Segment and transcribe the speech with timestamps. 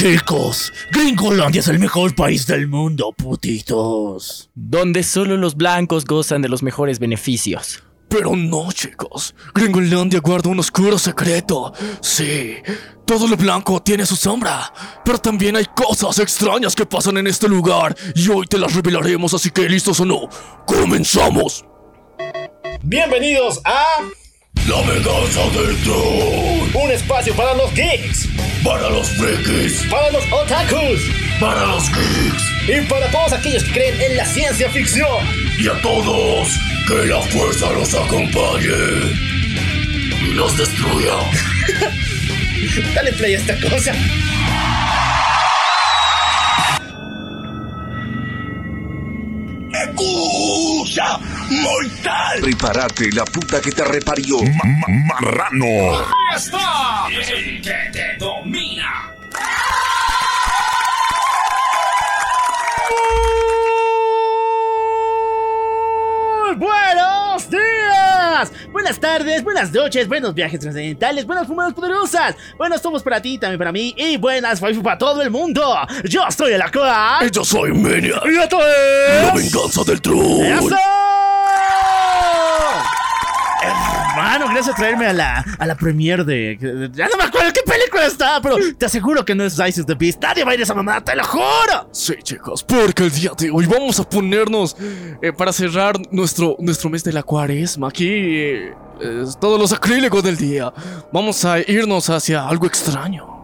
[0.00, 4.48] chicos, Gringolandia es el mejor país del mundo, putitos.
[4.54, 7.82] Donde solo los blancos gozan de los mejores beneficios.
[8.08, 9.34] Pero no, chicos.
[9.54, 11.74] Gringolandia guarda un oscuro secreto.
[12.00, 12.54] Sí,
[13.04, 14.72] todo lo blanco tiene su sombra.
[15.04, 17.94] Pero también hay cosas extrañas que pasan en este lugar.
[18.14, 20.30] Y hoy te las revelaremos, así que listos o no,
[20.66, 21.66] comenzamos.
[22.82, 23.84] Bienvenidos a
[24.70, 26.70] La venganza del troll.
[26.74, 28.28] un espacio para los geeks,
[28.64, 29.82] Para los frikis.
[29.90, 31.00] para los otakus
[31.40, 32.42] Para los geeks.
[32.68, 35.26] y para todos aquellos que creen en la ciencia ficción.
[35.58, 36.48] Y a todos,
[36.86, 38.68] que la fuerza los acompañe.
[40.22, 41.14] Y los destruya.
[42.94, 43.92] Dale play a esta cosa.
[49.84, 51.18] ¡Escucha!
[51.50, 52.40] ¡Mortal!
[52.40, 54.36] Prepárate, la puta que te reparió.
[55.06, 56.04] ¡Marrano!
[56.34, 57.06] ¡Está!
[57.08, 59.06] El que te domina.
[66.56, 73.20] Buenos días, buenas tardes, buenas noches, buenos viajes trascendentales, buenas fumadas poderosas, buenos tomos para
[73.20, 75.62] ti, también para mí y buenas waifu para todo el mundo.
[76.04, 77.26] Yo estoy en la cual.
[77.26, 78.22] Y yo soy Menia.
[78.24, 79.34] Y esto La es.
[79.34, 80.46] venganza del troll.
[80.46, 80.76] ¡Eso!
[84.20, 87.62] Hermano, gracias por traerme a la, a la premiere de, Ya no me acuerdo qué
[87.62, 90.22] película está, pero te aseguro que no es Ice is the Beast.
[90.22, 91.88] Nadie va a ir a esa mamada, te lo juro.
[91.92, 94.76] Sí, chicos, porque el día de hoy vamos a ponernos
[95.22, 97.88] eh, para cerrar nuestro, nuestro mes de la cuaresma.
[97.88, 100.72] Aquí, eh, es todos los acrílicos del día.
[101.12, 103.39] Vamos a irnos hacia algo extraño.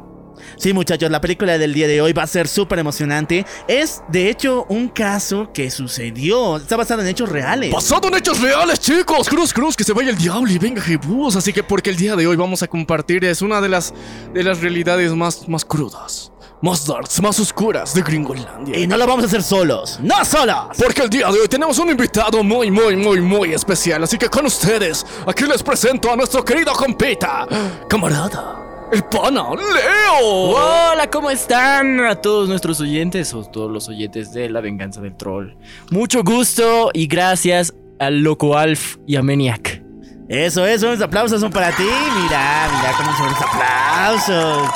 [0.56, 3.44] Sí, muchachos, la película del día de hoy va a ser súper emocionante.
[3.68, 6.56] Es, de hecho, un caso que sucedió.
[6.56, 7.70] Está basado en hechos reales.
[7.70, 9.28] Basado en hechos reales, chicos.
[9.28, 11.36] Cruz, cruz, que se vaya el diablo y venga Jebus.
[11.36, 13.92] Así que porque el día de hoy vamos a compartir es una de las,
[14.32, 18.78] de las realidades más, más crudas, más darks, más oscuras de Gringolandia.
[18.78, 19.98] Y no lo vamos a hacer solos.
[20.00, 20.68] ¡No solos!
[20.78, 24.02] Porque el día de hoy tenemos un invitado muy, muy, muy, muy especial.
[24.04, 27.46] Así que con ustedes, aquí les presento a nuestro querido compita,
[27.88, 30.20] camarada, el pana, Leo.
[30.22, 35.16] Hola, ¿cómo están a todos nuestros oyentes o todos los oyentes de La Venganza del
[35.16, 35.54] Troll?
[35.90, 39.82] Mucho gusto y gracias al Loco Alf y a Maniac.
[40.28, 41.84] Eso, eso, los aplausos son para ti.
[41.84, 44.70] Mira, mira cómo son los aplausos.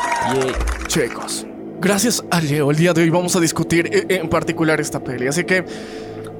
[0.86, 1.46] Chicos,
[1.80, 5.26] gracias a Leo, el día de hoy vamos a discutir eh, en particular esta peli.
[5.26, 5.64] Así que,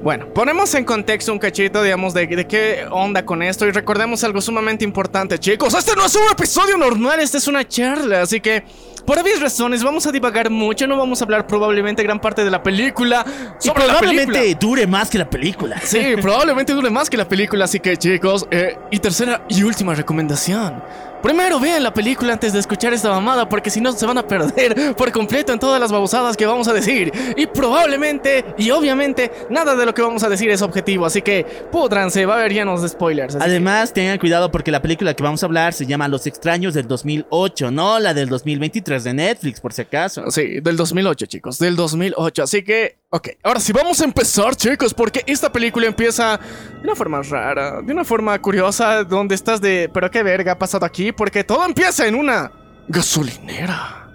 [0.03, 3.67] bueno, ponemos en contexto un cachito, digamos, de, de qué onda con esto.
[3.67, 5.73] Y recordemos algo sumamente importante, chicos.
[5.73, 8.21] Este no es un episodio normal, esta es una charla.
[8.21, 8.63] Así que,
[9.05, 10.87] por obvias razones, vamos a divagar mucho.
[10.87, 13.23] No vamos a hablar probablemente gran parte de la película.
[13.61, 14.59] Y sobre la probablemente película.
[14.59, 15.79] dure más que la película.
[15.83, 19.93] Sí, probablemente dure más que la película, así que chicos, eh, y tercera y última
[19.93, 20.83] recomendación.
[21.21, 24.27] Primero vean la película antes de escuchar esta mamada, porque si no se van a
[24.27, 27.11] perder por completo en todas las babosadas que vamos a decir.
[27.37, 31.45] Y probablemente, y obviamente, nada de lo que vamos a decir es objetivo, así que
[31.71, 33.35] pudranse, va a haber llenos de spoilers.
[33.35, 36.87] Además, tengan cuidado porque la película que vamos a hablar se llama Los extraños del
[36.87, 40.29] 2008, no la del 2023 de Netflix, por si acaso.
[40.31, 42.43] Sí, del 2008, chicos, del 2008.
[42.43, 46.95] Así que, ok, ahora sí vamos a empezar, chicos, porque esta película empieza de una
[46.95, 51.11] forma rara, de una forma curiosa, donde estás de, pero qué verga ha pasado aquí,
[51.11, 52.51] porque todo empieza en una
[52.87, 54.09] gasolinera.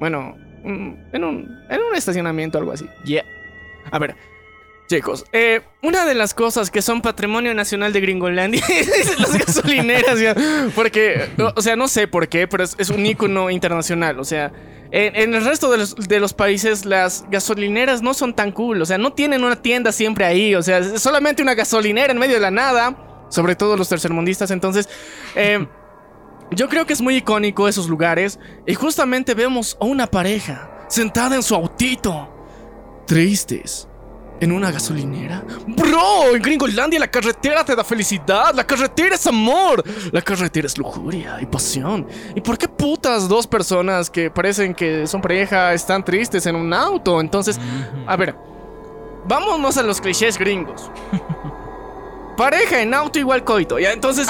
[0.00, 0.34] Bueno,
[0.64, 2.86] mm, en un, en un estacionamiento, algo así.
[3.04, 3.24] Yeah.
[3.90, 4.16] A ver,
[4.88, 10.18] chicos, eh, una de las cosas que son patrimonio nacional de Gringolandia es las gasolineras,
[10.18, 10.34] ya.
[10.74, 14.18] Porque, o, sea, no sé por qué, pero es, es un ícono internacional.
[14.18, 14.52] O sea,
[14.94, 18.82] en, el resto de los, países las gasolineras no son tan cool.
[18.82, 20.54] O sea, no tienen una tienda siempre ahí.
[20.54, 23.26] O sea, solamente una gasolinera en medio de la nada.
[23.30, 24.50] Sobre todo los tercermundistas.
[24.50, 24.90] Entonces,
[25.34, 25.66] eh,
[26.50, 28.38] yo creo que es muy icónico esos lugares.
[28.66, 32.28] Y justamente vemos a una pareja sentada en su autito.
[33.06, 33.88] Tristes.
[34.42, 35.44] ¿En una gasolinera?
[35.68, 38.52] Bro, en Gringolandia la carretera te da felicidad.
[38.52, 39.84] La carretera es amor.
[40.10, 42.08] La carretera es lujuria y pasión.
[42.34, 46.74] ¿Y por qué putas dos personas que parecen que son pareja están tristes en un
[46.74, 47.20] auto?
[47.20, 47.60] Entonces,
[48.04, 48.34] a ver,
[49.26, 50.90] vámonos a los clichés gringos.
[52.36, 54.26] Pareja en auto igual coito, ya entonces,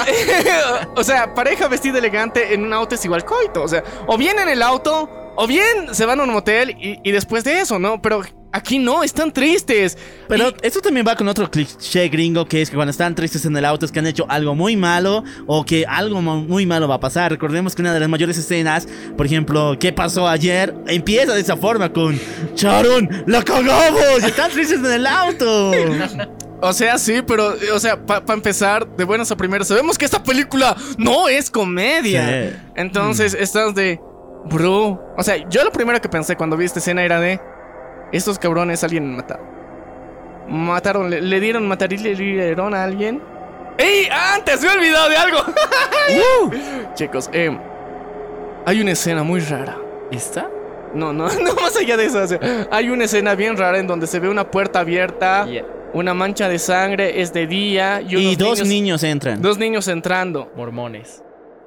[0.95, 4.37] o sea, pareja vestida elegante en un auto es igual coito, o sea, o bien
[4.39, 7.79] en el auto, o bien se van a un motel y, y después de eso,
[7.79, 8.01] ¿no?
[8.01, 8.21] Pero
[8.53, 9.97] aquí no, están tristes.
[10.29, 13.43] Pero Y- eso también va con otro cliché gringo que es que cuando están tristes
[13.45, 16.87] en el auto es que han hecho algo muy malo o que algo muy malo
[16.87, 17.31] va a pasar.
[17.31, 20.73] Recordemos que una de las mayores escenas, por ejemplo, ¿qué pasó ayer?
[20.87, 22.17] Empieza de esa forma con
[22.55, 25.71] Sharon, la cagamos están tristes en el auto.
[26.65, 30.23] O sea, sí, pero, o sea, para empezar, de buenas a primeras, sabemos que esta
[30.23, 32.25] película no es comedia.
[32.53, 32.55] Sí.
[32.77, 33.99] Entonces, estás de.
[34.45, 35.13] Bro.
[35.17, 37.37] O sea, yo lo primero que pensé cuando vi esta escena era de.
[38.13, 39.45] Estos cabrones alguien mataron.
[40.47, 43.21] Mataron, le, le dieron matar y le dieron a alguien.
[43.77, 44.07] ¡Ey!
[44.11, 45.37] ¡Antes me he olvidado de algo!
[46.95, 47.57] Chicos, eh,
[48.65, 49.77] hay una escena muy rara.
[50.11, 50.47] ¿Está?
[50.93, 52.21] No, no, no más allá de eso.
[52.21, 52.39] o sea,
[52.71, 55.65] hay una escena bien rara en donde se ve una puerta abierta, Yeah.
[55.93, 59.41] una mancha de sangre, es de día y, dos niños, niños entran.
[59.41, 60.51] dos niños entrando.
[60.55, 61.22] Mormones.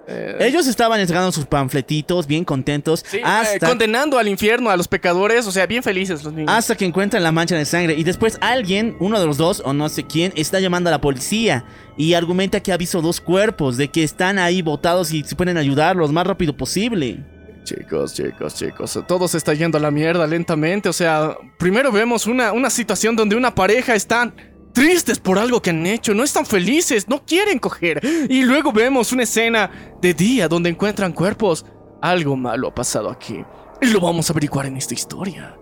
[0.08, 4.76] Eh, Ellos estaban entregando sus panfletitos bien contentos sí, eh, hasta, condenando al infierno a
[4.76, 6.52] los pecadores, o sea, bien felices los niños.
[6.54, 7.94] hasta que encuentran la mancha de sangre.
[7.94, 11.00] Y después alguien, uno de los dos, o no sé quién, está llamando a la
[11.00, 11.64] policía
[11.96, 15.56] y argumenta que ha visto dos cuerpos, de que están ahí botados y se pueden
[15.56, 17.24] ayudar lo más rápido posible.
[17.64, 20.88] Chicos, chicos, chicos, todo se está yendo a la mierda lentamente.
[20.88, 24.32] O sea, primero vemos una, una situación donde una pareja están
[24.76, 27.98] tristes por algo que han hecho, no están felices, no quieren coger.
[28.28, 29.70] Y luego vemos una escena
[30.02, 31.64] de día donde encuentran cuerpos.
[32.02, 33.42] Algo malo ha pasado aquí.
[33.80, 35.56] Y lo vamos a averiguar en esta historia.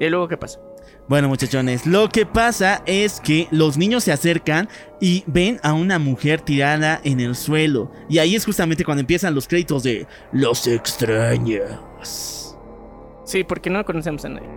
[0.00, 0.60] ¿Y luego qué pasa?
[1.06, 4.66] Bueno, muchachones, lo que pasa es que los niños se acercan
[4.98, 7.92] y ven a una mujer tirada en el suelo.
[8.08, 12.56] Y ahí es justamente cuando empiezan los créditos de Los extraños.
[13.26, 14.48] Sí, porque no conocemos a nadie.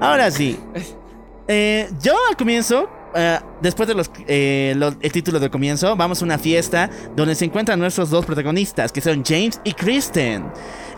[0.00, 0.58] Ahora sí.
[1.46, 6.20] Eh, yo al comienzo, eh, después de los, eh, los- el título del comienzo, vamos
[6.22, 10.44] a una fiesta donde se encuentran nuestros dos protagonistas, que son James y Kristen.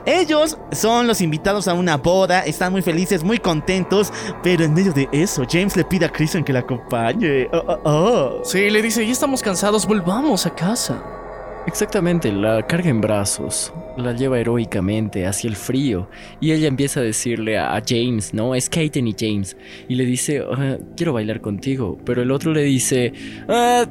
[0.05, 4.93] Ellos son los invitados a una boda, están muy felices, muy contentos, pero en medio
[4.93, 7.49] de eso, James le pide a Kristen que la acompañe.
[7.53, 8.45] Oh, oh, oh.
[8.45, 11.03] Sí, le dice, ya estamos cansados, volvamos a casa.
[11.67, 16.09] Exactamente, la carga en brazos, la lleva heroicamente hacia el frío
[16.41, 18.55] y ella empieza a decirle a, James, ¿no?
[18.55, 19.57] Es Kaiten y James
[19.89, 23.13] y le dice, "Ah, quiero bailar contigo, pero el otro le dice,
[23.49, 23.85] "Ah,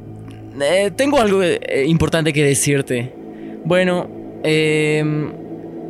[0.61, 3.13] eh, tengo algo eh, importante que decirte.
[3.65, 4.07] Bueno,
[4.43, 5.33] em,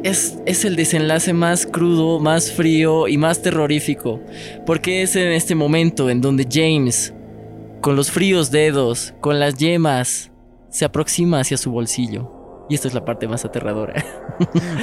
[0.04, 4.22] es, es el desenlace más crudo, más frío y más terrorífico,
[4.66, 7.14] porque es en este momento en donde James,
[7.82, 10.32] con los fríos dedos, con las yemas,
[10.76, 12.32] se aproxima hacia su bolsillo.
[12.68, 13.94] Y esta es la parte más aterradora.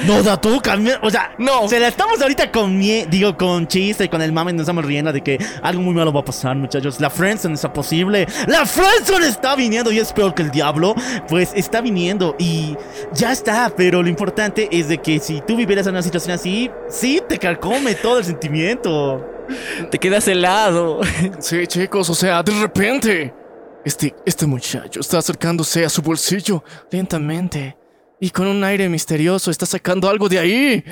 [0.07, 1.67] No, da tú, cambia- O sea, No.
[1.67, 4.83] Se la estamos ahorita con mie digo, con chiste y con el mame nos estamos
[4.83, 6.99] riendo de que algo muy malo va a pasar, muchachos.
[6.99, 8.25] La Friendzone está posible.
[8.47, 10.95] La Friendzone está viniendo y es peor que el diablo.
[11.29, 12.75] Pues está viniendo y
[13.13, 13.71] ya está.
[13.77, 17.37] Pero lo importante es de que si tú vivieras en una situación así, sí te
[17.37, 19.23] carcome todo el sentimiento.
[19.91, 21.01] Te quedas helado.
[21.39, 23.33] Sí, chicos, o sea, de repente,
[23.85, 27.77] este, este muchacho está acercándose a su bolsillo lentamente
[28.23, 30.83] y con un aire misterioso está sacando algo de ahí.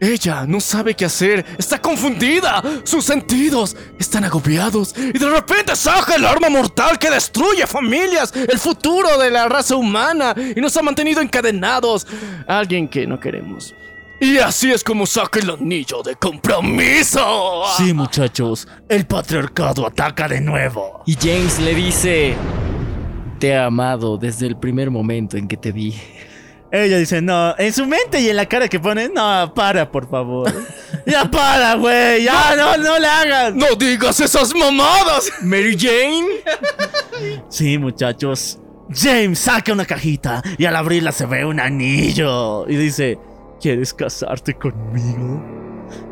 [0.00, 6.16] Ella no sabe qué hacer, está confundida, sus sentidos están agobiados y de repente saca
[6.16, 10.82] el arma mortal que destruye familias, el futuro de la raza humana y nos ha
[10.82, 12.08] mantenido encadenados
[12.48, 13.72] alguien que no queremos.
[14.20, 17.64] Y así es como saca el anillo de compromiso.
[17.78, 21.02] Sí, muchachos, el patriarcado ataca de nuevo.
[21.06, 22.34] Y James le dice,
[23.38, 25.94] te he amado desde el primer momento en que te vi.
[26.70, 30.08] Ella dice, no, en su mente y en la cara que pone, no, para, por
[30.08, 30.52] favor.
[31.06, 33.54] ya para, güey, ya, no, no le hagas.
[33.54, 35.30] No digas esas mamadas.
[35.42, 36.26] Mary Jane.
[37.50, 38.58] Sí, muchachos.
[38.90, 42.66] James saca una cajita y al abrirla se ve un anillo.
[42.66, 43.18] Y dice,
[43.60, 45.42] ¿quieres casarte conmigo?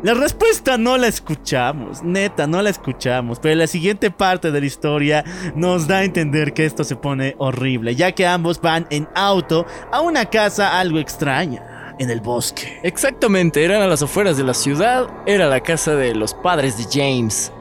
[0.03, 3.39] La respuesta no la escuchamos, neta, no la escuchamos.
[3.39, 5.23] Pero la siguiente parte de la historia
[5.55, 9.65] nos da a entender que esto se pone horrible, ya que ambos van en auto
[9.91, 12.79] a una casa algo extraña, en el bosque.
[12.83, 15.07] Exactamente, eran a las afueras de la ciudad.
[15.25, 17.51] Era la casa de los padres de James.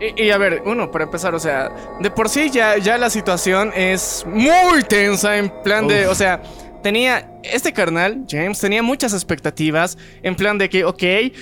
[0.00, 3.10] Y, y a ver, uno, para empezar, o sea, de por sí ya, ya la
[3.10, 6.40] situación es muy tensa en plan de, o sea,
[6.82, 11.32] tenía, este carnal, James, tenía muchas expectativas en plan de que, ok, eh,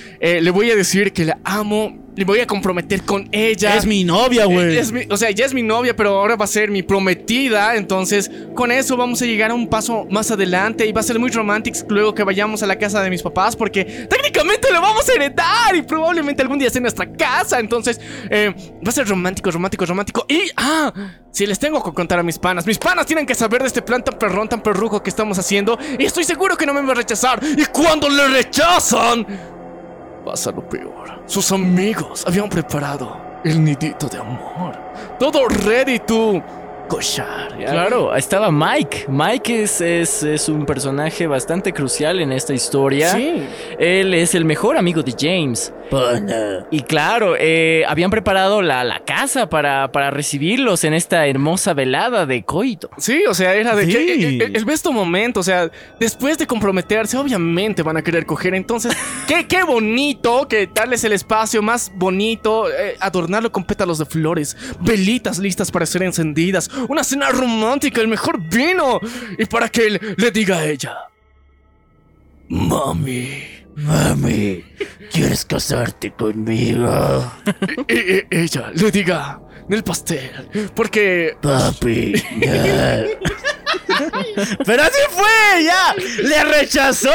[0.40, 3.76] le voy a decir que la amo, le voy a comprometer con ella.
[3.76, 4.82] Es mi novia, güey.
[4.92, 7.76] Mi- o sea, ya es mi novia, pero ahora va a ser mi prometida.
[7.76, 10.87] Entonces, con eso vamos a llegar a un paso más adelante.
[10.87, 13.54] Y va a ser muy romántico luego que vayamos a la casa de mis papás.
[13.54, 15.76] Porque técnicamente lo vamos a heredar.
[15.76, 17.61] Y probablemente algún día sea nuestra casa.
[17.61, 18.54] Entonces, eh,
[18.85, 20.25] va a ser romántico, romántico, romántico.
[20.28, 20.92] Y, ah,
[21.30, 22.66] si les tengo que contar a mis panas.
[22.66, 25.78] Mis panas tienen que saber de este plan tan perrón, tan perrujo que estamos haciendo.
[25.99, 27.40] Y estoy seguro que no me van a rechazar.
[27.44, 29.26] Y cuando le rechazan
[30.26, 31.23] pasa lo peor.
[31.26, 34.76] Sus amigos habían preparado el nidito de amor.
[35.21, 36.42] Todo ready to
[36.88, 37.59] cochar.
[37.59, 37.66] ¿ya?
[37.66, 39.07] Claro, estaba Mike.
[39.09, 43.11] Mike es, es, es un personaje bastante crucial en esta historia.
[43.12, 43.43] Sí.
[43.78, 45.73] Él es el mejor amigo de James.
[46.71, 52.26] Y claro, eh, habían preparado la, la casa para, para recibirlos en esta hermosa velada
[52.26, 52.90] de coito.
[52.99, 53.93] Sí, o sea, era de Sí.
[53.93, 54.14] que
[54.45, 58.55] el- el besto momento, o sea, después de comprometerse, obviamente van a querer coger.
[58.55, 58.97] Entonces,
[59.28, 64.57] qué, qué bonito que darles el espacio más bonito, eh, adornarlo con pétalos de flores,
[64.81, 69.00] velitas listas para ser encendidas, una cena romántica, el mejor vino,
[69.38, 70.97] y para que él le diga a ella:
[72.49, 73.56] Mami.
[73.76, 74.64] Mami,
[75.12, 77.30] ¿quieres casarte conmigo?
[77.88, 82.14] Y, y ella le diga del pastel, porque Papi.
[84.64, 85.94] Pero así fue, ya.
[86.23, 87.11] Le rechazó.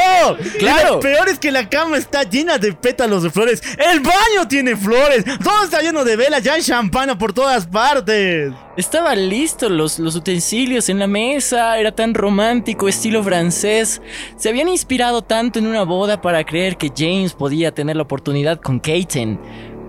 [0.58, 0.81] Claro.
[0.81, 3.62] Y lo peor es que la cama está llena de pétalos de flores.
[3.77, 5.24] El baño tiene flores.
[5.43, 6.43] Todo está lleno de velas.
[6.43, 8.51] Ya hay champana por todas partes.
[8.77, 14.01] Estaban listos los, los utensilios en la mesa, era tan romántico, estilo francés.
[14.38, 18.60] Se habían inspirado tanto en una boda para creer que James podía tener la oportunidad
[18.60, 19.39] con Katen.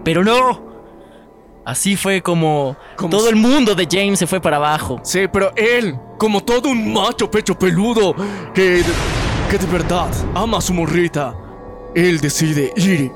[0.04, 0.71] Pero no.
[1.64, 5.00] Así fue como Como todo si- el mundo de James se fue para abajo.
[5.04, 8.14] Sí, pero él, como todo un macho pecho peludo,
[8.54, 8.82] que,
[9.50, 11.34] que de verdad ama a su morrita,
[11.94, 13.12] él decide ir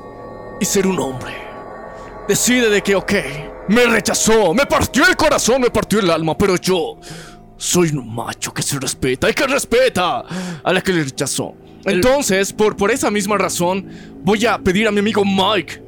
[0.59, 1.33] y ser un hombre.
[2.27, 3.13] Decide de que, ok,
[3.69, 6.97] me rechazó, me partió el corazón, me partió el alma, pero yo
[7.57, 10.23] soy un macho que se respeta y que respeta
[10.63, 11.53] a la que le rechazó.
[11.85, 13.89] Entonces, por, por esa misma razón,
[14.23, 15.83] voy a pedir a mi amigo Mike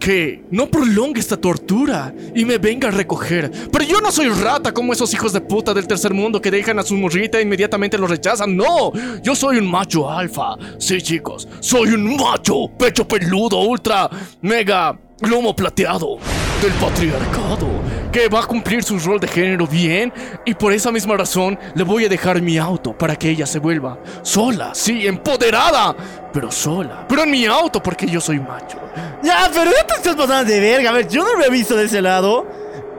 [0.00, 3.50] que no prolongue esta tortura y me venga a recoger.
[3.70, 6.78] Pero yo no soy rata como esos hijos de puta del tercer mundo que dejan
[6.78, 8.56] a su morrita e inmediatamente lo rechazan.
[8.56, 8.92] No,
[9.22, 10.56] yo soy un macho alfa.
[10.78, 14.08] Sí, chicos, soy un macho, pecho peludo, ultra,
[14.40, 16.16] mega, lomo plateado
[16.62, 17.68] del patriarcado
[18.10, 20.12] que va a cumplir su rol de género bien
[20.44, 23.58] y por esa misma razón le voy a dejar mi auto para que ella se
[23.60, 25.94] vuelva sola, sí, empoderada,
[26.32, 28.78] pero sola, pero en mi auto porque yo soy macho.
[29.22, 30.90] Ya, pero ya te estás pasando de verga.
[30.90, 32.46] A ver, yo no lo he visto de ese lado.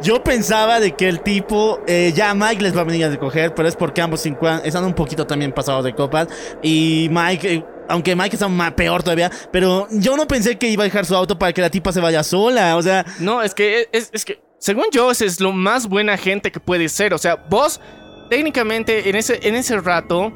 [0.02, 3.54] Yo pensaba de que el tipo, eh, ya Mike les va a venir a recoger,
[3.54, 6.28] pero es porque ambos están un poquito también pasados de copas.
[6.64, 10.84] Y Mike, eh, aunque Mike está más peor todavía, pero yo no pensé que iba
[10.84, 12.78] a dejar su auto para que la tipa se vaya sola.
[12.78, 16.18] O sea, No, es que es, es que según yo ese es lo más buena
[16.18, 17.80] gente que puede ser, o sea, vos
[18.30, 20.32] técnicamente en ese en ese rato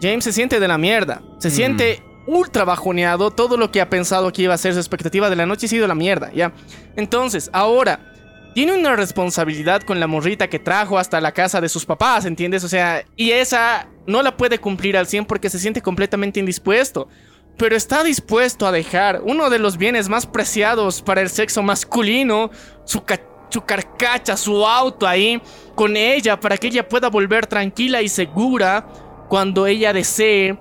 [0.00, 4.32] James se siente de la mierda, se siente ultra bajoneado, todo lo que ha pensado
[4.32, 6.52] que iba a ser su expectativa de la noche ha sido la mierda, ¿ya?
[6.96, 8.10] Entonces, ahora
[8.54, 12.62] tiene una responsabilidad con la morrita que trajo hasta la casa de sus papás, ¿entiendes?
[12.64, 17.08] O sea, y esa no la puede cumplir al 100 porque se siente completamente indispuesto.
[17.56, 22.50] Pero está dispuesto a dejar uno de los bienes más preciados para el sexo masculino,
[22.84, 25.40] su, ca- su carcacha, su auto ahí,
[25.74, 28.86] con ella, para que ella pueda volver tranquila y segura
[29.28, 30.58] cuando ella desee.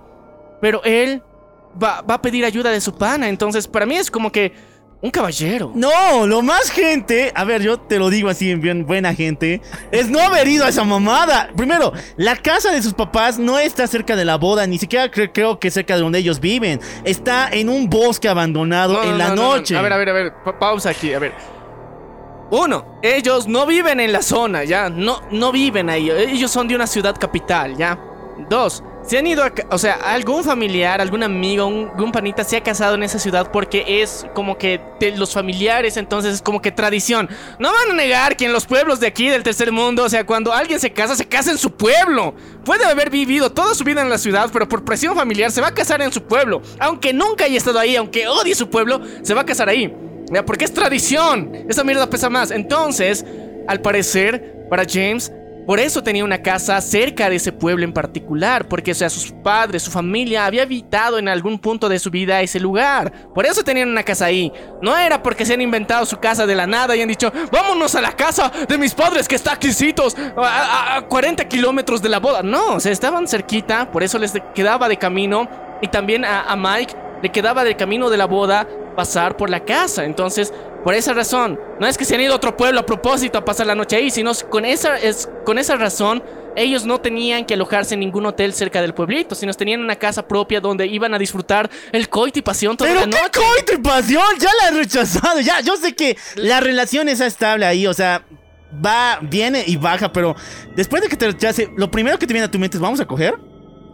[0.62, 1.22] Pero él
[1.82, 5.12] va, va a pedir ayuda de su pana, entonces para mí es como que un
[5.12, 5.70] caballero.
[5.76, 9.60] no, lo más gente, a ver, yo te lo digo así en bien buena gente,
[9.92, 11.50] es no haber ido a esa mamada.
[11.58, 15.32] Primero, la casa de sus papás no está cerca de la boda, ni siquiera cre-
[15.34, 16.80] creo que cerca de donde ellos viven.
[17.04, 19.56] Está en un bosque abandonado No, en no, la no, no, no.
[19.58, 19.76] noche.
[19.76, 20.34] A ver, a ver, a ver.
[20.46, 21.34] pa- pausa aquí, a ver.
[22.52, 24.90] Uno, ellos no viven en la zona, ya.
[24.90, 26.10] No, no viven ahí.
[26.12, 28.00] Ellos son de una ciudad capital, ya.
[28.50, 29.54] Dos, se han ido a.
[29.70, 33.52] O sea, algún familiar, algún amigo, un, un panita se ha casado en esa ciudad
[33.52, 37.30] porque es como que de los familiares, entonces es como que tradición.
[37.60, 40.26] No van a negar que en los pueblos de aquí, del tercer mundo, o sea,
[40.26, 42.34] cuando alguien se casa, se casa en su pueblo.
[42.64, 45.68] Puede haber vivido toda su vida en la ciudad, pero por presión familiar se va
[45.68, 46.62] a casar en su pueblo.
[46.80, 49.94] Aunque nunca haya estado ahí, aunque odie su pueblo, se va a casar ahí.
[50.46, 51.66] Porque es tradición.
[51.70, 52.52] Esa mierda pesa más.
[52.52, 53.26] Entonces,
[53.68, 55.32] al parecer, para James,
[55.66, 58.68] por eso tenía una casa cerca de ese pueblo en particular.
[58.68, 62.42] Porque, o sea, sus padres, su familia había habitado en algún punto de su vida
[62.42, 63.12] ese lugar.
[63.34, 64.52] Por eso tenían una casa ahí.
[64.82, 67.96] No era porque se han inventado su casa de la nada y han dicho, vámonos
[67.96, 72.10] a la casa de mis padres que está aquisitos a, a- a 40 kilómetros de
[72.10, 72.44] la boda.
[72.44, 75.50] No, o sea, estaban cerquita, por eso les quedaba de camino.
[75.82, 79.62] Y también a, a Mike le quedaba de camino de la boda pasar por la
[79.62, 80.06] casa.
[80.06, 83.38] Entonces, por esa razón, no es que se han ido a otro pueblo a propósito
[83.38, 86.24] a pasar la noche ahí, sino con esa, es, con esa razón
[86.56, 90.28] ellos no tenían que alojarse en ningún hotel cerca del pueblito, sino tenían una casa
[90.28, 93.78] propia donde iban a disfrutar el coito y pasión toda Pero la qué coito y
[93.78, 95.40] pasión, ya la he rechazado.
[95.40, 98.24] Ya, yo sé que la relación es estable ahí, o sea,
[98.86, 100.36] va, viene y baja, pero
[100.76, 103.00] después de que te rechace, lo primero que te viene a tu mente es, ¿vamos
[103.00, 103.36] a coger?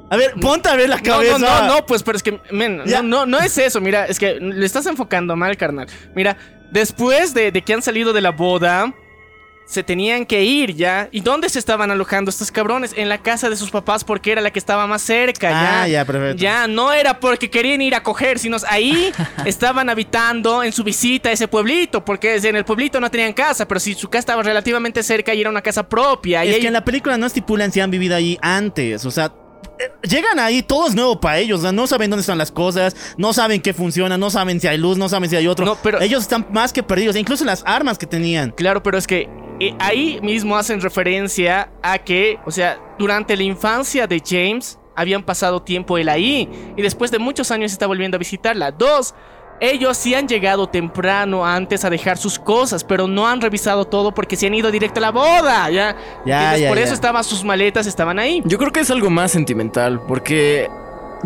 [0.10, 1.38] A ver, ponte a ver la cabeza.
[1.38, 4.18] no, no, no, pues, pero es que, men, no, no, no es eso, mira, es
[4.18, 5.88] que le estás enfocando mal, carnal.
[6.16, 6.38] Mira,
[6.72, 8.94] después de, de que han salido de la boda,
[9.70, 11.10] se tenían que ir ya.
[11.12, 12.92] ¿Y dónde se estaban alojando estos cabrones?
[12.98, 15.84] En la casa de sus papás porque era la que estaba más cerca, ya.
[15.84, 16.42] Ah, ya, perfecto.
[16.42, 19.12] Ya, no era porque querían ir a coger, sino ahí
[19.46, 23.68] estaban habitando en su visita a ese pueblito, porque en el pueblito no tenían casa,
[23.68, 26.44] pero si su casa estaba relativamente cerca y era una casa propia.
[26.44, 29.32] Es que en la película no estipulan si han vivido ahí antes, o sea...
[30.04, 32.96] Llegan ahí, todo es nuevo para ellos, o sea, no saben dónde están las cosas,
[33.18, 35.66] no saben qué funciona, no saben si hay luz, no saben si hay otro.
[35.66, 38.52] No, pero- Ellos están más que perdidos, incluso las armas que tenían.
[38.52, 39.30] Claro, pero es que
[39.62, 45.24] eh, ahí mismo hacen referencia a que, o sea, durante la infancia de James habían
[45.24, 48.72] pasado tiempo él ahí y después de muchos años está volviendo a visitarla.
[48.72, 49.14] Dos,
[49.60, 54.14] ellos sí han llegado temprano antes a dejar sus cosas, pero no han revisado todo
[54.14, 55.96] porque se han ido directo a la boda, ¿ya?
[56.26, 56.84] Ya, ya, por ya.
[56.84, 58.42] eso estaban sus maletas, estaban ahí.
[58.46, 60.70] Yo creo que es algo más sentimental, porque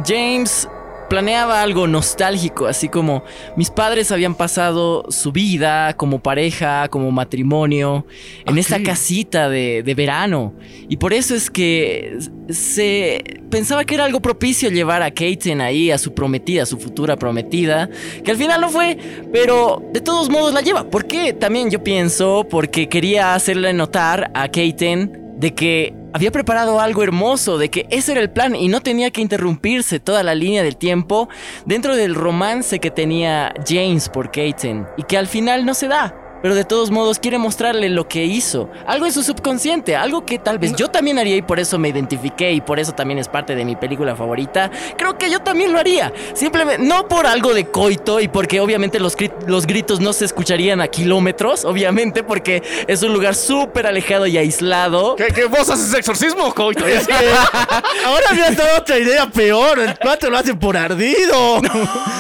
[0.06, 0.68] James
[1.10, 3.24] planeaba algo nostálgico, así como
[3.56, 8.06] mis padres habían pasado su vida como pareja, como matrimonio,
[8.46, 10.54] en esta casita de, de verano.
[10.90, 12.18] Y por eso es que
[12.50, 16.78] se pensaba que era algo propicio llevar a Kaiten ahí, a su prometida, a su
[16.80, 17.90] futura prometida,
[18.24, 18.98] que al final no fue,
[19.32, 20.90] pero de todos modos la lleva.
[20.90, 21.34] ¿Por qué?
[21.34, 27.58] También yo pienso porque quería hacerle notar a Kaiten de que había preparado algo hermoso,
[27.58, 30.78] de que ese era el plan y no tenía que interrumpirse toda la línea del
[30.78, 31.28] tiempo
[31.66, 36.23] dentro del romance que tenía James por Kaiten y que al final no se da.
[36.44, 38.70] Pero de todos modos quiere mostrarle lo que hizo.
[38.86, 41.88] Algo en su subconsciente, algo que tal vez yo también haría y por eso me
[41.88, 44.70] identifiqué y por eso también es parte de mi película favorita.
[44.98, 46.12] Creo que yo también lo haría.
[46.34, 49.16] Simplemente, no por algo de coito y porque obviamente los,
[49.48, 54.38] los gritos no se escucharían a kilómetros, obviamente porque es un lugar súper alejado y
[54.38, 55.16] aislado.
[55.16, 56.86] ¿Qué, qué vos haces exorcismo, coito?
[56.86, 57.14] Es que
[58.06, 59.80] ahora me has dado otra idea peor.
[59.80, 61.62] El cuatro lo hacen por ardido.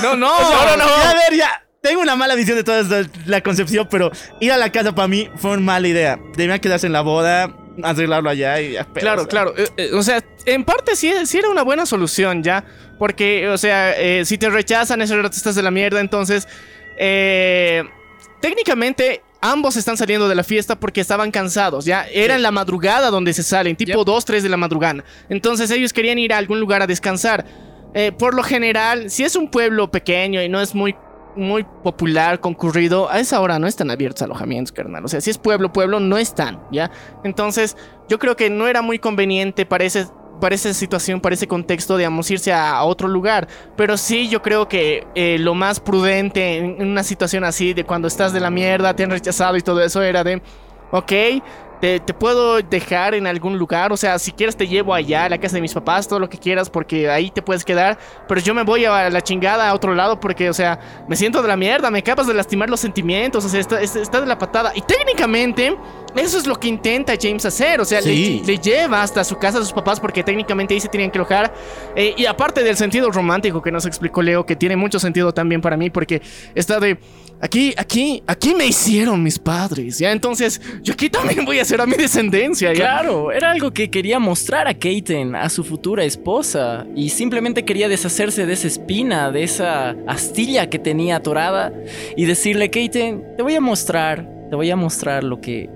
[0.01, 0.85] No, no, O sea, no, no.
[0.85, 1.62] ya, A ver, ya.
[1.83, 4.09] Tengo una mala visión de toda la concepción, pero
[4.39, 6.17] ir a la casa para mí fue una mala idea.
[6.37, 8.85] Debían quedarse en la boda, arreglarlo allá y ya.
[8.85, 9.53] Claro, o sea, claro.
[9.57, 12.63] Eh, eh, o sea, en parte sí, sí era una buena solución ya.
[12.97, 15.99] Porque, o sea, eh, si te rechazan, ese rato estás de la mierda.
[15.99, 16.47] Entonces,
[18.39, 21.83] técnicamente, ambos están saliendo de la fiesta porque estaban cansados.
[21.83, 25.03] Ya era en la madrugada donde se salen, tipo 2, 3 de la madrugada.
[25.27, 27.43] Entonces, ellos querían ir a algún lugar a descansar.
[27.93, 30.95] Eh, por lo general, si es un pueblo pequeño y no es muy
[31.35, 35.05] muy popular, concurrido, a esa hora no están abiertos alojamientos, carnal.
[35.05, 36.91] O sea, si es pueblo, pueblo, no están, ¿ya?
[37.23, 40.07] Entonces, yo creo que no era muy conveniente para ese
[40.39, 43.47] para esa situación, para ese contexto, digamos, irse a, otro lugar.
[43.77, 47.85] Pero sí, yo creo que eh, lo más prudente en, en una situación así, de
[47.85, 50.41] cuando estás de la mierda, te han rechazado y todo eso, era de,
[50.91, 51.11] ok,
[51.83, 55.37] te, puedo dejar en algún lugar, o sea, si quieres te llevo allá, a la
[55.37, 58.53] casa de mis papás, todo lo que quieras, porque ahí te puedes quedar, pero yo
[58.53, 61.57] me voy a la chingada a otro lado porque, o sea, me siento de la
[61.57, 64.71] mierda, me acabas de lastimar los sentimientos, o sea, está de la patada.
[64.73, 65.77] Y técnicamente,
[66.15, 68.41] eso es lo que intenta James hacer, o sea, le- Sí.
[68.45, 71.53] le, lleva hasta su casa a sus papás porque técnicamente ahí se tenían que alojar.
[71.95, 75.61] Eh, y aparte del sentido romántico que nos explicó Leo, que tiene mucho sentido también
[75.61, 76.21] para mí, porque
[76.55, 76.97] está de
[77.41, 81.81] aquí, aquí, aquí me hicieron mis padres, ya entonces yo aquí también voy a hacer
[81.81, 82.79] a mi descendencia, ya.
[82.79, 87.89] Claro, era algo que quería mostrar a Kaiten, a su futura esposa, y simplemente quería
[87.89, 91.73] deshacerse de esa espina, de esa astilla que tenía atorada,
[92.15, 95.69] y decirle, Kaiten, te voy a mostrar, te voy a mostrar lo que,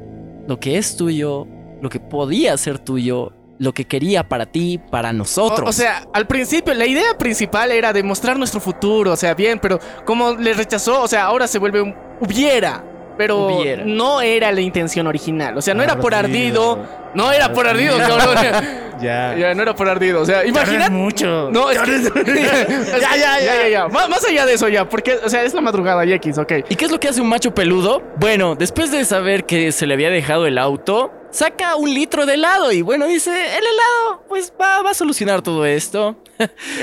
[0.47, 1.47] lo que es tuyo,
[1.81, 5.69] lo que podía ser tuyo, lo que quería para ti, para nosotros.
[5.69, 9.79] O, sea, al principio la idea principal era demostrar nuestro futuro, o sea, bien, pero
[10.05, 12.83] como le rechazó, o sea, ahora se vuelve un hubiera.
[13.17, 13.49] Pero
[13.85, 15.57] no era la intención original.
[15.57, 16.79] O sea, no era por Ardido.
[17.13, 18.35] No era por ardido, cabrón.
[19.01, 19.35] Ya.
[19.37, 20.21] Ya, no era por ardido.
[20.21, 20.89] O sea, imagínate.
[20.89, 21.49] mucho.
[21.51, 22.01] No, es que-
[22.99, 23.67] Ya, ya, ya.
[23.69, 23.87] ya.
[23.87, 26.51] Más, más allá de eso ya, porque, o sea, es la madrugada y X, ok.
[26.67, 28.01] ¿Y qué es lo que hace un macho peludo?
[28.17, 32.33] Bueno, después de saber que se le había dejado el auto, saca un litro de
[32.33, 36.15] helado y bueno, dice, el helado pues va, va a solucionar todo esto.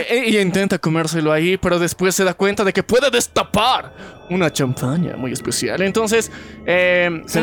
[0.09, 3.93] E- Y intenta comérselo ahí, pero después se da cuenta de que puede destapar
[4.31, 5.83] una champaña muy especial.
[5.83, 6.31] Entonces,
[6.67, 7.40] eh, Se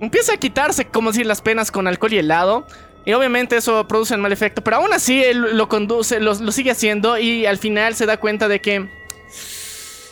[0.00, 2.66] empieza, a quitarse, como decir, las penas con alcohol y helado.
[3.04, 6.52] Y obviamente eso produce un mal efecto, pero aún así él lo conduce, lo, lo
[6.52, 8.86] sigue haciendo y al final se da cuenta de que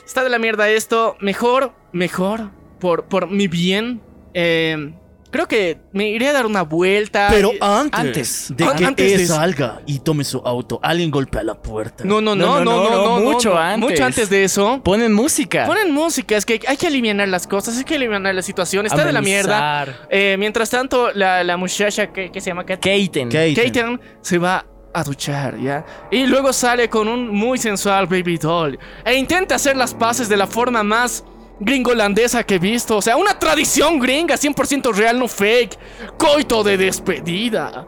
[0.05, 1.17] está de la mierda esto.
[1.21, 4.01] Mejor, mejor, por, por mi bien.
[4.35, 4.95] eh,
[5.31, 7.29] creo que me iré a dar una vuelta.
[7.31, 8.53] Pero antes, antes.
[8.57, 12.05] de que antes de- salga y tome su auto, alguien golpea la puerta.
[12.05, 13.91] No, no, No, no, no, no, no, no, no, mucho no, antes.
[13.91, 14.81] Mucho antes de eso.
[14.85, 15.67] Ponen música.
[15.67, 19.05] Ponen música, es que hay que aliviar las cosas, hay que aliviar la situación, está
[19.05, 19.87] de la mierda.
[20.11, 23.29] Eh, mientras tanto, la, la muchacha que, que se llama Kat- Kaiten.
[23.31, 23.55] Kaiten.
[23.65, 25.85] Kaiten se va a duchar, ¿ya?
[26.11, 30.37] Y luego sale con un muy sensual baby doll e intenta hacer las paces de
[30.39, 31.23] la forma más
[31.61, 32.97] gringolandesa que he visto.
[32.97, 35.79] O sea, una tradición gringa, 100% real, no fake.
[36.19, 37.87] Coito de despedida.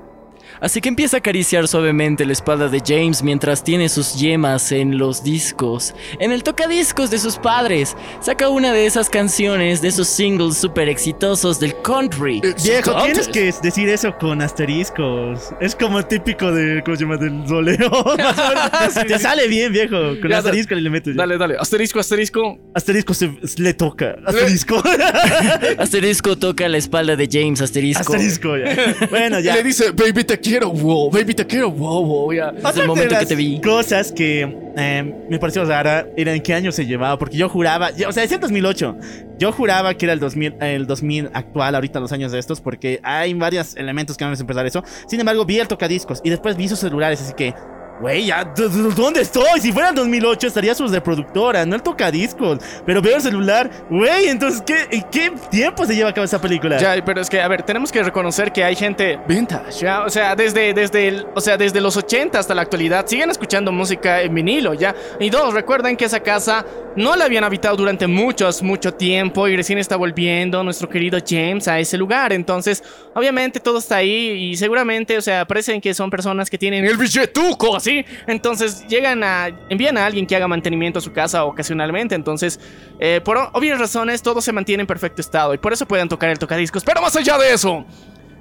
[0.60, 4.98] Así que empieza a acariciar suavemente la espalda de James mientras tiene sus yemas en
[4.98, 7.96] los discos, en el tocadiscos de sus padres.
[8.20, 12.40] Saca una de esas canciones, de esos singles súper exitosos del country.
[12.64, 15.50] Viejo, tienes que decir eso con asteriscos.
[15.60, 17.16] Es como típico de, ¿cómo se llama?
[17.16, 17.90] Del soleo.
[18.18, 18.94] Más o menos.
[19.08, 19.96] Te sale bien, viejo.
[20.20, 21.14] Con Ya, asterisco le metes.
[21.14, 21.18] ya.
[21.22, 21.56] Dale, dale.
[21.58, 22.58] Asterisco, asterisco.
[22.74, 24.16] Asterisco se, le toca.
[24.26, 24.82] Asterisco.
[25.78, 28.00] Asterisco toca la espalda de James, asterisco.
[28.14, 28.94] asterisco, ya.
[29.10, 29.54] Bueno, ya.
[29.56, 31.10] le dice, baby, te quiero, wow.
[31.10, 32.32] Baby, te quiero, wow, wow.
[32.32, 32.48] Ya.
[32.48, 33.60] Otra el momento de que te vi.
[33.60, 34.42] Cosas que
[34.76, 38.12] eh, me pareció rara era en qué año se llevaba, porque yo juraba, yo- o
[38.12, 38.96] sea, decía el 2008.
[39.38, 43.00] Yo juraba que era el 2000, el 2000 actual, ahorita los años de estos, porque
[43.02, 44.82] hay varios elementos que van a empezar eso.
[45.06, 47.54] Sin embargo, vi el tocadiscos y después vi sus celulares, así que.
[48.00, 49.60] Güey, ya, ¿d- d- ¿dónde estoy?
[49.60, 52.58] Si fuera el 2008 estaría sus de productora, no el tocadiscos.
[52.86, 56.78] Pero veo el celular, güey, entonces, ¿qué, ¿qué tiempo se lleva a cabo esa película?
[56.78, 60.10] Ya, pero es que, a ver, tenemos que reconocer que hay gente vintage, ya, o
[60.10, 64.22] sea, desde, desde, el- o sea, desde los 80 hasta la actualidad, siguen escuchando música
[64.22, 64.94] en vinilo, ya.
[65.18, 69.56] Y dos, recuerden que esa casa no la habían habitado durante muchos, mucho tiempo y
[69.56, 72.32] recién está volviendo nuestro querido James a ese lugar.
[72.32, 72.82] Entonces,
[73.14, 76.96] obviamente todo está ahí y seguramente, o sea, parecen que son personas que tienen el
[76.96, 77.87] billetuco, así.
[78.26, 82.14] Entonces, llegan a, envían a alguien que haga mantenimiento a su casa ocasionalmente.
[82.14, 82.60] Entonces,
[82.98, 86.30] eh, por obvias razones, todo se mantiene en perfecto estado y por eso pueden tocar
[86.30, 86.84] el tocadiscos.
[86.84, 87.84] Pero más allá de eso,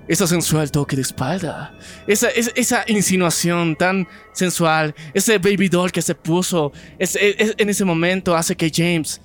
[0.08, 1.74] ese sensual toque de espalda,
[2.08, 8.36] esa, esa, esa insinuación tan sensual, ese baby doll que se puso, en ese momento
[8.36, 9.22] hace que James,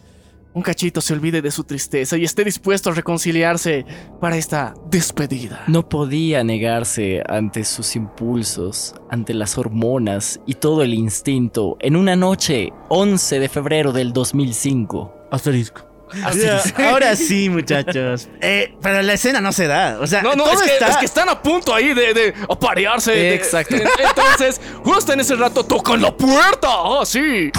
[0.55, 3.87] un cachito, se olvide de su tristeza y esté dispuesto a reconciliarse
[4.21, 5.63] para esta despedida.
[5.67, 12.17] No podía negarse ante sus impulsos, ante las hormonas y todo el instinto en una
[12.17, 15.15] noche 11 de febrero del 2005.
[15.31, 15.89] Asterisco.
[16.37, 18.29] Ya, ahora sí, muchachos.
[18.43, 19.99] Eh, pero la escena no se da.
[19.99, 22.13] O sea, No, no, todo es que, está- es que están a punto ahí de,
[22.13, 23.13] de aparearse.
[23.13, 23.77] de- Exacto.
[23.99, 26.69] Entonces, justo en ese rato tocan la puerta.
[26.69, 27.51] Ah, sí.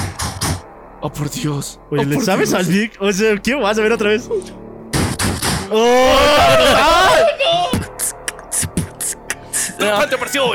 [1.06, 1.80] Oh, por Dios.
[1.92, 2.60] Oye, Oh, ¿le sabes Dios.
[2.62, 2.94] al Vic?
[3.02, 4.30] O sea, ¿qué vas a ver otra vez?
[5.70, 6.16] ¡Oh!
[9.78, 10.52] ¿Cuál te pareció?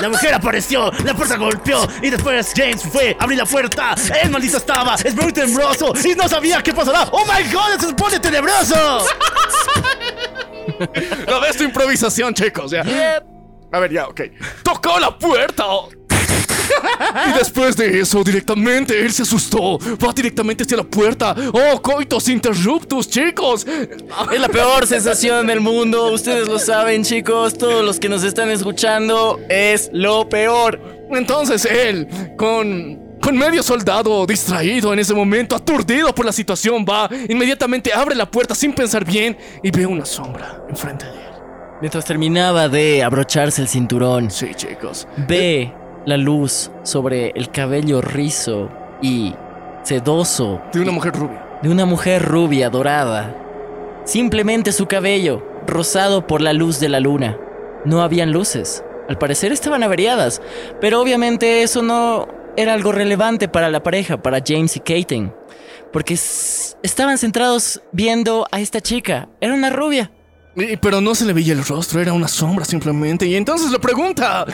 [0.00, 4.58] La mujer apareció, la puerta golpeó y después James fue, abrí la puerta, el maldito
[4.58, 7.08] estaba, es muy tenebroso y no sabía qué pasará.
[7.10, 9.06] ¡Oh my god, se pone tenebroso!
[11.26, 12.70] La ves tu improvisación, chicos.
[12.70, 12.84] Ya.
[13.72, 14.20] A ver, ya, ok.
[14.62, 15.64] Tocó la puerta.
[17.28, 19.78] Y después de eso, directamente él se asustó.
[19.78, 21.34] Va directamente hacia la puerta.
[21.52, 23.66] Oh, coitos interruptus, chicos.
[24.32, 28.50] Es la peor sensación del mundo, ustedes lo saben chicos, todos los que nos están
[28.50, 30.80] escuchando, es lo peor.
[31.10, 37.08] Entonces él, con, con medio soldado distraído en ese momento, aturdido por la situación, va,
[37.28, 41.18] inmediatamente abre la puerta sin pensar bien y ve una sombra enfrente de él.
[41.80, 45.06] Mientras terminaba de abrocharse el cinturón, Sí, chicos.
[45.28, 45.72] ve
[46.06, 48.68] la luz sobre el cabello rizo
[49.02, 49.34] y
[49.82, 51.46] sedoso De una mujer rubia.
[51.62, 53.34] de una mujer rubia dorada.
[54.04, 57.36] Simplemente su cabello, rosado por la luz de la luna.
[57.84, 58.82] No habían luces.
[59.08, 60.40] Al parecer estaban averiadas,
[60.80, 65.32] pero obviamente eso no era algo relevante para la pareja, para James y Katen,
[65.92, 69.28] porque estaban centrados viendo a esta chica.
[69.40, 70.10] Era una rubia.
[70.56, 73.26] Y- pero no se le veía el rostro, era una sombra simplemente.
[73.26, 74.44] Y entonces le pregunta,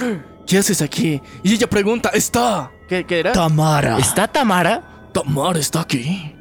[0.46, 1.20] ¿qué haces aquí?
[1.42, 2.70] Y ella pregunta, ¿está?
[2.88, 3.32] ¿Qué, qué era?
[3.32, 3.98] Tamara.
[3.98, 5.08] ¿Está Tamara?
[5.12, 6.32] Tamar está aquí.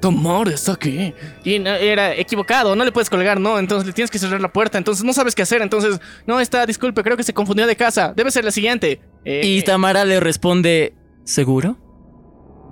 [0.00, 1.12] Tamar está aquí.
[1.44, 3.58] Y no, era equivocado, no le puedes colgar, no.
[3.58, 4.78] Entonces le tienes que cerrar la puerta.
[4.78, 5.60] Entonces no sabes qué hacer.
[5.60, 8.14] Entonces, no está, disculpe, creo que se confundió de casa.
[8.16, 9.00] Debe ser la siguiente.
[9.24, 10.94] Eh, Y Tamara le responde,
[11.24, 11.76] ¿seguro?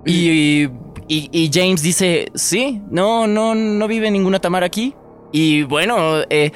[0.07, 0.62] Y,
[1.09, 4.94] y, y James dice, sí, no, no, no vive ninguna Tamara aquí.
[5.33, 6.51] Y bueno, eh,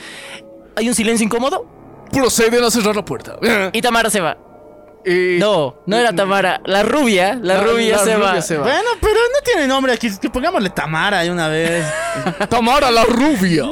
[0.77, 1.67] hay un silencio incómodo
[2.13, 3.37] proceden a cerrar la puerta.
[3.73, 4.37] y Tamara se va.
[5.05, 8.41] Y- No, no era Tamara, la rubia, la, rubia, se, va.
[8.41, 8.63] se va.
[8.63, 10.09] Bueno, pero no tiene nombre aquí.
[10.21, 11.85] Que pongámosle Tamara de una vez.
[12.49, 13.65] Tamara, la rubia.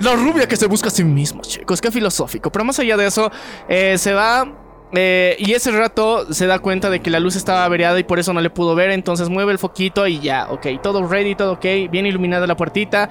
[0.00, 1.78] La rubia que se busca a sí misma, chicos.
[1.78, 2.50] Qué filosófico.
[2.50, 3.30] Pero más allá de eso,
[3.68, 4.50] eh, se va.
[4.94, 8.18] eh, y ese rato se da cuenta de que la luz estaba averiada y por
[8.18, 8.90] eso no le pudo ver.
[8.92, 10.66] Entonces mueve el foquito y ya, ok.
[10.82, 11.66] Todo ready, todo ok.
[11.90, 13.10] Bien iluminada la puertita.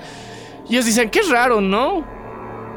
[0.68, 2.04] Y ellos dicen, qué raro, ¿no?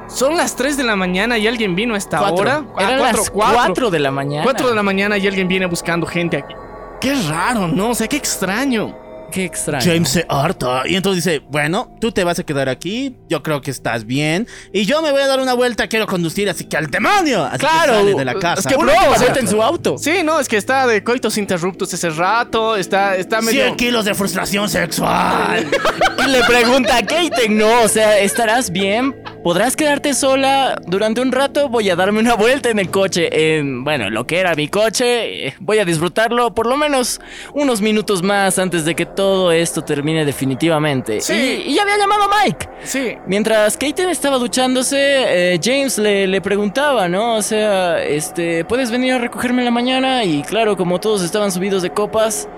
[0.08, 2.36] Son las 3 de la mañana y alguien vino a esta Cuatro.
[2.36, 2.64] hora.
[2.76, 3.56] Ah, Eran cuatro, las cuatro.
[3.56, 4.44] 4 de la mañana.
[4.44, 6.54] 4 de la mañana y alguien viene buscando gente aquí.
[7.00, 7.90] Qué raro, ¿no?
[7.90, 8.96] O sea, qué extraño.
[9.32, 9.84] qué extraño.
[9.84, 13.60] James se harta y entonces dice, bueno, tú te vas a quedar aquí, yo creo
[13.60, 16.76] que estás bien y yo me voy a dar una vuelta, quiero conducir, así que
[16.76, 17.42] al demonio.
[17.42, 18.68] Así que Claro, sale de la es casa.
[18.68, 19.98] que bro, suelta en su auto.
[19.98, 23.64] Sí, no, es que está de coitos interruptos ese rato, está, está medio...
[23.64, 25.66] 100 kilos de frustración sexual.
[26.26, 29.14] Y le pregunta a Kaiten, no, o sea, ¿estarás bien?
[29.44, 31.68] ¿Podrás quedarte sola durante un rato?
[31.68, 33.28] Voy a darme una vuelta en el coche.
[33.58, 35.48] En, bueno, lo que era mi coche.
[35.48, 37.20] eh, Voy a disfrutarlo por lo menos
[37.52, 41.20] unos minutos más antes de que todo esto termine definitivamente.
[41.20, 41.62] Sí.
[41.66, 42.68] Y, y ya había llamado a Mike.
[42.84, 47.36] Sí, Mientras Kaiten estaba duchándose, eh, James le, le preguntaba, ¿no?
[47.36, 50.24] O sea, este, ¿puedes venir a recogerme en la mañana?
[50.24, 52.48] Y claro, como todos estaban subidos de copas,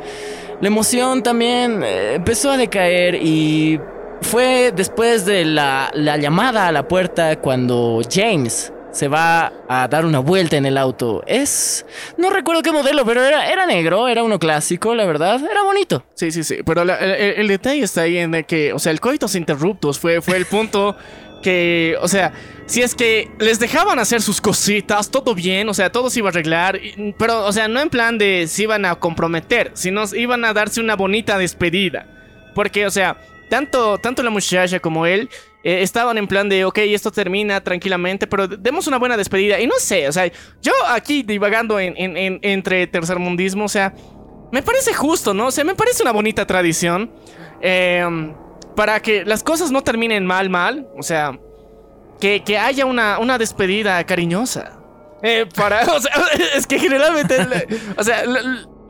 [0.60, 3.80] la emoción también eh, empezó a decaer y
[4.22, 10.06] fue después de la, la llamada a la puerta cuando James se va a dar
[10.06, 11.22] una vuelta en el auto.
[11.26, 11.84] Es...
[12.16, 15.40] No recuerdo qué modelo, pero era, era negro, era uno clásico, la verdad.
[15.50, 16.02] Era bonito.
[16.14, 16.58] Sí, sí, sí.
[16.64, 20.22] Pero la- el, detalle está ahí en el que, o sea, el coitos interruptos fue,
[20.22, 20.96] fue el punto
[21.42, 22.32] que, o sea,
[22.64, 26.28] si es que les dejaban hacer sus cositas, todo bien, o sea, todo se iba
[26.28, 26.80] a arreglar,
[27.18, 30.80] pero, o sea, no en plan de se iban a comprometer, sino iban a darse
[30.80, 32.06] una bonita despedida.
[32.54, 35.28] Porque, o sea, tanto, tanto la muchacha como él
[35.64, 39.58] eh, estaban en plan de, ok, esto termina tranquilamente, pero demos una buena despedida.
[39.60, 40.26] Y no sé, o sea,
[40.62, 43.92] yo aquí divagando en, en- en- entre tercermundismo, o sea,
[44.52, 45.46] me parece justo, ¿no?
[45.46, 47.10] O sea, me parece una bonita tradición.
[47.60, 48.32] eh,
[48.76, 50.86] para que las cosas no terminen mal, mal.
[50.98, 51.38] O sea,
[52.20, 54.78] que, que haya una, una despedida cariñosa.
[55.22, 55.80] Eh, para,
[56.54, 57.36] es que generalmente,
[57.96, 58.22] o sea,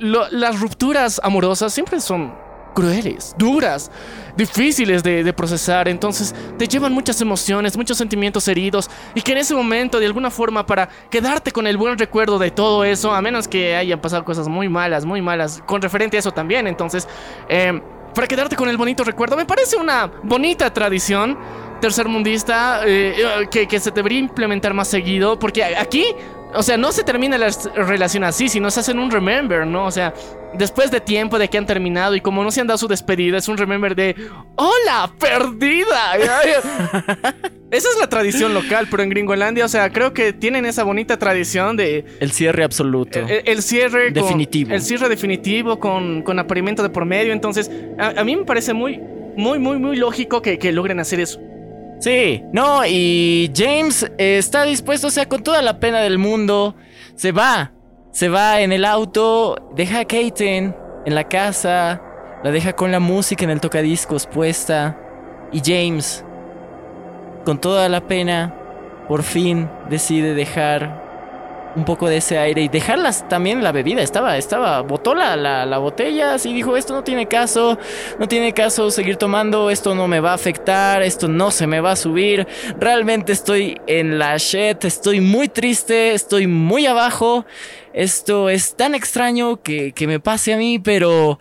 [0.00, 2.34] las rupturas amorosas siempre son
[2.76, 3.90] crueles, duras,
[4.36, 5.88] difíciles de, procesar.
[5.88, 8.90] Entonces te llevan muchas emociones, muchos sentimientos heridos.
[9.14, 12.50] Y que en ese momento, de alguna forma, para quedarte con el buen recuerdo de
[12.50, 16.20] todo eso, a menos que hayan pasado cosas muy malas, muy malas, con referente a
[16.20, 16.66] eso también.
[16.66, 17.08] Entonces,
[17.48, 17.80] eh,
[18.14, 21.38] para quedarte con el bonito recuerdo, me parece una bonita tradición
[21.80, 25.38] tercermundista eh, eh, que, que se debería implementar más seguido.
[25.38, 26.04] Porque aquí,
[26.54, 29.84] o sea, no se termina la relación así, sino se hacen un remember, ¿no?
[29.86, 30.12] O sea,
[30.54, 33.38] después de tiempo de que han terminado y como no se han dado su despedida,
[33.38, 34.14] es un remember de
[34.56, 36.16] ¡Hola, perdida!
[37.70, 41.18] Esa es la tradición local, pero en Gringolandia, o sea, creo que tienen esa bonita
[41.18, 43.18] tradición de El cierre absoluto.
[43.18, 44.72] el, el cierre con- Definitivo.
[44.72, 47.32] el cierre definitivo con, con apareamiento de por medio.
[47.32, 49.00] Entonces, a, a mí me parece muy,
[49.36, 51.40] muy, muy, muy lógico que, que logren hacer eso.
[51.98, 56.74] Sí, no, y James eh, está dispuesto, o sea, con toda la pena del mundo,
[57.14, 57.72] se va,
[58.12, 62.02] se va en el auto, deja a Kaiten en la casa,
[62.44, 64.98] la deja con la música en el tocadiscos puesta,
[65.52, 66.24] y James,
[67.44, 68.54] con toda la pena,
[69.08, 71.05] por fin decide dejar
[71.76, 74.02] un poco de ese aire y dejarlas también la bebida.
[74.02, 77.78] Estaba, estaba, botó la, la, la botella así dijo, esto no tiene caso,
[78.18, 81.80] no tiene caso seguir tomando, esto no me va a afectar, esto no se me
[81.80, 82.46] va a subir.
[82.80, 87.44] Realmente estoy en la shit, estoy muy triste, estoy muy abajo.
[87.92, 91.38] Esto es tan extraño que, que me pase a mí, pero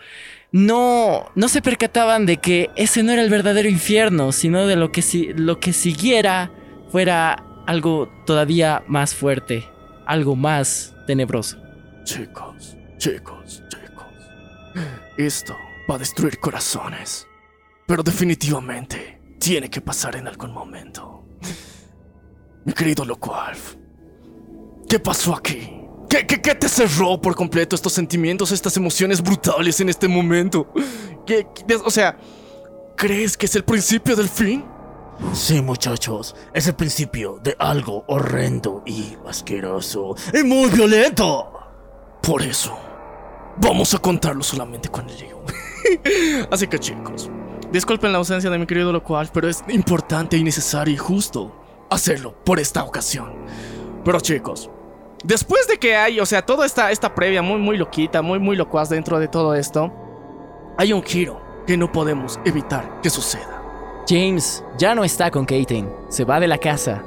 [0.51, 4.91] no, no se percataban de que ese no era el verdadero infierno, sino de lo
[4.91, 6.51] que, si, lo que siguiera
[6.89, 9.67] fuera algo todavía más fuerte,
[10.05, 11.57] algo más tenebroso.
[12.03, 14.83] Chicos, chicos, chicos.
[15.17, 15.55] Esto
[15.89, 17.27] va a destruir corazones.
[17.87, 21.23] Pero definitivamente tiene que pasar en algún momento.
[22.65, 23.75] Mi querido Locualf,
[24.89, 25.71] ¿qué pasó aquí?
[26.09, 30.71] ¿Qué, qué, qué te cerró por completo estos sentimientos, estas emociones brutales en este momento?
[31.25, 31.45] ¿Qué-
[31.83, 32.17] o sea,
[32.97, 34.65] ¿crees que es el principio del fin?
[35.33, 41.51] Sí, muchachos, es el principio de algo horrendo y asqueroso y muy violento.
[42.21, 42.77] Por eso,
[43.57, 45.43] vamos a contarlo solamente con Leo.
[46.51, 47.29] Así que chicos,
[47.71, 51.55] disculpen la ausencia de mi querido Locual, pero es importante y necesario y justo
[51.89, 53.33] hacerlo por esta ocasión.
[54.03, 54.69] Pero chicos,
[55.23, 58.55] después de que hay, o sea, toda esta, esta previa muy, muy loquita, muy, muy
[58.55, 59.93] locuaz dentro de todo esto,
[60.77, 63.54] hay un giro que no podemos evitar que suceda.
[64.07, 67.03] James ya no está con Kaiten, se va de la casa.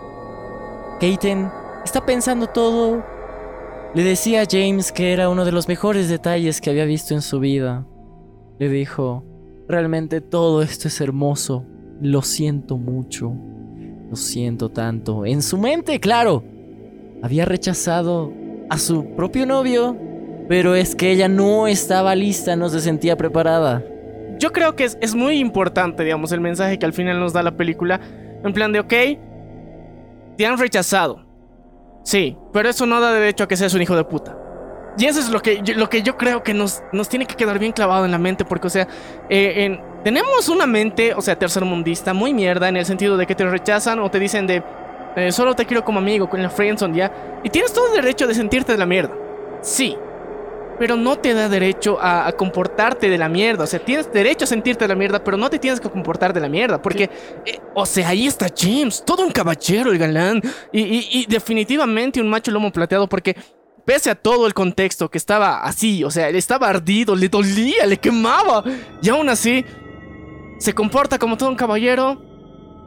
[1.01, 1.49] Kaiten
[1.85, 3.05] está pensando todo.
[3.95, 7.23] Le decía a James que era uno de los mejores detalles que había visto en
[7.23, 7.87] su vida.
[8.59, 9.25] Le dijo,
[9.69, 11.65] realmente todo esto es hermoso.
[12.01, 13.33] Lo siento mucho.
[14.11, 15.25] Lo siento tanto.
[15.25, 16.43] En su mente, claro.
[17.23, 18.33] Había rechazado
[18.71, 19.97] a su propio novio.
[20.49, 23.85] Pero es que ella no estaba lista, no se sentía preparada.
[24.38, 27.42] Yo creo que es, es muy importante, digamos, el mensaje que al final nos da
[27.42, 28.01] la película.
[28.44, 28.92] En plan de, ok,
[30.37, 31.24] te han rechazado.
[32.05, 34.37] Sí, pero eso no da derecho a que seas un hijo de puta.
[34.96, 37.59] Y eso es lo que, lo que yo creo que nos, nos tiene que quedar
[37.59, 38.88] bien clavado en la mente, porque, o sea,
[39.29, 43.35] eh, en- tenemos una mente, o sea, tercermundista, muy mierda, en el sentido de que
[43.35, 44.62] te rechazan o te dicen de,
[45.16, 47.12] eh, solo te quiero como amigo, con la friendzone, ya.
[47.44, 49.14] Y tienes todo el derecho de sentirte de la mierda.
[49.61, 49.96] Sí.
[50.79, 53.64] Pero no te da derecho a, a comportarte de la mierda.
[53.64, 56.33] O sea, tienes derecho a sentirte de la mierda, pero no te tienes que comportar
[56.33, 56.81] de la mierda.
[56.81, 57.11] Porque,
[57.45, 60.41] eh, o sea, ahí está James, todo un caballero, el galán.
[60.73, 63.35] Y, y- y definitivamente un macho lomo plateado, porque
[63.85, 67.85] pese a todo el contexto que estaba así, o sea, él estaba ardido, le dolía,
[67.87, 68.62] le quemaba.
[69.03, 69.64] Y aún así,
[70.59, 72.23] se comporta como todo un caballero.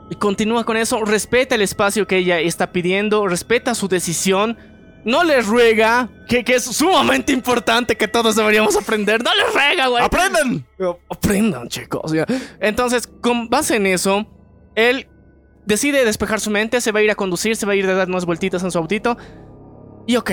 [0.09, 4.57] Y continúa con eso, respeta el espacio que ella está pidiendo, respeta su decisión.
[5.03, 9.23] No le ruega, que, que es sumamente importante que todos deberíamos aprender.
[9.23, 10.03] No le ruega, güey.
[10.03, 10.65] ¡Aprendan!
[11.09, 12.11] Aprendan, chicos.
[12.11, 12.25] ya.
[12.59, 14.25] Entonces, con base en eso,
[14.75, 15.07] él
[15.65, 17.93] decide despejar su mente, se va a ir a conducir, se va a ir a
[17.93, 19.17] dar unas vueltitas en su autito.
[20.07, 20.31] Y ok,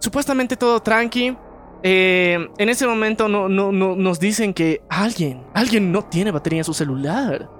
[0.00, 1.36] supuestamente todo tranqui.
[1.82, 6.60] Eh, en ese momento no, no, no- nos dicen que alguien, alguien no tiene batería
[6.60, 7.50] en su celular.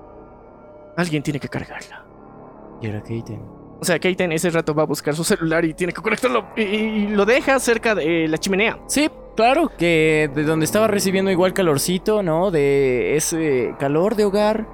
[0.97, 2.05] Alguien tiene que cargarla.
[2.81, 3.43] Y era Kaiten.
[3.85, 6.63] O sea, Keiten ese rato va a buscar su celular y tiene que conectarlo y,
[6.63, 8.79] y lo deja cerca de la chimenea.
[8.87, 12.51] Sí, claro, que de donde estaba recibiendo igual calorcito, ¿no?
[12.51, 14.67] De ese calor de hogar,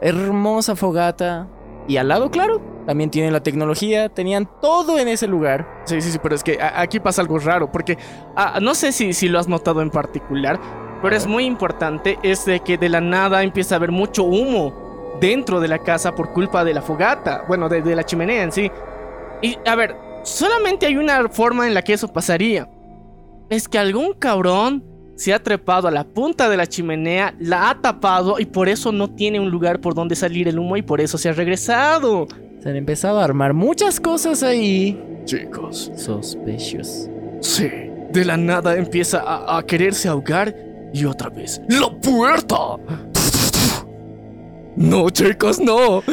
[0.00, 1.48] hermosa fogata.
[1.86, 5.82] Y al lado, claro, también tienen la tecnología, tenían todo en ese lugar.
[5.84, 7.98] Sí, sí, sí, pero es que aquí pasa algo raro, porque
[8.36, 10.58] ah, no sé si, si lo has notado en particular,
[11.02, 14.85] pero es muy importante, es de que de la nada empieza a haber mucho humo
[15.20, 18.52] dentro de la casa por culpa de la fogata, bueno, de, de la chimenea en
[18.52, 18.70] sí.
[19.42, 22.68] Y a ver, solamente hay una forma en la que eso pasaría.
[23.50, 24.84] Es que algún cabrón
[25.16, 28.92] se ha trepado a la punta de la chimenea, la ha tapado y por eso
[28.92, 32.26] no tiene un lugar por donde salir el humo y por eso se ha regresado.
[32.62, 35.00] Se han empezado a armar muchas cosas ahí.
[35.24, 35.90] Chicos.
[35.96, 37.08] Sospechosos.
[37.40, 37.70] Sí,
[38.10, 40.54] de la nada empieza a, a quererse ahogar
[40.92, 41.60] y otra vez.
[41.68, 42.56] ¡La puerta!
[44.76, 46.02] No, chicos, no.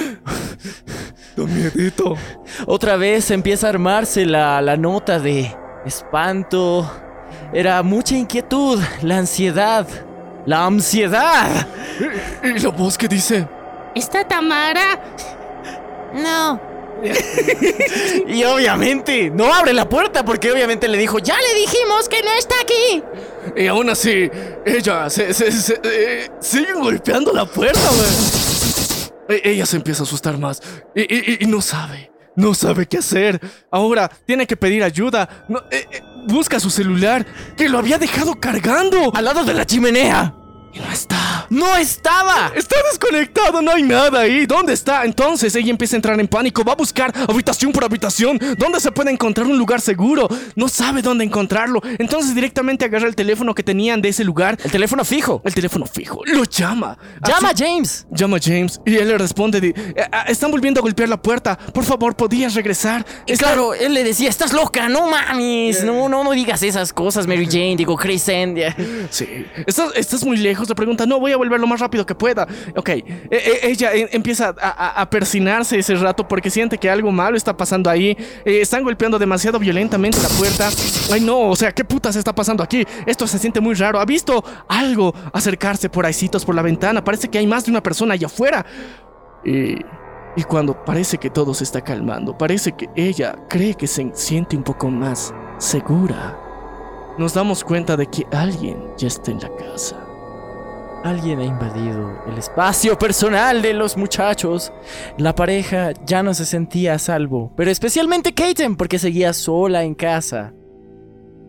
[1.36, 2.16] Da miedito.
[2.68, 5.52] Otra vez empieza a armarse la, la nota de
[5.84, 6.88] espanto.
[7.52, 9.88] Era mucha inquietud, la ansiedad,
[10.46, 11.68] la ansiedad.
[12.44, 13.48] Y la voz que dice.
[13.96, 15.00] ¿Está Tamara?
[16.14, 16.60] No.
[18.28, 22.32] Y obviamente no abre la puerta porque obviamente le dijo, ya le dijimos que no
[22.38, 23.04] está aquí.
[23.62, 24.30] Y aún así,
[24.66, 28.53] ella se, se, se- eh, sigue golpeando la puerta, güey.
[29.30, 30.62] E- Ella se empieza a asustar más
[30.96, 33.40] y, y- y no sabe, no sabe qué hacer.
[33.72, 35.46] Ahora tiene que pedir ayuda.
[35.72, 37.26] Eh, eh, busca su celular
[37.58, 39.12] que lo había dejado cargando.
[39.16, 40.34] Al lado de la chimenea.
[40.74, 41.46] Y no está.
[41.50, 42.52] No estaba.
[42.56, 44.46] Está desconectado, no hay nada ahí.
[44.48, 45.06] ¿Dónde está?
[45.06, 46.64] Entonces ella empieza a entrar en pánico.
[46.64, 48.40] Va a buscar habitación por habitación.
[48.58, 50.28] ¿Dónde se puede encontrar un lugar seguro?
[50.56, 51.80] No sabe dónde encontrarlo.
[52.00, 54.58] Entonces directamente agarra el teléfono que tenían de ese lugar.
[54.64, 55.42] El teléfono fijo.
[55.46, 56.22] El teléfono fijo.
[56.26, 56.98] Lo llama.
[57.28, 58.08] Llama a James.
[58.10, 61.22] Llama a James y él le responde de, "Eh, ah, están volviendo a golpear la
[61.22, 61.56] puerta.
[61.56, 63.06] Por favor, ¿podías regresar?
[63.28, 66.92] Y Está- claro, él le decía, estás loca, no mames, no, no, no digas esas
[66.94, 68.60] cosas, Mary Jane, digo, Chris End.
[69.12, 69.46] Sí.
[69.68, 70.63] ¿Estás, estás muy lejos.
[70.70, 72.48] Le pregunta, no, voy a volver lo más rápido que pueda.
[72.76, 72.90] Ok.
[72.90, 77.36] E- e- ella eh, empieza a, a- persinarse ese rato porque siente que algo malo
[77.38, 78.16] está pasando ahí.
[78.46, 80.70] Eh, están golpeando demasiado violentamente la puerta.
[81.12, 82.86] Ay, no, o sea, ¿qué putas está pasando aquí?
[83.06, 84.00] Esto se siente muy raro.
[84.00, 87.04] ¿Ha visto algo acercarse por ahícitos por la ventana?
[87.04, 88.66] Parece que hay más de una persona allá afuera.
[90.36, 94.56] Y cuando parece que todo se está calmando, parece que ella cree que se siente
[94.58, 96.40] un poco más segura.
[97.20, 99.96] Nos damos cuenta de que alguien ya está en la casa.
[101.04, 104.72] Alguien ha invadido el espacio personal de los muchachos.
[105.18, 109.96] La pareja ya no se sentía a salvo, pero especialmente Katen porque seguía sola en
[109.96, 110.54] casa.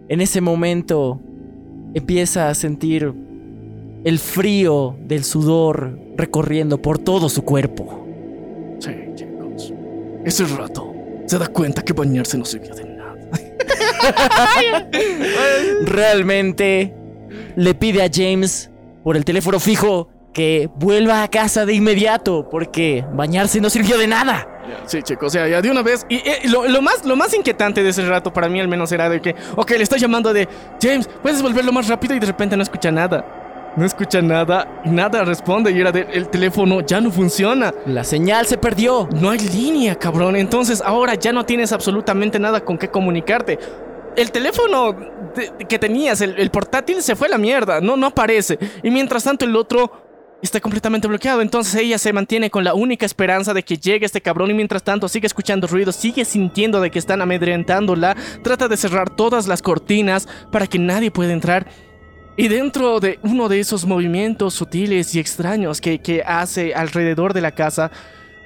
[0.08, 1.20] En ese momento
[1.94, 3.14] empieza a sentir
[4.02, 8.08] el frío del sudor recorriendo por todo su cuerpo.
[8.80, 9.72] Sí, chicos.
[10.24, 10.92] Ese rato
[11.26, 13.14] se da cuenta que bañarse no sirvió de nada.
[15.84, 16.92] Realmente
[17.54, 18.72] le pide a James
[19.04, 24.08] por el teléfono fijo que vuelva a casa de inmediato porque bañarse no sirvió de
[24.08, 24.48] nada.
[24.86, 26.06] Sí, chicos, o sea, ya de una vez.
[26.08, 28.90] Y, eh, lo, lo más, lo más inquietante de ese rato para mí al menos
[28.90, 30.48] era de que, ok, le está llamando de
[30.82, 33.72] James, puedes volverlo más rápido y de repente no escucha nada.
[33.76, 37.74] No escucha nada, nada responde y era de, el teléfono ya no funciona.
[37.86, 39.08] La señal se perdió.
[39.20, 40.36] No hay línea, cabrón.
[40.36, 43.58] Entonces ahora ya no tienes absolutamente nada con qué comunicarte.
[44.16, 44.96] El teléfono
[45.68, 47.80] que tenías, el, portátil, se fue a la mierda.
[47.80, 48.58] No, no aparece.
[48.82, 50.04] Y mientras tanto el otro
[50.42, 51.40] está completamente bloqueado.
[51.40, 54.82] Entonces ella se mantiene con la única esperanza de que llegue este cabrón y mientras
[54.82, 59.62] tanto sigue escuchando ruidos, sigue sintiendo de que están amedrentándola, trata de cerrar todas las
[59.62, 61.66] cortinas para que nadie pueda entrar.
[62.36, 67.40] Y dentro de uno de esos movimientos sutiles y extraños que, que hace alrededor de
[67.40, 67.90] la casa,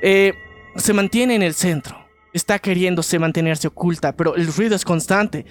[0.03, 0.35] eh,
[0.77, 1.98] se mantiene en el centro.
[2.33, 5.47] Está queriéndose mantenerse oculta, pero el ruido es constante.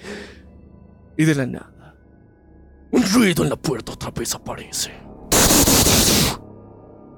[1.16, 1.96] Y de la nada,
[2.92, 4.92] un ruido en la puerta otra vez aparece.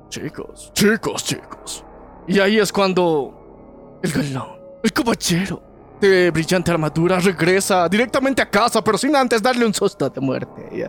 [0.08, 1.84] Chicos, chicos, chicos.
[2.26, 4.48] Y ahí es cuando el galán,
[4.82, 5.62] el caballero
[6.00, 10.88] de brillante armadura regresa directamente a casa, pero sin antes darle un susto de muerte.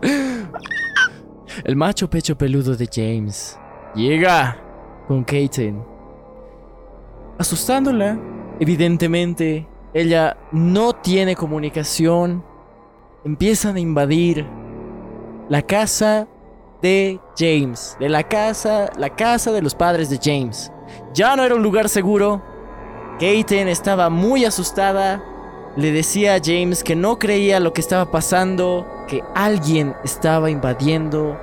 [1.65, 3.59] El macho pecho peludo de James
[3.93, 4.57] llega
[5.07, 5.83] con Katen,
[7.37, 8.17] asustándola.
[8.61, 12.45] Evidentemente, ella no tiene comunicación.
[13.25, 14.45] Empiezan a invadir
[15.49, 16.27] la casa
[16.79, 20.71] de James, de la casa, la casa de los padres de James.
[21.11, 22.39] Ya no era un lugar seguro.
[23.13, 25.23] Katen estaba muy asustada.
[25.75, 31.35] Le decía a James que no creía lo que estaba pasando, que alguien estaba invadiendo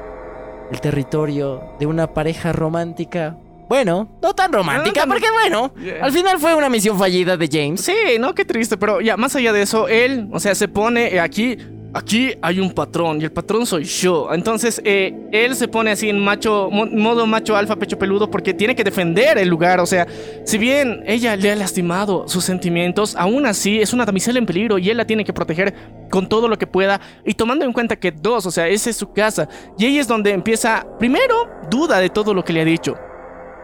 [0.70, 3.36] el territorio de una pareja romántica.
[3.68, 5.20] Bueno, no tan romántica, No, no, no.
[5.20, 6.04] porque bueno, Yeah.
[6.04, 7.80] al final fue una misión fallida de James.
[7.82, 11.14] Sí, no, qué triste, pero ya, más allá de eso, él, o sea, se pone
[11.14, 11.56] eh, aquí.
[11.94, 14.28] Aquí hay un patrón y el patrón soy yo.
[14.34, 18.52] Entonces, eh, él se pone así en macho, mo- modo macho alfa, pecho peludo, porque
[18.52, 19.80] tiene que defender el lugar.
[19.80, 20.06] O sea,
[20.44, 24.76] si bien ella le ha lastimado sus sentimientos, aún así es una damisela en peligro
[24.76, 25.74] y él la tiene que proteger
[26.10, 27.00] con todo lo que pueda.
[27.24, 29.48] Y tomando en cuenta que dos, o sea, esa es su casa.
[29.78, 32.96] Y ahí es donde empieza, primero, duda de todo lo que le ha dicho.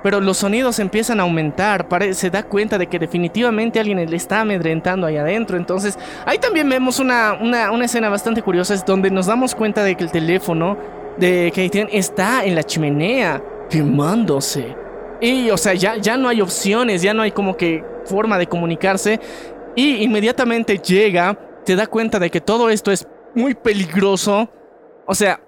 [0.05, 4.43] Pero los sonidos empiezan a aumentar, se da cuenta de que definitivamente alguien le está
[4.43, 5.57] amedrentando ahí adentro.
[5.57, 9.83] Entonces, ahí también vemos una, una, una escena bastante curiosa, es donde nos damos cuenta
[9.83, 10.77] de que el teléfono
[11.17, 14.77] de Kaiten está en la chimenea, quemándose.
[15.23, 18.47] Y, o sea, ya, ya no hay opciones, ya no hay como que forma de
[18.47, 19.19] comunicarse.
[19.75, 24.51] Y inmediatamente llega, te da cuenta de que todo esto es muy peligroso.
[25.07, 25.41] O sea,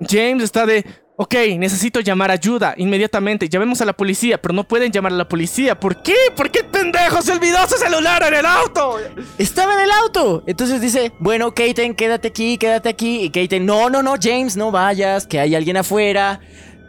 [0.00, 0.84] James está de,
[1.22, 3.46] ok, necesito llamar ayuda inmediatamente.
[3.46, 5.78] Llamemos a la policía, pero no pueden llamar a la policía.
[5.78, 6.14] ¿Por qué?
[6.34, 8.96] ¿Por qué pendejo se olvidó su celular en el auto?
[9.36, 10.42] Estaba en el auto.
[10.46, 13.24] Entonces dice, bueno, Katen, quédate aquí, quédate aquí.
[13.24, 16.40] Y Katen, no, no, no, James, no vayas, que hay alguien afuera.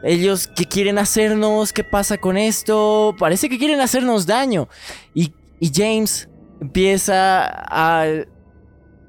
[0.01, 1.73] Ellos, ¿qué quieren hacernos?
[1.73, 3.13] ¿Qué pasa con esto?
[3.19, 4.69] Parece que quieren hacernos daño.
[5.13, 5.33] Y
[5.75, 6.29] James
[6.61, 8.05] empieza a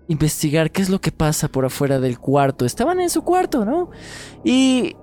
[0.09, 2.66] investigar qué es lo que pasa por afuera del cuarto.
[2.66, 3.91] Estaban en su cuarto, ¿no?
[4.45, 4.97] Y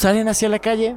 [0.00, 0.96] salen hacia la calle.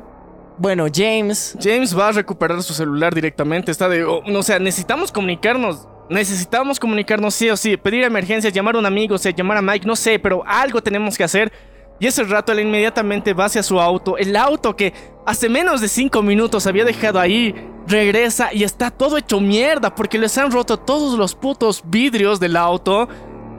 [0.57, 3.71] Bueno, James James va a recuperar su celular directamente.
[3.71, 5.87] Está de, oh, o sea, necesitamos comunicarnos.
[6.09, 7.75] Necesitamos comunicarnos sí o sí.
[7.75, 10.81] Pedir emergencia, llamar a un amigo, o sea, llamar a Mike, no sé, pero algo
[10.81, 11.51] tenemos que hacer.
[11.99, 14.17] Y ese rato él inmediatamente va hacia su auto.
[14.17, 14.93] El auto que
[15.25, 17.53] hace menos de 5 minutos había dejado ahí.
[17.87, 22.55] Regresa y está todo hecho mierda porque les han roto todos los putos vidrios del
[22.55, 23.09] auto.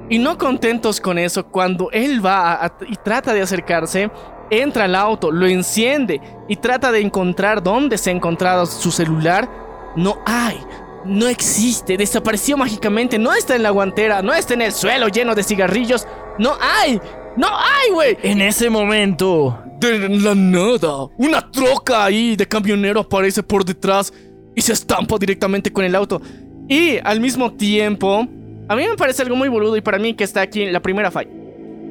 [0.09, 4.11] Y no contentos con eso, cuando él va y trata de acercarse,
[4.51, 9.49] entra al auto, lo enciende y trata de encontrar dónde se ha encontrado su celular.
[9.97, 10.59] No hay,
[11.05, 15.35] no existe, desapareció mágicamente, no está en la guantera, no está en el suelo lleno
[15.35, 16.07] de cigarrillos.
[16.39, 17.01] No hay,
[17.37, 18.19] no hay, güey.
[18.23, 24.13] en ese momento De la nada, una troca ahí de camionero aparece por detrás
[24.55, 26.21] y se estampa directamente con el auto.
[26.69, 28.27] Y al mismo tiempo,
[28.69, 30.81] a mí me parece algo muy boludo y para mí que está aquí en la
[30.81, 31.31] primera falla.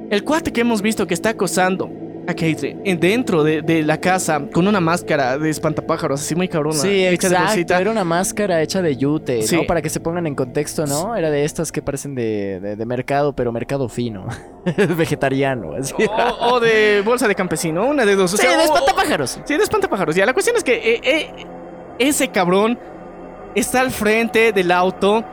[0.10, 1.90] El cuate que hemos visto que está acosando
[2.26, 6.48] a Caitlyn en- dentro de, de la casa con una máscara de espantapájaros, así muy
[6.48, 6.78] cabrona.
[6.80, 7.46] Sí, hecha de exacto.
[7.48, 7.82] bolsita.
[7.82, 9.56] Era una máscara hecha de yute, Sí.
[9.58, 9.64] ¿no?
[9.66, 11.16] Para que se pongan en contexto, ¿no?
[11.16, 14.26] Era de estas que parecen de, de- de mercado, pero mercado fino.
[14.98, 15.94] Vegetariano, así.
[16.00, 18.34] O, o de bolsa de campesino, una de dos.
[18.34, 19.40] O sí, de o- espantapájaros.
[19.46, 20.16] Sí, de espantapájaros.
[20.16, 21.30] Ya, la cuestión es que eh, eh,
[22.00, 22.78] ese cabrón
[23.56, 25.24] está al frente del auto.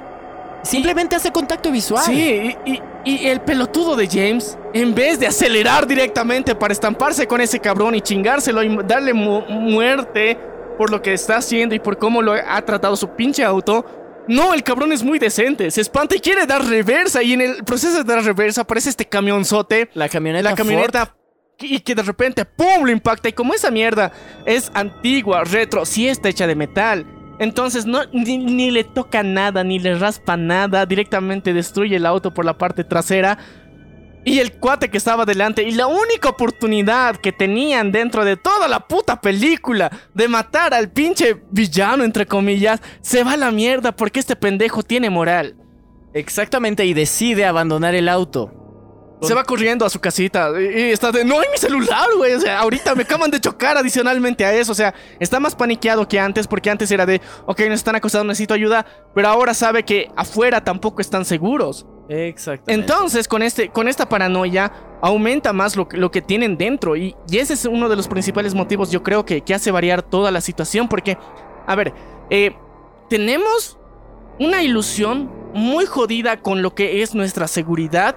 [0.63, 2.05] Simplemente hace contacto visual.
[2.05, 7.27] Sí, y, y- y el pelotudo de James, en vez de acelerar directamente para estamparse
[7.27, 10.39] con ese cabrón y chingárselo y darle mu- muerte
[10.77, 13.85] por lo que está haciendo y por cómo lo ha tratado su pinche auto.
[14.29, 17.65] No, el cabrón es muy decente, se espanta y quiere dar reversa y en el
[17.65, 21.17] proceso de dar reversa aparece este camionzote La camioneta la camioneta
[21.59, 22.85] y que de repente ¡pum!
[22.85, 24.13] lo impacta y como esa mierda
[24.47, 27.07] es antigua, retro, sí está hecha de metal.
[27.41, 32.35] Entonces no ni, ni le toca nada, ni le raspa nada, directamente destruye el auto
[32.35, 33.39] por la parte trasera.
[34.27, 38.69] Y el cuate que estaba delante y la única oportunidad que tenían dentro de toda
[38.69, 43.93] la puta película de matar al pinche villano entre comillas, se va a la mierda
[43.93, 45.57] porque este pendejo tiene moral.
[46.13, 48.60] Exactamente, y decide abandonar el auto.
[49.23, 52.33] Se va corriendo a su casita y, está de, no hay mi celular, güey.
[52.35, 54.73] O sea, ahorita me acaban de chocar adicionalmente a eso.
[54.73, 58.25] O sea, está más paniqueado que antes porque antes era de, ok, nos están acosando,
[58.29, 58.87] necesito ayuda.
[59.15, 61.87] Pero ahora sabe que afuera tampoco están seguros.
[62.09, 62.73] Exactamente.
[62.73, 66.97] Entonces, con, este, con esta paranoia, aumenta más lo, que- lo que tienen dentro.
[66.97, 70.03] Y, y ese es uno de los principales motivos, yo creo, que, que hace variar
[70.03, 70.89] toda la situación.
[70.89, 71.19] Porque,
[71.67, 71.93] a ver,
[72.31, 72.57] eh,
[73.11, 73.79] tenemos
[74.39, 78.17] una ilusión muy jodida con lo que es nuestra seguridad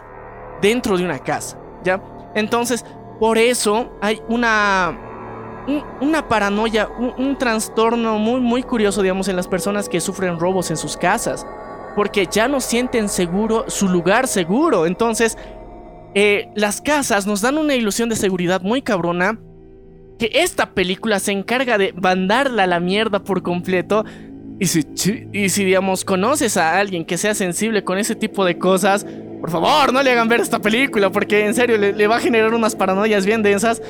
[0.63, 2.01] dentro de una casa, ¿ya?
[2.33, 2.83] Entonces,
[3.19, 4.97] por eso hay una...
[5.67, 10.71] un- Una paranoia, un, trastorno muy, muy curioso, digamos, en las personas que sufren robos
[10.71, 11.45] en sus casas
[11.95, 14.87] porque ya no sienten seguro su lugar seguro.
[14.87, 15.37] Entonces,
[16.15, 19.37] eh, las casas nos dan una ilusión de seguridad muy cabrona.
[20.17, 24.05] Que esta película se encarga de mandarla a la mierda por completo.
[24.59, 24.83] Y si,
[25.33, 29.05] y si, digamos, conoces a alguien que sea sensible con ese tipo de cosas,
[29.43, 32.53] por favor, no le hagan ver esta película, porque en serio le, va a generar
[32.53, 33.81] unas paranoias bien densas.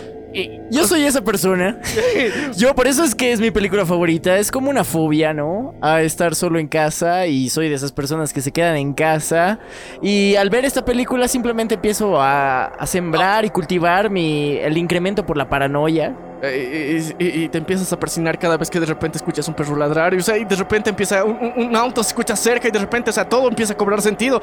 [0.71, 1.79] Yo soy esa persona.
[2.57, 4.37] Yo, por eso es que es mi película favorita.
[4.37, 5.75] Es como una fobia, ¿no?
[5.81, 9.59] A estar solo en casa y soy de esas personas que se quedan en casa.
[10.01, 15.25] Y al ver esta película simplemente empiezo a, a sembrar y cultivar mi, el incremento
[15.25, 16.15] por la paranoia.
[16.41, 19.53] Eh, y, y- y te empiezas a persignar cada vez que de repente escuchas un
[19.53, 20.13] perro ladrar.
[20.13, 22.71] Y, o sea, y de repente empieza un, un- un auto se escucha cerca y
[22.71, 24.41] de repente, o sea, todo empieza a cobrar sentido.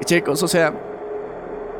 [0.00, 0.74] Y chicos, o sea,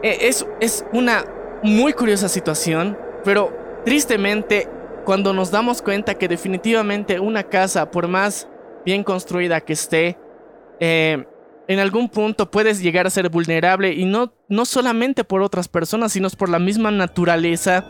[0.03, 1.25] eh, es, es una
[1.63, 3.53] muy curiosa situación, pero
[3.85, 4.69] tristemente,
[5.05, 8.49] cuando nos damos cuenta que definitivamente una casa, por más
[8.85, 10.19] bien construida que esté,
[10.79, 11.25] eh,
[11.69, 16.13] en algún punto puedes llegar a ser vulnerable y no, no solamente por otras personas,
[16.13, 17.85] sino por la misma naturaleza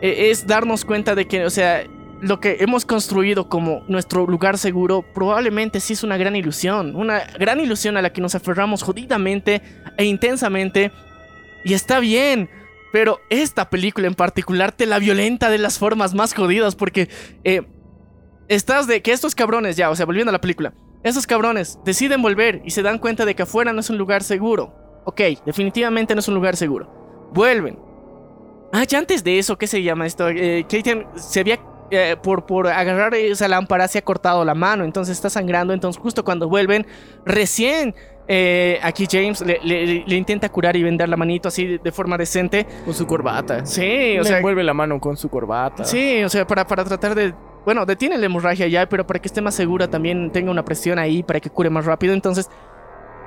[0.00, 1.84] eh, es darnos cuenta de que, o sea,
[2.20, 7.24] lo que hemos construido como nuestro lugar seguro probablemente sí es una gran ilusión, una
[7.38, 9.60] gran ilusión a la que nos aferramos jodidamente
[9.96, 10.92] e intensamente.
[11.64, 12.48] Y está bien,
[12.92, 17.08] pero esta película en particular te la violenta de las formas más jodidas porque
[17.44, 17.62] eh,
[18.48, 22.22] estás de que estos cabrones ya, o sea, volviendo a la película, estos cabrones deciden
[22.22, 24.74] volver y se dan cuenta de que afuera no es un lugar seguro.
[25.04, 27.30] Ok, definitivamente no es un lugar seguro.
[27.32, 27.78] Vuelven,
[28.74, 30.28] Ah, ya antes de eso, ¿qué se llama esto?
[30.30, 31.58] Eh, Keaton se había.
[31.90, 35.74] eh, por, por agarrar esa lámpara se ha cortado la mano, entonces está sangrando.
[35.74, 36.86] Entonces, justo cuando vuelven,
[37.26, 37.94] recién
[38.28, 41.92] eh, aquí James le, le- le intenta curar y vender la manito así de, de
[41.92, 42.66] forma decente.
[42.84, 43.64] Con su corbata.
[43.66, 45.84] Sí, o Le sea, envuelve la mano con su corbata.
[45.84, 47.34] Sí, o sea, para, para tratar de.
[47.64, 50.98] Bueno, detiene la hemorragia ya, pero para que esté más segura también tenga una presión
[50.98, 52.12] ahí para que cure más rápido.
[52.12, 52.48] Entonces,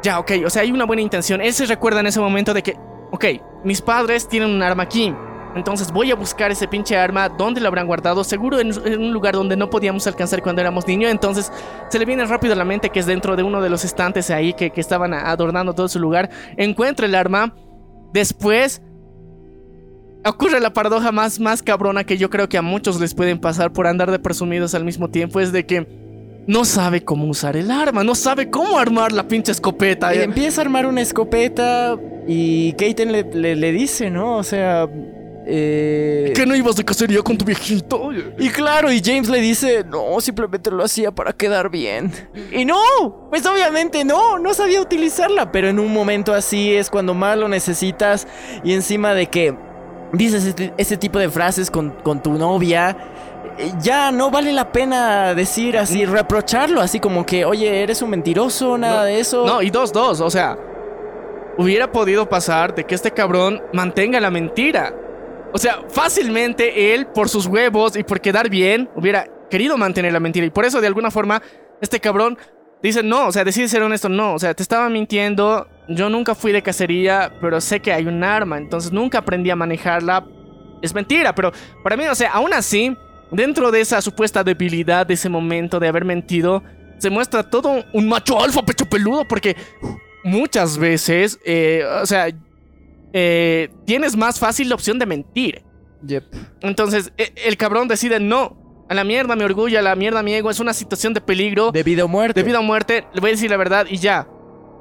[0.04, 1.40] ya, ok, o sea, hay una buena intención.
[1.42, 2.76] Él se recuerda en ese momento de que,
[3.12, 3.26] ok,
[3.64, 5.14] mis padres tienen un arma aquí.
[5.56, 7.30] Entonces voy a buscar ese pinche arma.
[7.30, 8.24] ¿Dónde lo habrán guardado?
[8.26, 11.10] Seguro en, un lugar donde no podíamos alcanzar cuando éramos niños.
[11.10, 11.52] Entonces
[11.90, 14.30] se le viene rápido a la mente que es dentro de uno de los estantes
[14.30, 16.30] ahí que, estaban adornando todo su lugar.
[16.58, 17.56] Encuentra el arma.
[18.12, 18.82] Después
[20.26, 23.72] ocurre la paradoja más, más cabrona que yo creo que a muchos les pueden pasar
[23.72, 25.40] por andar de presumidos al mismo tiempo.
[25.40, 25.88] Es de que
[26.48, 28.04] no sabe cómo usar el arma.
[28.04, 30.14] No sabe cómo armar la pinche escopeta.
[30.14, 31.96] Y empieza a armar una escopeta
[32.28, 34.36] y Keiten le, le- le dice, ¿no?
[34.36, 34.90] O sea...
[35.48, 38.10] eh, ¿Que no ibas de cacería con tu viejito?
[38.40, 42.12] Y claro, y James le dice, no, simplemente lo hacía para quedar bien.
[42.52, 47.14] Y no, pues obviamente no, no sabía utilizarla, pero en un momento así es cuando
[47.14, 48.28] más lo necesitas
[48.64, 49.56] y encima de que
[50.14, 52.98] dices este, este tipo de frases con, con tu novia,
[53.60, 58.10] eh, ya no vale la pena decir así, reprocharlo, así como que, oye, eres un
[58.10, 59.46] mentiroso, nada de eso.
[59.46, 60.58] No, y dos, dos, o sea,
[61.60, 64.94] hubiera podido pasar de que este cabrón mantenga la mentira.
[65.56, 70.20] O sea, fácilmente él, por sus huevos y por quedar bien, hubiera querido mantener la
[70.20, 70.46] mentira.
[70.46, 71.42] Y por eso, de alguna forma,
[71.80, 72.38] este cabrón
[72.84, 76.36] dice, no, o sea, decide ser honesto, no, o sea, te estaba mintiendo, yo nunca
[76.36, 80.28] fui de cacería, pero sé que hay un arma, entonces nunca aprendí a manejarla.
[80.82, 82.94] Es mentira, pero para mí, o sea, aún así,
[83.32, 86.64] dentro de esa supuesta debilidad de ese momento de haber mentido,
[86.98, 89.56] se muestra todo un macho alfa pecho peludo porque
[90.26, 92.28] muchas veces, eh, o sea,
[93.18, 95.64] eh, tienes más fácil la opción de mentir.
[96.06, 96.24] Yep.
[96.62, 98.58] Entonces, e- el cabrón decide no.
[98.90, 101.72] A la mierda mi orgullo, a la mierda mi ego, es una situación de peligro,
[101.72, 102.42] De vida o muerte.
[102.42, 104.28] de vida o muerte, le voy a decir la verdad y ya.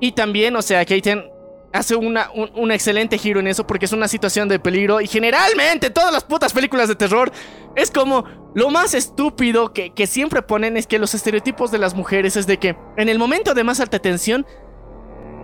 [0.00, 1.24] Y también, o sea, Keiten
[1.72, 5.06] hace una, un, un excelente giro en eso porque es una situación de peligro y
[5.06, 7.32] generalmente todas las putas películas de terror
[7.76, 8.24] es como
[8.54, 12.46] lo más estúpido que, que siempre ponen es que los estereotipos de las mujeres es
[12.46, 14.46] de que en el momento de más alta tensión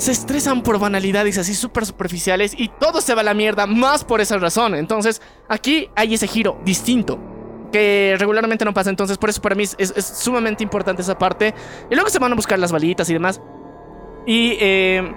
[0.00, 4.02] se estresan por banalidades así súper superficiales y todo se va a la mierda más
[4.02, 4.74] por esa razón.
[4.74, 7.18] Entonces aquí hay ese giro distinto
[7.70, 8.88] que regularmente no pasa.
[8.90, 11.54] Entonces por eso para mí es, es- sumamente importante esa parte.
[11.90, 13.40] Y luego se van a buscar las balitas y demás.
[14.26, 15.12] Y eh,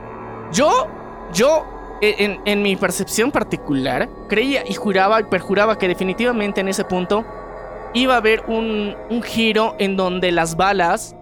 [0.52, 0.88] yo,
[1.34, 1.66] yo
[2.02, 7.26] en, en mi percepción particular, creía y juraba y perjuraba que definitivamente en ese punto
[7.94, 11.16] iba a haber un, un giro en donde las balas,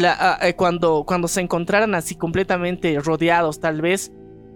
[0.00, 4.12] la- ah, eh, cuando, cuando se encontraran así completamente rodeados, tal vez,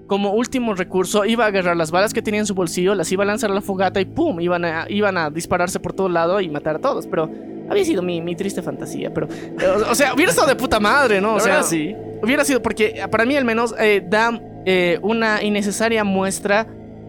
[0.06, 3.24] como último recurso, iba a agarrar las balas que tenía en su bolsillo, las iba
[3.24, 4.40] a lanzar a la fogata y ¡pum!
[4.40, 7.06] Iban a, iban a dispararse por todo lado y matar a todos.
[7.06, 7.28] Pero
[7.68, 9.12] había sido mi, mi triste fantasía.
[9.12, 11.34] Pero, o, o sea, hubiera estado de puta madre, ¿no?
[11.34, 11.94] O sea, sí.
[12.22, 16.66] hubiera sido porque para mí al menos eh, da eh, una innecesaria muestra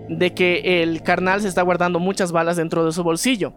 [0.10, 3.54] de que el carnal se está guardando muchas balas dentro de su bolsillo.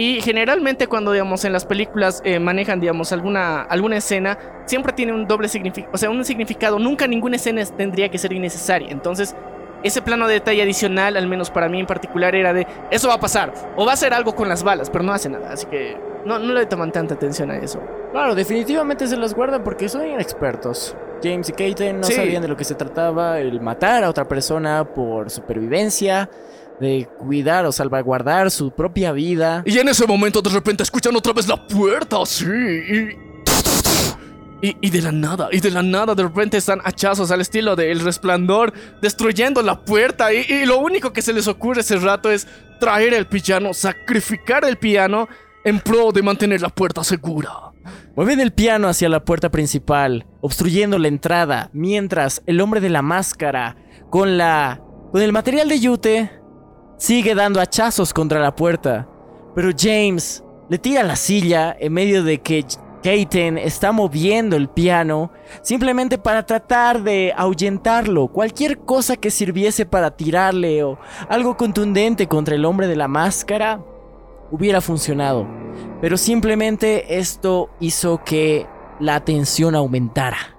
[0.00, 5.12] Y generalmente cuando, digamos, en las películas eh, manejan, digamos, alguna, alguna escena, siempre tiene
[5.12, 6.78] un doble significado, o sea, un significado.
[6.78, 8.90] Nunca ninguna escena es- tendría que ser innecesaria.
[8.92, 9.34] Entonces,
[9.82, 13.14] ese plano de detalle adicional, al menos para mí en particular, era de, eso va
[13.14, 15.50] a pasar, o va a hacer algo con las balas, pero no hace nada.
[15.52, 17.82] Así que no, no le toman tanta atención a eso.
[18.12, 20.96] Claro, definitivamente se las guardan porque son inexpertos.
[21.24, 22.12] James y Katen no Sí.
[22.12, 26.30] sabían de lo que se trataba, el matar a otra persona por supervivencia,
[26.80, 29.62] de cuidar o salvaguardar su propia vida.
[29.66, 32.46] Y en ese momento de repente escuchan otra vez la puerta, sí.
[32.46, 33.18] Y,
[34.60, 37.76] y, y de la nada, y de la nada de repente están hachazos al estilo
[37.76, 40.32] de El Resplandor, destruyendo la puerta.
[40.32, 42.46] Y, y lo único que se les ocurre ese rato es
[42.80, 45.28] traer el piano, sacrificar el piano
[45.64, 47.50] en pro de mantener la puerta segura.
[48.16, 53.02] Mueven el piano hacia la puerta principal, obstruyendo la entrada, mientras el hombre de la
[53.02, 53.76] máscara,
[54.10, 54.80] con la.
[55.12, 56.30] con el material de yute,
[56.98, 59.08] sigue dando hachazos contra la puerta.
[59.54, 62.64] Pero James le tira la silla en medio de que
[63.02, 65.30] Katen está moviendo el piano,
[65.62, 68.28] simplemente para tratar de ahuyentarlo.
[68.28, 73.80] Cualquier cosa que sirviese para tirarle o algo contundente contra el hombre de la máscara
[74.50, 75.46] hubiera funcionado.
[76.00, 78.66] Pero simplemente esto hizo que
[79.00, 80.57] la tensión aumentara.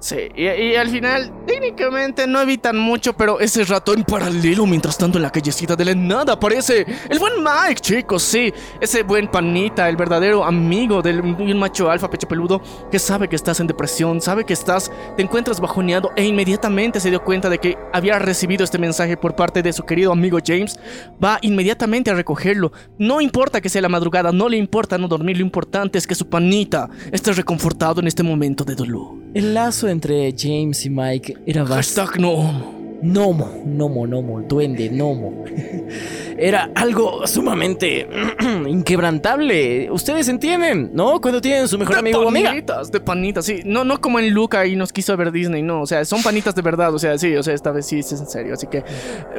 [0.00, 5.18] Sí, y, al final, técnicamente no evitan mucho, pero ese rato en paralelo, mientras tanto
[5.18, 9.88] en la callecita de la nada aparece el buen Mike, chicos, sí, ese buen panita,
[9.88, 13.66] el verdadero amigo del de un macho alfa pecho peludo que sabe que estás en
[13.66, 18.20] depresión, sabe que estás, te encuentras bajoneado e inmediatamente se dio cuenta de que había
[18.20, 20.78] recibido este mensaje por parte de su querido amigo James,
[21.22, 22.70] va inmediatamente a recogerlo.
[22.98, 26.14] No importa que sea la madrugada, no le importa no dormir, lo importante es que
[26.14, 29.16] su panita esté reconfortado en este momento de dolor.
[29.34, 32.10] El lazo entre James y Mike era bastante...
[32.12, 32.78] Hashtag no homo.
[33.00, 35.44] Nomo, Nomo, Nomo, duende, Nomo.
[36.38, 38.08] Era algo sumamente
[38.68, 39.90] inquebrantable.
[39.90, 41.20] Ustedes entienden, ¿no?
[41.20, 42.50] Cuando tienen su mejor de amigo o amiga.
[42.50, 43.62] panitas, de panitas, sí.
[43.64, 45.82] No, no como en Luca y nos quiso ver Disney, no.
[45.82, 46.94] O sea, son panitas de verdad.
[46.94, 48.54] O sea, sí, o sea, esta vez sí, es en serio.
[48.54, 48.84] Así que,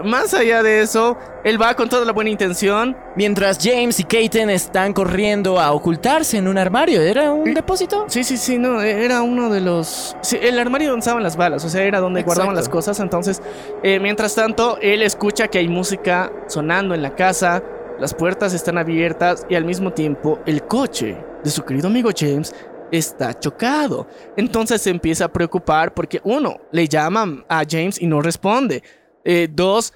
[0.03, 2.97] más allá de eso, él va con toda la buena intención.
[3.15, 7.01] Mientras James y Katen están corriendo a ocultarse en un armario.
[7.01, 8.05] ¿Era un depósito?
[8.09, 8.81] Sí, sí, sí, no.
[8.81, 10.17] Era uno de los.
[10.21, 11.63] Sí, el armario donde estaban las balas.
[11.63, 12.99] O sea, era donde guardaban las cosas.
[12.99, 13.41] Entonces,
[13.83, 17.63] eh, mientras tanto, él escucha que hay música sonando en la casa.
[17.99, 22.53] Las puertas están abiertas y al mismo tiempo el coche de su querido amigo James
[22.91, 24.07] está chocado.
[24.37, 28.83] Entonces se empieza a preocupar porque uno, le llaman a James y no responde.
[29.23, 29.93] Eh, dos,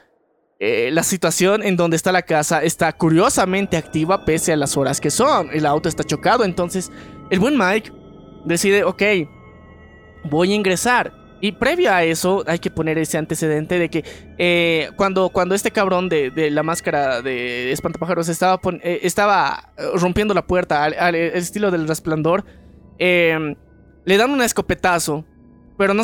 [0.59, 4.99] eh, la situación en donde está la casa está curiosamente activa pese a las horas
[4.99, 5.49] que son.
[5.51, 6.43] El auto está chocado.
[6.43, 6.91] Entonces
[7.29, 7.91] el buen Mike
[8.45, 9.01] decide, ok,
[10.25, 11.22] voy a ingresar.
[11.43, 14.05] Y previo a eso hay que poner ese antecedente de que
[14.37, 20.33] eh, cuando, cuando este cabrón de, la máscara de espantapájaros estaba, eh, estaba eh, rompiendo
[20.33, 22.45] la puerta al, estilo del resplandor,
[22.97, 23.57] eh,
[24.05, 25.25] le dan un escopetazo.
[25.77, 26.03] Pero no,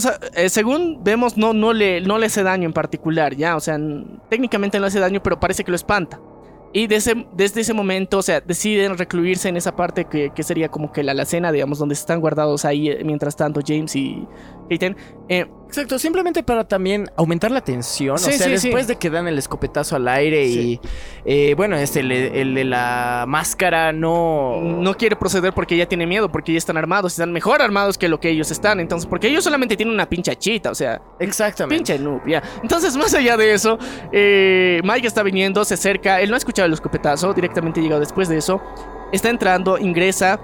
[0.50, 3.56] según vemos, no, no, le, no le hace daño en particular, ¿ya?
[3.56, 3.80] O sea,
[4.30, 6.20] técnicamente no le hace daño, pero parece que lo espanta.
[6.72, 10.92] Y desde, ese momento, o sea, deciden recluirse en esa parte que, que sería como
[10.92, 14.28] que la alacena, digamos, donde están guardados ahí, eh, mientras tanto, James y
[14.70, 14.96] Kaiten.
[15.30, 18.18] Eh, Exacto, simplemente para también aumentar la tensión.
[18.18, 18.68] Sí, o sea, sí, sí.
[18.68, 20.80] después de que dan el escopetazo al aire y.
[21.26, 24.60] eh, bueno, este, el, el de la máscara no.
[24.62, 28.08] no quiere proceder porque ya tiene miedo, porque ya están armados, están mejor armados que
[28.08, 28.80] lo que ellos están.
[28.80, 31.76] Entonces, porque ellos solamente tienen una pincha chita, o sea, Exactamente.
[31.76, 32.42] pinche noob, ya.
[32.64, 33.78] Entonces, más allá de eso,
[34.12, 38.28] eh, Mike está viniendo, se acerca, él no ha escuchado el escopetazo, directamente llegado después
[38.28, 38.60] de eso,
[39.12, 40.40] está entrando, ingresa.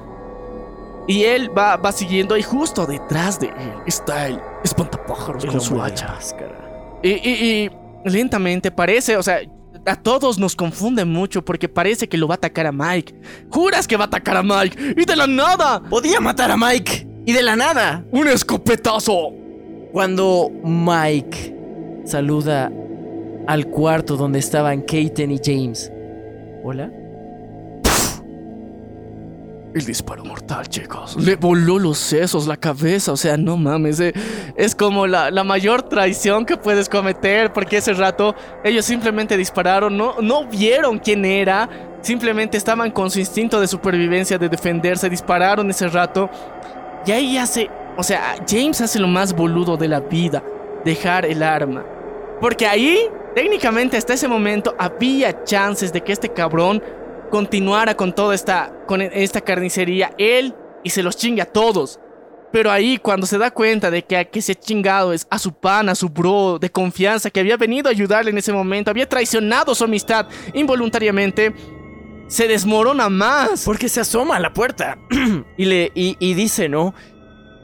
[1.07, 5.61] Y él va, va siguiendo y justo detrás de él está el espantapájaros El con
[5.61, 6.07] su hacha.
[6.07, 6.99] la máscara.
[7.03, 7.69] Y, y-
[8.05, 9.39] y lentamente parece, o sea,
[9.85, 13.13] a todos nos confunde mucho porque parece que lo va a atacar a Mike.
[13.51, 17.07] Juras que va a atacar a Mike y de la nada, Podía matar a Mike.
[17.27, 18.03] Y de la nada.
[18.11, 19.31] un escopetazo.
[19.91, 21.55] Cuando Mike
[22.05, 22.71] saluda
[23.47, 25.91] al cuarto donde estaban Katen y James.
[26.63, 26.91] ¿Hola?
[29.75, 31.17] El disparo mortal, chicos.
[31.17, 33.11] Le voló los sesos, la cabeza.
[33.11, 33.99] O sea, no mames.
[33.99, 34.13] eh,
[34.55, 37.51] Es como la, la mayor traición que puedes cometer.
[37.51, 39.97] Porque ese rato ellos simplemente dispararon.
[39.97, 41.69] No, no vieron quién era.
[42.01, 45.09] Simplemente estaban con su instinto de supervivencia, de defenderse.
[45.09, 46.29] Dispararon ese rato.
[47.05, 47.69] Y ahí hace.
[47.97, 50.41] O sea, James hace lo más boludo de la vida:
[50.85, 51.83] dejar el arma.
[52.39, 52.97] Porque ahí,
[53.35, 56.81] técnicamente, hasta ese momento, había chances de que este cabrón
[57.29, 60.53] continuara con toda esta, con esta carnicería, él,
[60.83, 61.99] y se los chingue a todos.
[62.51, 65.51] Pero ahí, cuando se da cuenta de que a que se chingado es a su
[65.51, 69.09] pan, a su bro de confianza, que había venido a ayudarle en ese momento, había
[69.09, 71.53] traicionado su amistad involuntariamente,
[72.27, 73.65] se desmorona más.
[73.65, 74.97] Porque se asoma a la puerta
[75.57, 76.93] y le y dice, ¿no?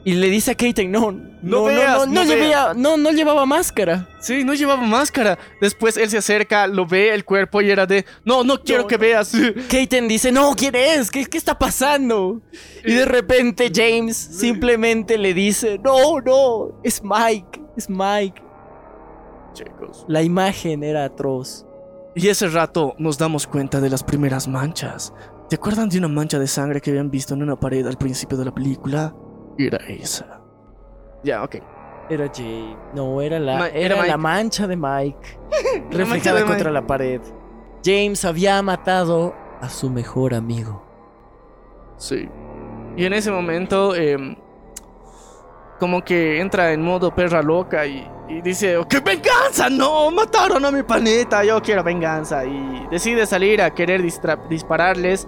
[0.04, 3.10] Y le dice a Kaiten, no, no, no, veas, no, no no llevaba, no, no
[3.12, 4.08] llevaba máscara.
[4.20, 5.38] Sí, no llevaba máscara.
[5.60, 8.96] Después él se acerca, lo ve el cuerpo y era de, no, no quiero que
[8.96, 9.32] veas.
[9.70, 11.08] Kaiten dice, no, ¿quién es?
[11.08, 12.42] ¿Qué, qué está pasando?
[12.84, 18.42] Y de repente James simplemente le dice, no, no, es Mike, es Mike.
[19.52, 20.04] Chicos.
[20.08, 21.64] La imagen era atroz.
[22.14, 25.14] Y ese rato nos damos cuenta de las primeras manchas.
[25.48, 28.36] ¿Te acuerdan de una mancha de sangre que habían visto en una pared al principio
[28.36, 29.14] de la película?
[29.58, 30.40] Era esa.
[31.22, 31.56] Ya, ok.
[32.10, 32.76] Era James.
[32.94, 35.38] No, era la, Ma- era la mancha de Mike.
[35.90, 36.72] reflejada de contra Mike.
[36.80, 37.20] la pared.
[37.84, 40.82] James había matado a su mejor amigo.
[41.96, 42.28] Sí.
[42.96, 44.36] Y en ese momento, em,
[45.78, 49.68] como que entra en modo perra loca y, y dice, ¡qué venganza!
[49.70, 50.10] ¡No!
[50.10, 51.42] ¡Mataron a mi planeta!
[51.44, 52.44] Yo quiero venganza.
[52.44, 54.02] Y decide salir a querer
[54.48, 55.26] dispararles.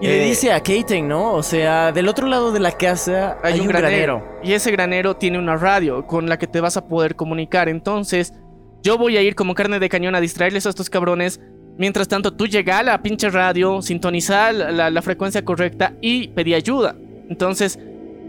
[0.00, 1.32] Y le Eh, dice a Kaiten, ¿no?
[1.34, 4.22] O sea, del otro lado de la casa hay, un granero.
[4.42, 7.68] Y ese granero tiene una radio con la que te vas a poder comunicar.
[7.68, 8.34] Entonces,
[8.82, 11.40] yo voy a ir como carne de cañón a distraerles a estos cabrones.
[11.78, 16.28] Mientras tanto, tú llega a la pinche radio, sintoniza la, la- la frecuencia correcta y
[16.28, 16.94] pedí ayuda.
[17.28, 17.78] Entonces,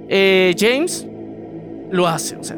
[0.10, 1.06] eh, James
[1.92, 2.58] lo hace, o sea.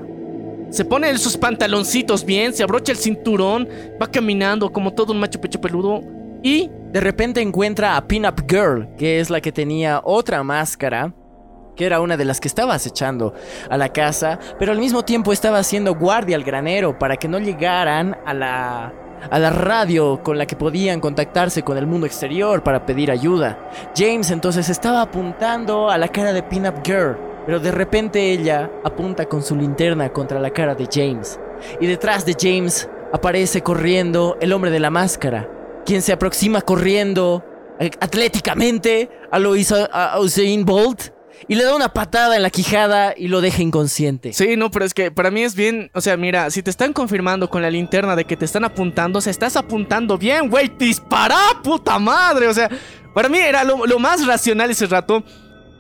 [0.72, 3.68] Se pone sus pantaloncitos bien, se abrocha el cinturón,
[4.00, 6.04] va caminando como todo un macho pecho peludo
[6.44, 11.14] y De repente encuentra a Pinup Girl, que es la que tenía otra máscara,
[11.76, 13.34] que era una de las que estaba acechando
[13.70, 17.40] a la casa, pero al mismo tiempo estaba haciendo guardia al granero para que no
[17.40, 18.94] llegaran a la
[19.30, 23.70] a la radio con la que podían contactarse con el mundo exterior para pedir ayuda.
[23.96, 29.26] James entonces estaba apuntando a la cara de Pinup Girl, pero de repente ella apunta
[29.26, 31.40] con su linterna contra la cara de James.
[31.80, 35.50] Y detrás de James aparece corriendo el hombre de la máscara,
[35.86, 37.44] quien se aproxima corriendo
[37.80, 39.54] eh, atléticamente a lo
[39.92, 41.12] a Usain Bolt
[41.48, 44.34] y le da una patada en la quijada y lo deja inconsciente.
[44.34, 45.90] Sí, no, pero es que para mí es bien.
[45.94, 49.20] O sea, mira, si te están confirmando con la linterna de que te están apuntando,
[49.20, 50.70] o sea, estás apuntando bien, güey.
[50.78, 52.48] Dispara, puta madre.
[52.48, 52.70] O sea,
[53.14, 55.24] para mí era lo, lo más racional ese rato.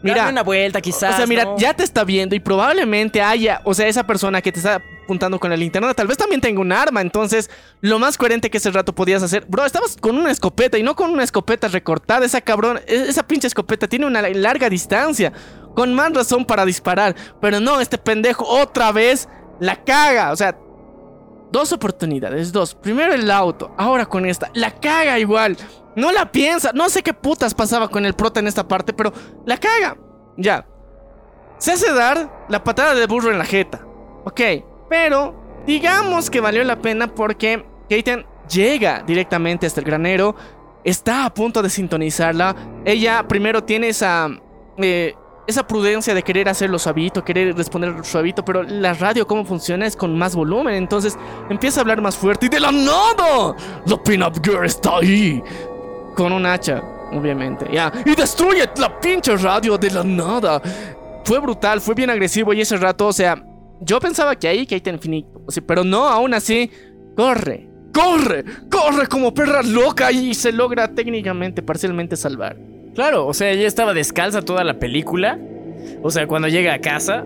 [0.02, 1.16] Mira, Dale una vuelta quizás.
[1.16, 1.58] o sea, mira, ¿no?
[1.58, 5.40] ya te está viendo y probablemente haya, o sea, esa persona que te está apuntando
[5.40, 7.02] con la linterna, tal vez también tenga un arma.
[7.02, 7.50] Entonces,
[7.82, 10.96] lo más coherente que ese rato podías hacer, bro, estabas con una escopeta y no
[10.96, 12.28] con una escopeta recortada.
[12.28, 15.34] Esa cabrón, e- esa pinche escopeta tiene una larga distancia,
[15.74, 17.16] con más razón para disparar.
[17.42, 19.28] Pero no, este pendejo otra vez
[19.60, 20.32] la caga.
[20.32, 20.56] O sea,
[21.52, 22.76] dos oportunidades, dos.
[22.76, 25.58] Primero el auto, ahora con esta, la caga igual.
[25.96, 29.12] No la piensa, no sé qué putas pasaba con el prota en esta parte, pero
[29.48, 29.98] la caga.
[30.38, 30.68] Ya.
[31.58, 33.82] Se hace dar la patada de burro en la jeta.
[34.24, 34.40] Ok,
[34.90, 35.36] pero
[35.66, 40.36] digamos que valió la pena porque Kaiten llega directamente hasta el granero.
[40.84, 42.56] Está a punto de sintonizarla.
[42.86, 44.30] Ella primero tiene esa.
[44.78, 45.14] eh,
[45.50, 49.96] esa prudencia de querer hacerlo suavito, querer responder suavito, pero la radio, cómo funciona, es
[49.96, 50.76] con más volumen.
[50.76, 51.18] Entonces
[51.50, 53.56] empieza a hablar más fuerte y de la nada,
[53.88, 55.42] la Pin-Up Girl está ahí.
[56.16, 57.66] Con un hacha, obviamente.
[57.72, 57.92] Ya.
[58.06, 60.62] Y destruye la pinche radio de la nada.
[61.24, 63.36] Fue brutal, fue bien agresivo y ese rato, o sea,
[63.82, 65.42] yo pensaba que ahí Kaiten finito.
[65.46, 66.70] O sea, pero no, aún así,
[67.16, 67.68] corre.
[67.94, 72.56] Corre, corre como perra loca y se logra técnicamente, parcialmente salvar.
[72.94, 75.40] Claro, o sea, ella estaba descalza toda la película.
[76.04, 77.26] O sea, cuando llega a casa.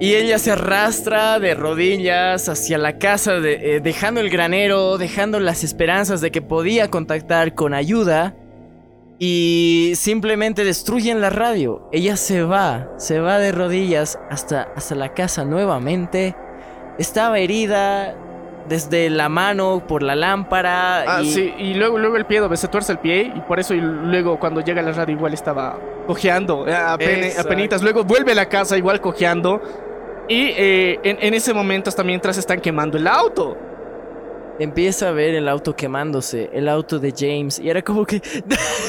[0.00, 5.38] Y ella se arrastra de rodillas hacia la casa, de- eh, dejando el granero, dejando
[5.38, 8.34] las esperanzas de que podía contactar con ayuda.
[9.18, 11.88] Y simplemente destruyen la radio.
[11.92, 16.34] Ella se va, se va de rodillas hasta, hasta la casa nuevamente.
[16.98, 18.14] Estaba herida
[18.68, 21.02] desde la mano por la lámpara.
[21.18, 23.60] Ah, y- sí, y luego, luego el pie, donde se tuerce el pie, y por
[23.60, 27.48] eso y luego cuando llega a la radio igual estaba cojeando, eh, Exacto.
[27.48, 27.82] apenitas.
[27.82, 29.60] Luego vuelve a la casa igual cojeando.
[30.26, 33.56] Y eh, en, en ese momento hasta mientras están quemando el auto.
[34.58, 38.20] Empieza a ver el auto quemándose, el auto de James, y era como que...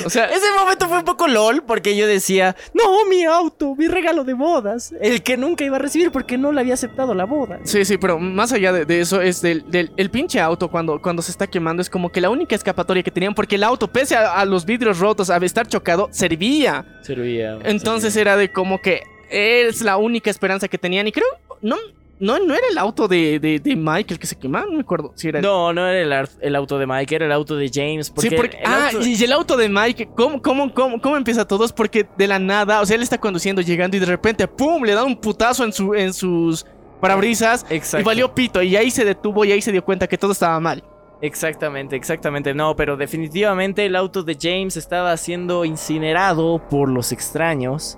[0.06, 3.88] O sea, Ese momento fue un poco lol porque yo decía, no, mi auto, mi
[3.88, 7.26] regalo de bodas, el que nunca iba a recibir porque no le había aceptado la
[7.26, 7.60] boda.
[7.64, 11.02] Sí, sí, pero más allá de, de eso es del, del el pinche auto cuando,
[11.02, 13.88] cuando se está quemando es como que la única escapatoria que tenían porque el auto,
[13.88, 16.86] pese a, a los vidrios rotos, a estar chocado, servía.
[17.02, 17.60] Servía.
[17.64, 21.28] Entonces era de como que es la única esperanza que tenían y creo,
[21.62, 21.78] no,
[22.20, 24.82] no, no era el auto de, de, de Mike el que se quemaba, no me
[24.82, 27.56] acuerdo si era el- No, no era el, el auto de Mike, era el auto
[27.56, 28.10] de James.
[28.10, 28.58] Porque sí, porque.
[28.66, 31.66] Ah, auto- y el auto de Mike, ¿cómo, cómo, cómo, cómo empieza todo?
[31.66, 34.84] Es porque de la nada, o sea, él está conduciendo, llegando y de repente, ¡pum!
[34.84, 36.66] Le da un putazo en, su, en sus
[37.02, 38.02] parabrisas Exacto.
[38.02, 38.62] y valió pito.
[38.62, 40.84] Y ahí se detuvo y ahí se dio cuenta que todo estaba mal.
[41.22, 42.54] Exactamente, exactamente.
[42.54, 47.98] No, pero definitivamente el auto de James estaba siendo incinerado por los extraños.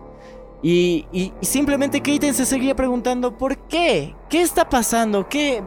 [0.64, 4.16] Y, y- y simplemente Keaton se seguía preguntando ¿por qué?
[4.30, 5.28] ¿Qué está pasando?
[5.30, 5.64] ¿Qué,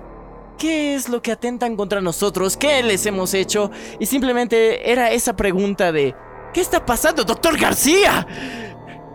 [0.59, 2.57] ¿Qué es lo que atentan contra nosotros?
[2.57, 3.71] ¿Qué les hemos hecho?
[3.99, 6.15] Y simplemente era esa pregunta de
[6.53, 8.27] ¿qué está pasando, doctor García?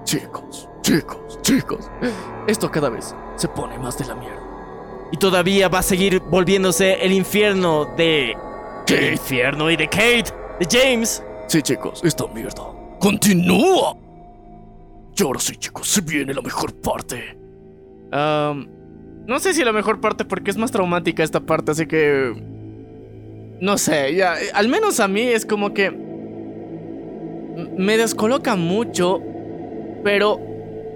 [0.06, 1.90] Chicos, chicos, chicos.
[2.48, 4.42] Esto cada vez se pone más de la mierda.
[5.12, 8.36] Y todavía va a seguir volviéndose el infierno de...
[8.86, 9.70] ¿Qué infierno?
[9.70, 10.26] Y de Kate,
[10.60, 11.24] de James.
[11.48, 12.64] Sí, chicos, esta mierda
[13.00, 13.96] continúa.
[15.18, 17.38] Y ahora sí, chicos, se viene la mejor parte.
[18.12, 22.34] No sé si la mejor parte porque es más traumática esta parte, así que...
[23.62, 25.90] No sé, ya, al menos a mí es como que...
[27.78, 29.22] Me descoloca mucho,
[30.04, 30.42] pero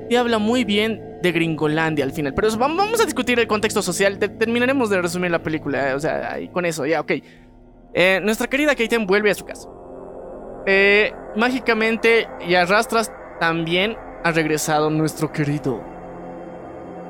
[0.10, 2.34] te habla muy bien de Gringolandia al final.
[2.34, 6.38] Pero vamos a discutir el contexto social, te- terminaremos de resumir la película, o sea,
[6.52, 7.12] con eso, ya, ok.
[7.94, 9.70] Eh, nuestra querida Keiten vuelve a su casa.
[10.66, 15.82] Eh, mágicamente y arrastras también ha regresado nuestro querido.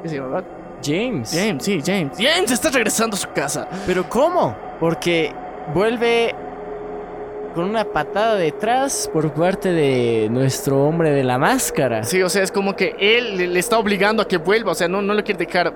[0.04, 0.44] ¿Qué se llama?
[0.84, 1.32] James.
[1.34, 2.18] James, sí, James.
[2.18, 3.68] James está regresando a su casa.
[3.86, 4.56] ¿Pero cómo?
[4.80, 5.34] Porque
[5.74, 6.34] vuelve
[7.54, 12.04] con una patada detrás por parte de nuestro hombre de la máscara.
[12.04, 14.72] Sí, o sea, es como que él le, está obligando a que vuelva.
[14.72, 15.74] O sea, no, no lo quiere dejar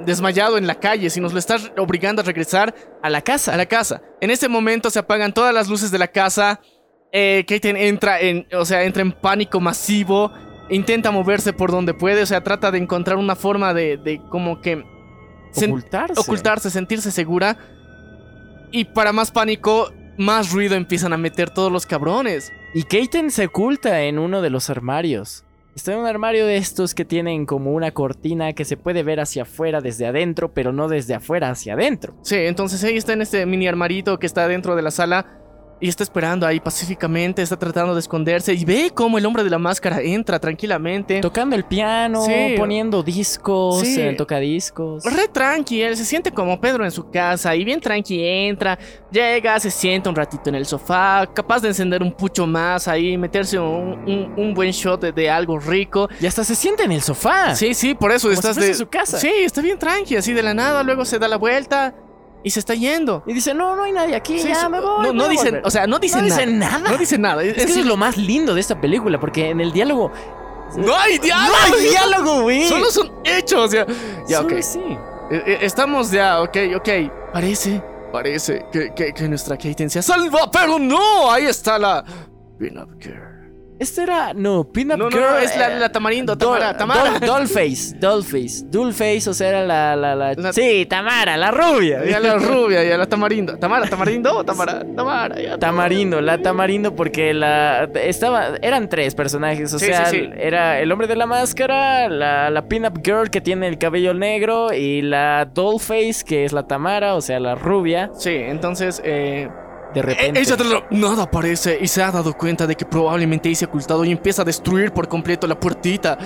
[0.00, 3.52] desmayado en la calle, sino lo está obligando a regresar A la casa.
[3.52, 4.00] a la casa.
[4.20, 6.60] En ese momento se apagan todas las luces de la casa.
[7.12, 10.32] Eh, Keiten entra en, o sea, entra en pánico masivo.
[10.68, 12.22] Intenta moverse por donde puede.
[12.22, 14.78] O sea, trata de encontrar una forma de, de como que
[15.52, 16.20] sen- Ocultarse.
[16.20, 17.56] ocultarse, sentirse segura.
[18.70, 22.52] Y para más pánico, más ruido empiezan a meter todos los cabrones.
[22.72, 25.44] Y Keiten se oculta en uno de los armarios.
[25.74, 29.18] Está en un armario de estos que tienen como una cortina que se puede ver
[29.20, 32.14] hacia afuera desde adentro, pero no desde afuera hacia adentro.
[32.22, 35.26] Sí, entonces ahí está en este mini armarito que está dentro de la sala.
[35.82, 38.52] Y está esperando ahí pacíficamente, está tratando de esconderse.
[38.52, 41.20] Y ve cómo el hombre de la máscara entra tranquilamente.
[41.20, 42.54] Tocando el piano, Sí.
[42.58, 43.98] poniendo discos, Sí.
[44.00, 45.02] el tocadiscos.
[45.04, 48.78] Re tranqui, él se siente como Pedro en su casa y bien tranqui entra,
[49.10, 53.16] llega, se sienta un ratito en el sofá, capaz de encender un pucho más ahí,
[53.16, 56.08] meterse un, un- un buen shot de, de algo rico.
[56.20, 57.54] Y hasta se sienta en el sofá.
[57.54, 59.18] Sí, sí, por eso Como estás si fuese de su casa.
[59.18, 61.94] Sí, está bien tranqui, así de la nada, luego se da la vuelta
[62.42, 63.22] y se está yendo.
[63.26, 65.06] Y dice, no, no hay nadie aquí, Sí, ya me voy.
[65.06, 65.66] no, no dicen, volver".
[65.66, 66.40] o sea, no dicen no nada.
[66.46, 66.90] dicen nada.
[66.90, 67.42] No dicen nada.
[67.42, 70.10] Es que eso es lo más lindo de esta película, porque en el diálogo...
[70.76, 71.52] No hay diálogo.
[71.68, 72.64] ¡No hay diálogo, güey!
[72.68, 73.72] Solo son hechos.
[73.72, 73.84] Ya,
[74.28, 74.62] ya Solo ok.
[74.62, 74.78] sí.
[75.32, 76.88] Eh, eh, Estamos ya, ok, ok.
[77.32, 77.82] Parece,
[78.12, 81.30] parece que, que, que nuestra Keiten se salva, pero no.
[81.30, 82.04] Ahí está la
[82.58, 82.98] Pin-Up
[83.80, 84.34] Este era...
[84.34, 85.20] No, Pin Up No, Girl...
[85.22, 87.14] no, es la, eh, la Tamarindo, Dol- Tamara, Tamara.
[87.18, 90.52] Dol- Dollface, Dollface, Dollface, o sea, era la, la, la...
[90.52, 92.04] Sí, Tamara, la rubia.
[92.04, 93.56] Ya la rubia, ya la Tamarindo.
[93.56, 95.40] Tamara, Tamarindo o Tamara, Tamara.
[95.40, 100.30] Ya, Tamarindo, la Tamarindo porque la estaba eran tres personajes, o Sí, sea, sí, sí.
[100.38, 104.74] era el hombre de la máscara, la, la pin-up girl que tiene el cabello negro
[104.74, 108.10] y la dollface que es la Tamara, o sea, la rubia.
[108.14, 109.48] Sí, entonces, eh,
[109.94, 112.84] De e- repente ella de la nada aparece y se ha dado cuenta de que
[112.84, 116.16] probablemente se ha ocultado y empieza a destruir por completo la puertita.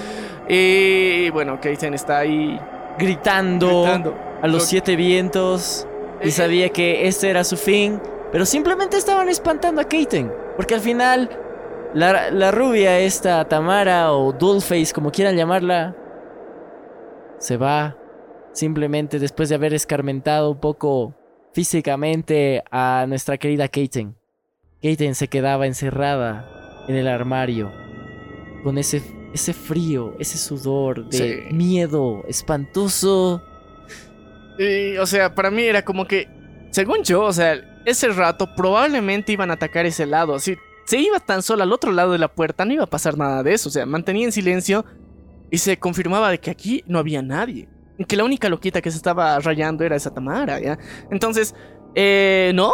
[0.49, 2.61] Y bueno, Keiten está ahí
[2.99, 4.15] gritando, gritando.
[4.43, 5.87] a los Lo- siete vientos
[6.23, 8.01] y Eh, sabía que este era su fin,
[8.31, 11.31] pero simplemente estaban espantando a Keaton, porque al final
[11.95, 15.95] la, la rubia esta Tamara o dollface como quieran llamarla
[17.39, 17.97] se va
[18.53, 21.15] simplemente después de haber escarmentado un poco
[21.55, 24.15] físicamente a nuestra querida Keaton.
[24.83, 27.73] Keaton se quedaba encerrada en el armario
[28.63, 29.03] con ese,
[29.33, 31.17] ese frío, ese sudor de
[31.49, 31.55] Sí.
[31.55, 33.41] miedo espantoso.
[34.59, 36.29] Y, o sea, para mí era como que,
[36.71, 37.55] según yo, o sea,
[37.87, 40.39] ese rato probablemente iban a atacar ese lado.
[40.39, 43.17] Si se iba tan solo al otro lado de la puerta, no iba a pasar
[43.17, 43.69] nada de eso.
[43.69, 44.85] O sea, mantenía en silencio
[45.51, 47.69] y se confirmaba de que aquí no había nadie.
[48.09, 50.79] Que la única loquita que se estaba rayando era esa Tamara, ¿ya?
[51.11, 51.55] Entonces,
[51.95, 52.73] eh, no,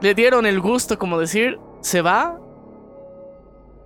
[0.00, 2.38] le dieron el gusto, como decir, se va,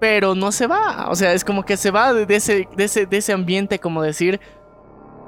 [0.00, 1.08] pero no se va.
[1.10, 4.02] O sea, es como que se va de ese, de ese, de ese ambiente, como
[4.02, 4.40] decir,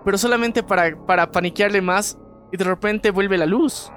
[0.05, 2.18] pero solamente para, para paniquearle más
[2.53, 3.91] y de repente vuelve la luz.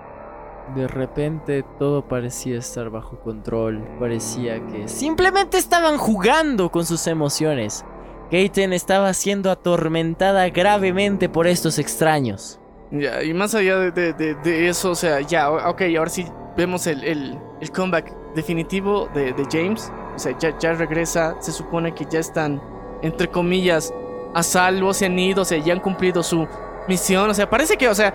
[0.75, 7.83] De repente todo parecía estar bajo control, parecía que simplemente estaban jugando con sus emociones.
[8.29, 12.59] Keiten estaba siendo atormentada gravemente por estos extraños.
[12.91, 16.25] Ya, y más allá de, de- de- de eso, o sea, ya, ok, ahora sí
[16.57, 19.91] vemos el, el- el comeback definitivo de, de James.
[20.15, 22.61] O sea, ya, ya regresa, se supone que ya están,
[23.01, 23.93] entre comillas,
[24.33, 26.47] a salvo, se han ido, o sea, ya han cumplido su
[26.87, 27.29] misión.
[27.29, 28.13] O sea, parece que, o sea,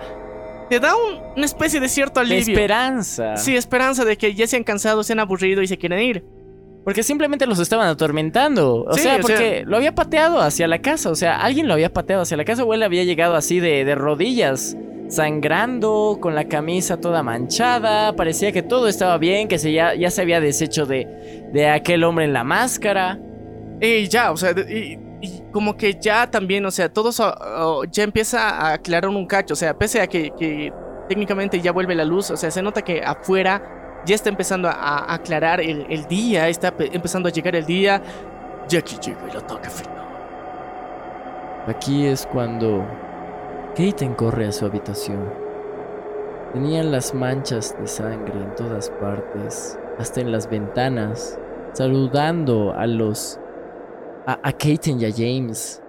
[0.69, 2.53] te da un- una especie de cierto alivio.
[2.53, 3.37] esperanza.
[3.37, 6.25] Sí, esperanza de que ya se han cansado, se han aburrido y se quieren ir.
[6.85, 8.83] Porque simplemente los estaban atormentando.
[8.85, 11.09] O Sí, sea, o sea- porque lo había pateado hacia la casa.
[11.09, 13.83] O sea, alguien lo había pateado hacia la casa o él había llegado así de,
[13.83, 14.77] de rodillas.
[15.07, 18.15] Sangrando, con la camisa toda manchada.
[18.15, 22.03] Parecía que todo estaba bien, que se ya, ya se había deshecho de, de aquel
[22.03, 23.19] hombre en la máscara.
[23.81, 28.03] Y ya, o sea, y, y como que ya también, o sea, todo oh, ya
[28.03, 29.53] empieza a aclarar un cacho.
[29.53, 30.71] O sea, pese a que, que
[31.09, 33.61] técnicamente ya vuelve la luz, o sea, se nota que afuera
[34.05, 38.01] ya está empezando a, aclarar el, el día, está pe- empezando a llegar el día.
[38.67, 40.05] Ya aquí llega el ataque final.
[41.67, 42.85] Aquí es cuando
[43.75, 45.33] Keiten corre a su habitación.
[46.53, 51.37] Tenían las manchas de sangre en todas partes, hasta en las ventanas,
[51.73, 53.39] saludando a los...
[54.25, 55.81] a, a y a James.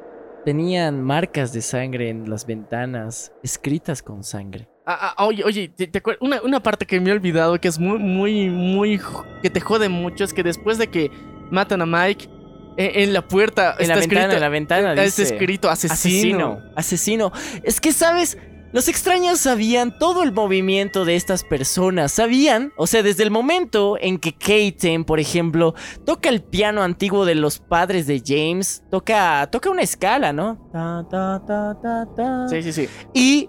[0.45, 4.69] Tenían marcas de sangre en las ventanas, escritas con sangre.
[4.89, 7.99] Ah, ah, oye, oye, ¿te, una, una parte que me he olvidado que es muy,
[7.99, 9.01] muy, muy.
[9.43, 11.11] que te jode mucho es que después de que
[11.51, 12.29] matan a Mike,
[12.77, 15.23] eh, en la puerta En la está ventana, escrito, en la ventana está dice...
[15.23, 16.61] escrito asesino.
[16.77, 17.33] Asesino.
[17.33, 17.63] Asesino.
[17.65, 18.39] Es que, ¿sabes?
[18.73, 22.13] Los extraños sabían todo el movimiento de estas personas.
[22.13, 25.75] Sabían, o sea, desde el momento en que Keiten, por ejemplo,
[26.05, 30.69] toca el piano antiguo de los padres de James, toca, toca una escala, ¿no?
[30.73, 32.49] Ta, ta, ta, ta, ta.
[32.49, 32.89] Sí, sí, sí.
[33.15, 33.49] Y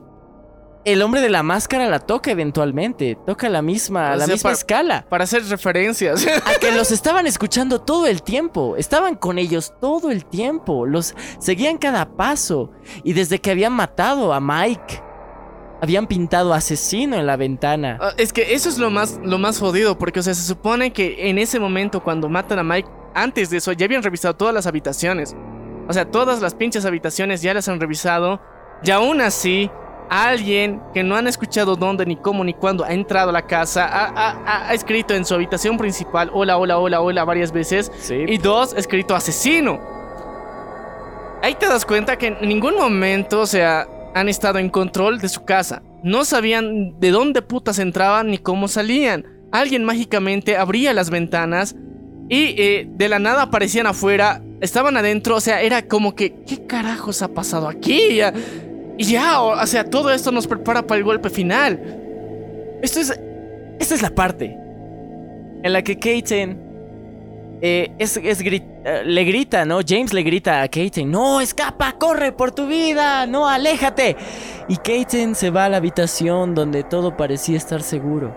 [0.86, 3.18] el hombre de la máscara la toca eventualmente.
[3.26, 5.06] Toca la misma, O la sea, misma para- escala.
[5.10, 6.26] Para hacer referencias.
[6.46, 8.76] A que los estaban escuchando todo el tiempo.
[8.78, 10.86] Estaban con ellos todo el tiempo.
[10.86, 12.72] Los seguían cada paso.
[13.04, 15.02] Y desde que habían matado a Mike,
[15.82, 17.98] habían pintado asesino en la ventana.
[18.02, 20.92] Ah, es que eso es lo más, lo más jodido, porque, o sea, se supone
[20.94, 24.54] que en ese momento, cuando matan a Mike, antes de eso, ya habían revisado todas
[24.54, 25.36] las habitaciones.
[25.88, 28.42] O sea, todas las pinches habitaciones ya las han revisado.
[28.84, 29.70] Y aún así,
[30.10, 33.86] alguien que no han escuchado dónde, ni cómo, ni cuándo ha entrado a la casa,
[33.86, 37.92] ha, ha- ha- ha escrito en su habitación principal, hola, hola, hola, hola, varias veces.
[38.00, 38.16] Sí.
[38.28, 39.80] Y dos, escrito asesino.
[41.42, 45.30] Ahí te das cuenta que en ningún momento, o sea, han estado en control de
[45.30, 45.84] su casa.
[46.04, 49.26] No sabían de dónde putas entraban ni cómo salían.
[49.52, 51.76] Alguien mágicamente abría las ventanas
[52.30, 56.66] y eh, de la nada aparecían afuera, estaban adentro, o sea, era como que, ¿qué
[56.66, 58.16] carajos ha pasado aquí?
[58.16, 58.34] Ya-
[58.98, 61.80] Y ya, o, sea, todo esto nos prepara para el golpe final.
[62.82, 63.20] Esto es.
[63.80, 64.58] Esta es la parte
[65.64, 66.68] en la que Keiten
[67.62, 69.80] eh, eh, le grita, ¿no?
[69.88, 71.94] James le grita a Keiten: ¡No, escapa!
[71.94, 73.28] ¡Corre por tu vida!
[73.28, 74.16] ¡No, aléjate!
[74.68, 78.36] Y Keiten se va a la habitación donde todo parecía estar seguro.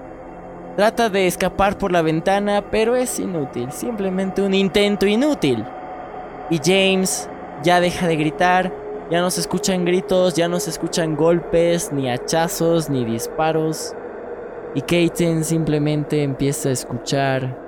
[0.76, 3.72] Trata de escapar por la ventana, pero es inútil.
[3.72, 5.64] Simplemente un intento inútil.
[6.48, 7.28] Y James
[7.62, 8.79] ya deja de gritar.
[9.10, 13.92] Ya no se escuchan gritos, ya no se escuchan golpes, ni hachazos, ni disparos.
[14.76, 17.58] Y Keiten simplemente empieza a escuchar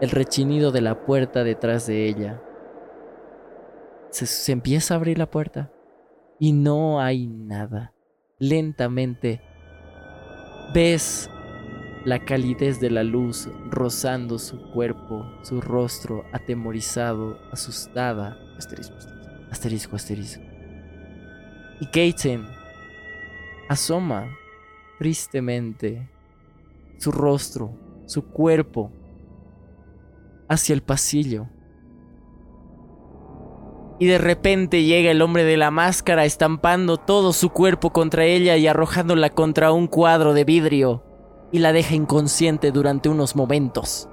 [0.00, 2.40] el rechinido de la puerta detrás de ella.
[4.08, 5.70] Se, se empieza a abrir la puerta
[6.38, 7.92] y no hay nada.
[8.38, 9.42] Lentamente
[10.72, 11.28] ves
[12.06, 18.38] la calidez de la luz rozando su cuerpo, su rostro atemorizado, asustada.
[18.56, 19.50] Asterisco, asterisco.
[19.50, 20.53] Asterisco, asterisco.
[21.80, 22.46] Y Keiten
[23.68, 24.28] asoma
[24.98, 26.08] tristemente
[26.98, 27.72] su rostro,
[28.06, 28.90] su cuerpo,
[30.48, 31.48] hacia el pasillo.
[33.98, 38.56] Y de repente llega el hombre de la máscara estampando todo su cuerpo contra ella
[38.56, 41.04] y arrojándola contra un cuadro de vidrio.
[41.52, 44.08] Y la deja inconsciente durante unos momentos.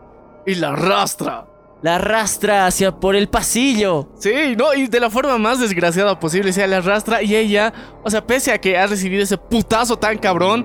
[0.46, 1.48] Y la arrastra.
[1.82, 4.10] La arrastra hacia por el pasillo.
[4.20, 7.74] Sí, no, y de la forma más desgraciada posible, o sea, la arrastra y ella,
[8.04, 10.64] o sea, pese a que ha recibido ese putazo tan cabrón,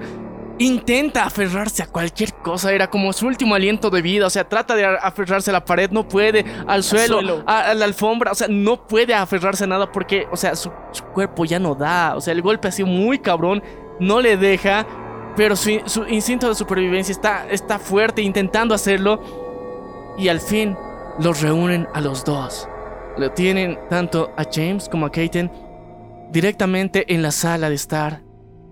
[0.58, 4.74] intenta aferrarse a cualquier cosa, era como su último aliento de vida, o sea, trata
[4.74, 7.42] de a- aferrarse a la pared, no puede, al suelo, suelo.
[7.46, 10.70] A, a la alfombra, o sea, no puede aferrarse a nada porque, o sea, su,
[10.92, 13.62] su cuerpo ya no da, o sea, el golpe ha sido muy cabrón,
[14.00, 14.86] no le deja,
[15.36, 19.20] pero su, su instinto de supervivencia está, está fuerte intentando hacerlo
[20.18, 20.76] y al fin
[21.18, 22.68] los reúnen a los dos.
[23.16, 25.50] Lo tienen tanto a James como a Kaiten
[26.30, 28.22] directamente en la sala de estar.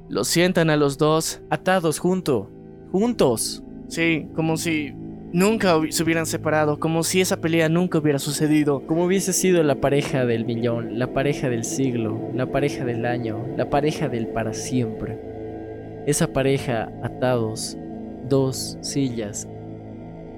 [0.09, 2.51] Los sientan a los dos Atados junto.
[2.93, 3.63] Juntos.
[3.89, 4.93] Sí, como si
[5.33, 8.87] nunca se hubieran separado, como si esa pelea nunca hubiera sucedido.
[8.87, 13.47] Como hubiese sido la pareja del millón, la pareja del siglo, la pareja del año,
[13.57, 15.19] la pareja del para siempre.
[16.07, 17.79] Esa pareja atados,
[18.29, 19.49] dos sillas.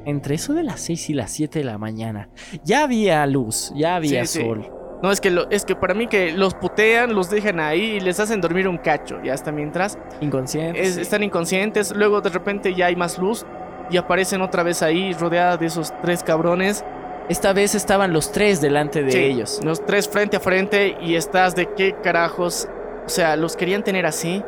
[0.07, 2.31] Entre eso de las 6 y las 7 de la mañana.
[2.65, 4.47] Ya había luz, ya había Sí, sí.
[4.47, 4.71] sol.
[5.03, 8.01] No, es que, lo- es que para mí que los putean, los dejan ahí y
[8.01, 10.81] les hacen dormir un cacho, y hasta mientras Inconsciente.
[10.81, 13.45] es- están inconscientes, luego de repente ya hay más luz
[13.91, 16.83] y aparecen otra vez ahí rodeadas de esos tres cabrones.
[17.29, 19.61] Esta vez estaban los tres delante de Sí, ellos.
[19.65, 22.69] Los tres frente a frente y estás de qué carajos.
[23.05, 24.43] O sea, los querían tener así.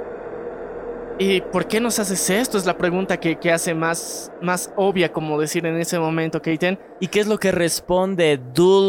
[1.21, 2.59] ¿Y por qué nos haces esto?
[2.59, 6.79] Es la pregunta que, que hace más, más obvia, como decir en ese momento, Keiten.
[7.01, 8.41] ¿Y qué es lo que responde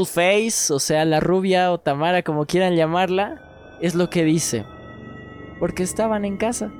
[0.06, 0.72] Face?
[0.72, 4.64] O sea, la rubia o Tamara, como quieran llamarla, es lo que dice.
[5.60, 6.72] Porque estaban en casa.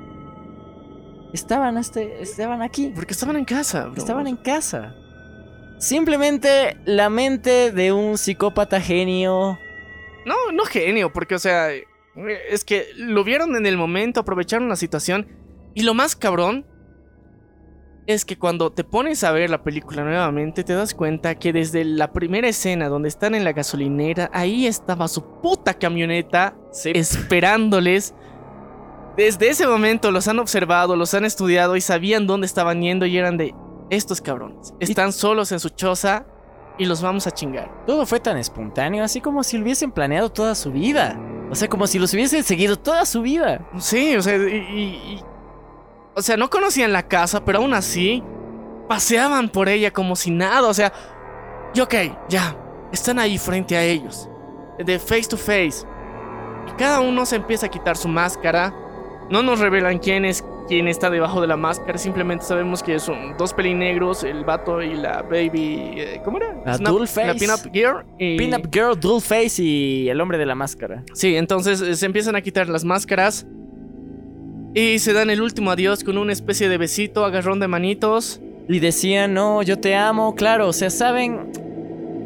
[1.32, 2.92] Estaban, este, estaban aquí.
[2.94, 3.94] Porque estaban en casa, bro.
[3.96, 4.94] Estaban en casa.
[5.78, 9.58] Simplemente la mente de un psicópata genio.
[10.26, 11.70] No, no genio, porque, o sea,
[12.48, 15.39] es que lo vieron en el momento, aprovecharon la situación.
[15.74, 16.66] Y lo más cabrón
[18.06, 21.84] es que cuando te pones a ver la película nuevamente, te das cuenta que desde
[21.84, 28.14] la primera escena donde están en la gasolinera, ahí estaba su puta camioneta esperándoles.
[29.16, 33.16] Desde ese momento los han observado, los han estudiado y sabían dónde estaban yendo y
[33.16, 33.54] eran de
[33.90, 34.74] estos cabrones.
[34.80, 36.26] Están solos en su choza
[36.78, 37.84] y los vamos a chingar.
[37.86, 41.20] Todo fue tan espontáneo, así como si lo hubiesen planeado toda su vida.
[41.50, 43.68] O sea, como si los hubiesen seguido toda su vida.
[43.78, 45.20] Sí, o sea, y, y- y-
[46.20, 48.22] o sea, no conocían la casa, pero aún así
[48.88, 50.92] paseaban por ella como si nada, o sea,
[51.74, 51.94] y ok,
[52.28, 52.56] ya,
[52.92, 54.28] están ahí frente a ellos,
[54.78, 55.86] de face to face,
[56.68, 58.74] y cada uno se empieza a quitar su máscara,
[59.30, 63.36] no nos revelan quién es quién está debajo de la máscara, simplemente sabemos que son
[63.36, 66.54] dos pelinegros, el vato y la baby, eh, ¿cómo era?
[66.64, 67.26] La Dollface.
[67.26, 68.04] La pin-up girl.
[68.18, 71.02] y- Pin-Up Girl, Face y el hombre de la máscara.
[71.12, 73.46] Sí, entonces eh, se empiezan a quitar las máscaras.
[74.74, 78.40] Y se dan el último adiós con una especie de besito, agarrón de manitos.
[78.68, 81.50] Y decían, no, yo te amo, claro, o sea, saben,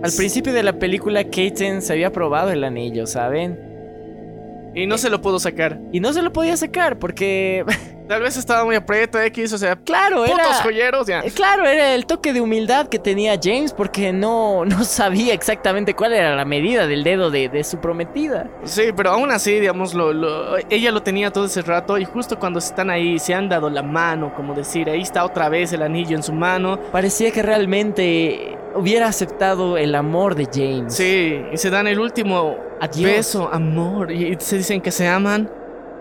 [0.03, 3.74] al principio de la película Katen se había probado el anillo, ¿saben?
[4.75, 5.79] Y no se lo pudo sacar.
[5.93, 7.64] Y no se lo podía sacar porque,
[8.09, 10.55] Tal vez estaba muy aprieto X, o sea, claro, putos era...
[10.62, 11.20] joyeros, ya.
[11.20, 15.95] eh, Claro, era el toque de humildad que tenía James porque no, no sabía exactamente
[15.95, 18.51] cuál era la medida del dedo de, de su prometida.
[18.64, 22.39] Sí, pero aún así, digamos, lo, lo- ella lo tenía todo ese rato y justo
[22.39, 25.81] cuando están ahí se han dado la mano, como decir, ahí está otra vez el
[25.81, 26.79] anillo en su mano.
[26.93, 30.95] Parecía que realmente hubiera aceptado el amor de James.
[30.95, 33.11] Sí, y se dan el último Adiós.
[33.11, 35.51] beso, amor, y se dicen que se aman.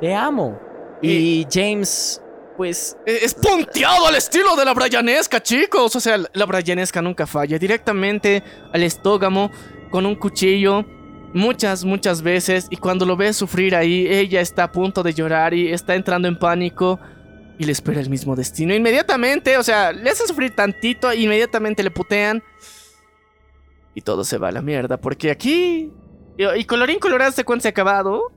[0.01, 0.59] Te amo.
[1.01, 2.21] Y James,
[2.57, 5.95] pues, Eh, Es punteado al estilo de la Brianesca, chicos.
[5.95, 7.57] O sea, la Brianesca nunca falla.
[7.59, 9.49] Directamente al estógamo
[9.91, 10.85] con un cuchillo.
[11.33, 12.67] Muchas, muchas veces.
[12.69, 16.27] Y cuando lo ves sufrir ahí, ella está a punto de llorar y está entrando
[16.27, 16.99] en pánico.
[17.57, 18.73] Y le espera el mismo destino.
[18.73, 21.11] Inmediatamente, o sea, le hacen sufrir tantito.
[21.11, 22.41] e Inmediatamente le putean.
[23.95, 24.97] Y todo se va a la mierda.
[24.97, 25.91] Porque aquí.
[26.37, 28.31] Y, colorín colorado este cuento se ha acabado.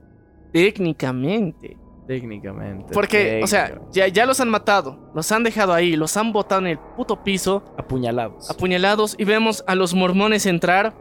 [0.53, 1.77] Técnicamente.
[2.07, 2.93] técnicamente.
[2.93, 6.61] Porque, o sea, ya, ya los han matado, los han dejado ahí, los han botado
[6.61, 8.49] en el puto piso, apuñalados.
[8.49, 10.93] apuñalados, y vemos a los mormones entrar.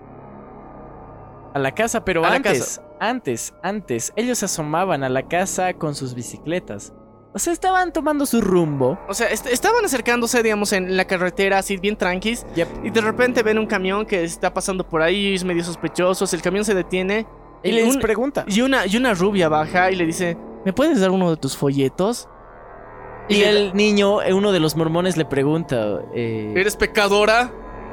[1.55, 2.82] A la casa, pero A la antes, casa.
[3.01, 6.92] antes, antes, ellos se asomaban a la casa con sus bicicletas.
[7.37, 8.99] O sea, estaban tomando su rumbo.
[9.11, 12.68] O sea, est- estaban acercándose, digamos, en la carretera, así bien tranquis, Yep.
[12.87, 16.41] y de repente ven un camión que está pasando por ahí, es medio sospechoso, el
[16.41, 17.26] camión se detiene,
[17.62, 18.47] Y les un- pregunta.
[18.49, 21.59] y una, y una rubia baja y le dice, ¿me puedes dar uno de tus
[21.59, 22.26] folletos?
[23.28, 26.01] Y el niño, eh, uno de los mormones, le pregunta.
[26.14, 27.53] eh, ¿Eres pecadora?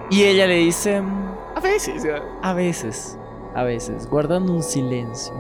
[0.10, 1.02] y ella le dice.
[1.02, 2.22] "Mm, A veces, ya.
[2.42, 3.18] A veces,
[3.56, 5.34] a veces, guardando un silencio.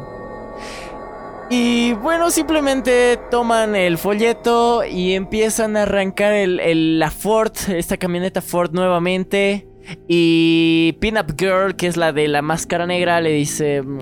[1.55, 8.41] Y bueno, simplemente toman el folleto y empiezan a arrancar el, la Ford, esta camioneta
[8.41, 9.67] Ford nuevamente.
[10.07, 13.99] Y Pinup Girl, que es la de la máscara negra, le dice, "Mm,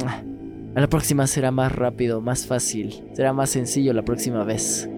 [0.78, 4.90] a la próxima será más rápido, más fácil, será más sencillo la próxima vez.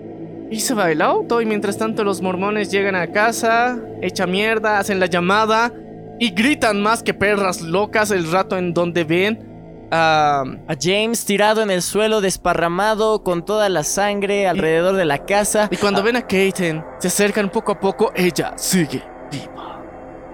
[0.51, 4.77] Y se va el auto y mientras tanto los mormones llegan a casa, echa mierda,
[4.77, 5.73] hacen la llamada
[6.19, 9.52] y gritan más que perras locas el rato en donde ven
[9.93, 10.43] a...
[10.67, 15.67] A James tirado en el suelo, desparramado, con toda la sangre alrededor de la casa.
[15.71, 19.81] Y cuando ven a Kaiten, se acercan poco a poco, ella sigue viva.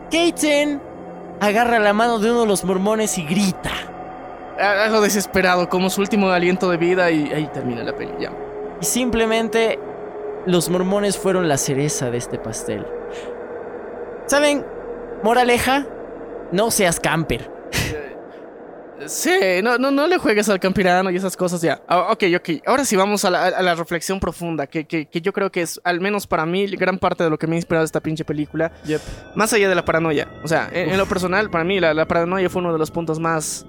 [0.10, 0.82] Kaiten
[1.40, 3.72] agarra la mano de uno de los mormones y grita.
[4.60, 8.32] Algo desesperado, como su último aliento de vida y ahí termina la peli ya.
[8.82, 9.80] Y simplemente
[10.46, 12.86] los mormones fueron la cereza de este pastel.
[14.26, 14.66] ¿Saben?
[15.24, 15.86] Moraleja,
[16.52, 17.59] no seas camper.
[19.08, 21.82] Sí, no, no, no le juegues al campirano y esas cosas ya.
[21.88, 22.50] Ah, ok, ok.
[22.66, 25.62] Ahora sí vamos a la, a la reflexión profunda, que, que, que yo creo que
[25.62, 28.26] es, al menos para mí, gran parte de lo que me ha inspirado esta pinche
[28.26, 28.72] película.
[29.36, 30.28] Más allá de la paranoia.
[30.44, 32.92] O sea, en, en lo personal, para mí, la, la paranoia fue uno de los
[32.92, 33.66] puntos más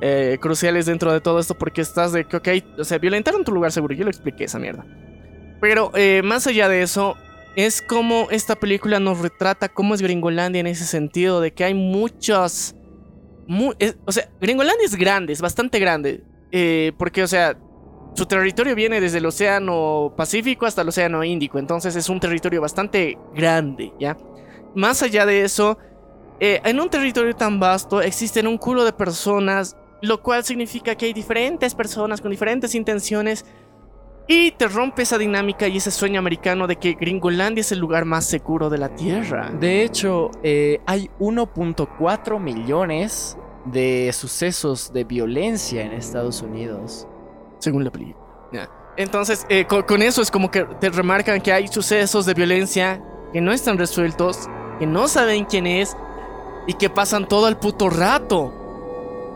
[0.00, 2.48] eh, cruciales dentro de todo esto, porque estás de que, ok,
[2.78, 3.94] o sea, violentaron tu lugar seguro.
[3.94, 4.84] Yo lo expliqué esa mierda.
[5.60, 7.16] Pero eh, más allá de eso,
[7.56, 11.74] es como esta película nos retrata cómo es Gringolandia en ese sentido, de que hay
[11.74, 12.76] muchas...
[13.46, 16.22] mu- es- o sea, Gringolandia es grande, es bastante grande.
[16.56, 17.56] eh, porque, o sea,
[18.14, 21.58] su territorio viene desde el Océano Pacífico hasta el Océano Índico.
[21.58, 24.16] Entonces es un territorio bastante grande, ¿ya?
[24.76, 25.78] Más allá de eso,
[26.38, 31.06] eh, en un territorio tan vasto existen un culo de personas, lo cual significa que
[31.06, 33.44] hay diferentes personas con diferentes intenciones.
[34.26, 38.06] Y te rompe esa dinámica y ese sueño americano de que Gringolandia es el lugar
[38.06, 39.50] más seguro de la Tierra.
[39.50, 43.36] De hecho, eh, hay 1.4 millones
[43.66, 47.06] de sucesos de violencia en Estados Unidos.
[47.58, 48.24] según la película.
[48.96, 53.02] Entonces, eh, co- con, eso es como que te remarcan que hay sucesos de violencia
[53.32, 54.48] que no están resueltos,
[54.78, 55.96] que no saben quién es
[56.66, 58.52] y que pasan todo el puto rato.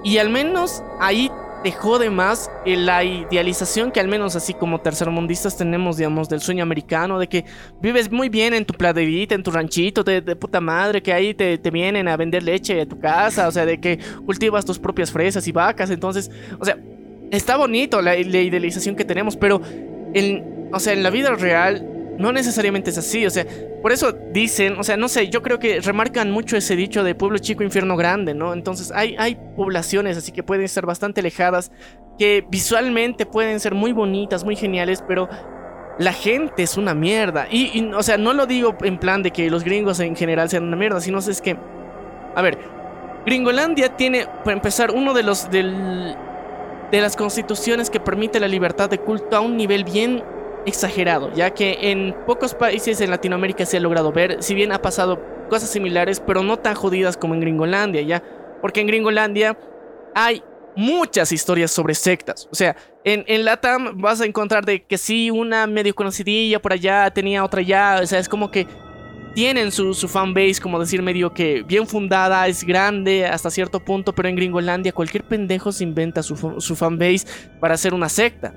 [0.05, 1.31] Y al menos ahí
[1.63, 6.63] te jode más la idealización que al menos así como tercermundistas tenemos, digamos, del sueño
[6.63, 7.45] americano, de que
[7.81, 11.35] vives muy bien en tu pladerita, en tu ranchito de, de puta madre, que ahí
[11.35, 14.79] te, te vienen a vender leche a tu casa, o sea, de que cultivas tus
[14.79, 16.79] propias fresas y vacas, entonces, o sea,
[17.31, 19.61] está bonito la, la idealización que tenemos, pero
[20.15, 23.47] en, o sea, en la vida real no necesariamente es así, o sea,
[23.81, 27.15] por eso dicen, o sea, no sé, yo creo que remarcan mucho ese dicho de
[27.15, 28.53] pueblo chico, infierno grande, ¿no?
[28.53, 31.71] Entonces hay, hay poblaciones así que pueden ser bastante alejadas,
[32.19, 35.29] que visualmente pueden ser muy bonitas, muy geniales, pero
[35.99, 37.47] la gente es una mierda.
[37.51, 40.65] Y, o sea, no lo digo en plan de que los gringos en general sean
[40.65, 41.57] una mierda, sino es que,
[42.35, 42.59] a ver,
[43.27, 48.99] Gringolandia tiene, para empezar, uno de los de las constituciones que permite la libertad de
[48.99, 50.23] culto a un nivel bien
[50.67, 54.83] exagerado, ya que en pocos países en Latinoamérica se ha logrado ver, si bien ha
[54.83, 58.23] pasado cosas similares, pero no tan jodidas como en Gringolandia, ya,
[58.61, 59.59] porque en Gringolandia
[60.15, 60.43] hay
[60.77, 65.31] muchas historias sobre sectas, o sea, en, en Latam vas a encontrar de que sí,
[65.31, 68.67] una medio conocidilla por allá, tenía otra allá, o sea, es como que
[69.39, 74.13] tienen su, su fanbase, como decir, medio que bien fundada, es grande hasta cierto punto,
[74.13, 77.25] pero en Gringolandia cualquier pendejo se inventa su, su fanbase
[77.61, 78.55] para hacer una secta.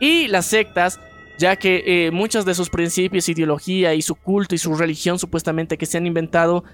[0.00, 0.98] Y las sectas,
[1.38, 5.76] ya que eh, muchos de sus principios, ideología y su culto y su religión supuestamente
[5.76, 6.64] que se han inventado,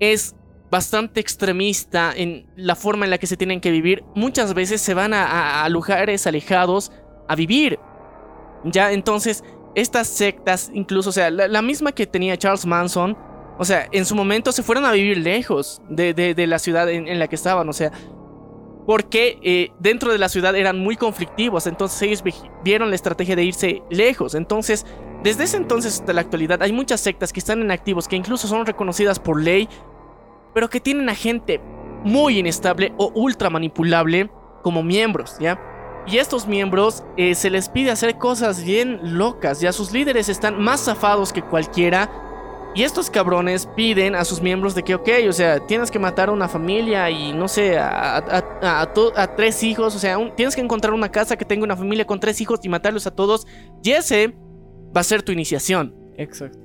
[0.00, 0.34] es
[0.70, 4.02] bastante extremista en la forma en la que se tienen que vivir.
[4.14, 6.90] Muchas veces se van a, lugares alejados
[7.28, 7.78] a vivir.
[8.64, 9.44] Ya, entonces,
[9.74, 13.16] estas sectas, incluso, o sea, la, misma que tenía Charles Manson,
[13.58, 16.88] o sea, en su momento se fueron a vivir lejos de, de- de la ciudad
[16.90, 17.92] en la que estaban, o sea,
[18.86, 23.36] porque eh, dentro de la ciudad eran muy conflictivos, entonces ellos vi- vieron la estrategia
[23.36, 24.84] de irse lejos, entonces,
[25.22, 28.46] desde ese entonces hasta la actualidad hay muchas sectas que están en activos, que incluso
[28.46, 29.68] son reconocidas por ley,
[30.52, 31.60] pero que tienen a gente
[32.04, 34.30] muy inestable o ultra manipulable
[34.62, 35.58] como miembros, ¿ya?
[36.06, 40.60] Y estos miembros eh, se les pide hacer cosas bien locas, ya sus líderes están
[40.62, 42.10] más zafados que cualquiera.
[42.74, 46.28] Y estos cabrones piden a sus miembros de que, ok, o sea, tienes que matar
[46.28, 49.98] a una familia y no sé, a, a- a- a to- a tres hijos, o
[50.00, 52.68] sea, un- tienes que encontrar una casa que tenga una familia con tres hijos y
[52.68, 53.46] matarlos a todos.
[53.82, 54.34] Y ese
[54.96, 55.94] va a ser tu iniciación.
[56.16, 56.58] Exacto.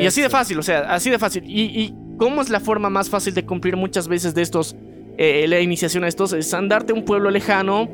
[0.00, 1.44] Y así de fácil, o sea, así de fácil.
[1.46, 4.74] ¿Y, y cómo es la forma más fácil de cumplir muchas veces de estos,
[5.18, 6.32] eh, la iniciación a estos?
[6.32, 7.86] Es andarte a un pueblo lejano,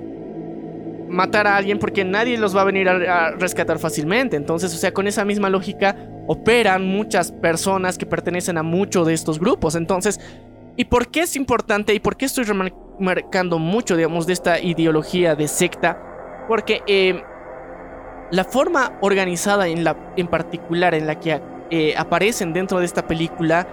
[1.12, 4.36] matar a alguien porque nadie los va a venir a, rescatar fácilmente.
[4.36, 9.14] Entonces, o sea, con esa misma lógica operan muchas personas que pertenecen a muchos de
[9.14, 9.74] estos grupos.
[9.74, 10.18] Entonces,
[10.76, 15.34] ¿y por qué es importante y por qué estoy remarcando mucho, digamos, de esta ideología
[15.34, 16.00] de secta?
[16.48, 17.22] Porque eh,
[18.30, 21.40] la forma organizada en, la, en particular en la que
[21.70, 23.66] eh, aparecen dentro de esta película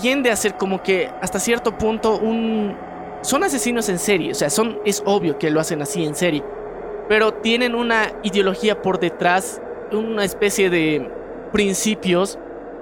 [0.00, 2.76] tiende a ser como que hasta cierto punto un...
[3.22, 6.42] Son asesinos en serie, o sea, son, es obvio que lo hacen así en serie,
[7.12, 9.60] pero tienen una ideología por detrás
[9.92, 11.10] una especie de
[11.52, 12.38] principios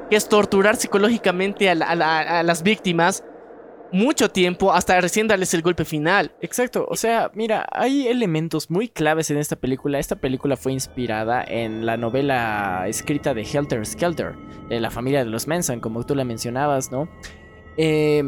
[0.09, 3.25] que es torturar psicológicamente a, la- a la- a las víctimas
[3.91, 6.31] mucho tiempo hasta recién darles el golpe final.
[6.41, 9.99] Exacto, o sea, mira, hay elementos muy claves en esta película.
[9.99, 14.37] Esta película fue inspirada en la novela escrita de Helter Skelter,
[14.69, 17.09] de la familia de los Manson, como tú la mencionabas, ¿no?
[17.77, 18.23] Eh,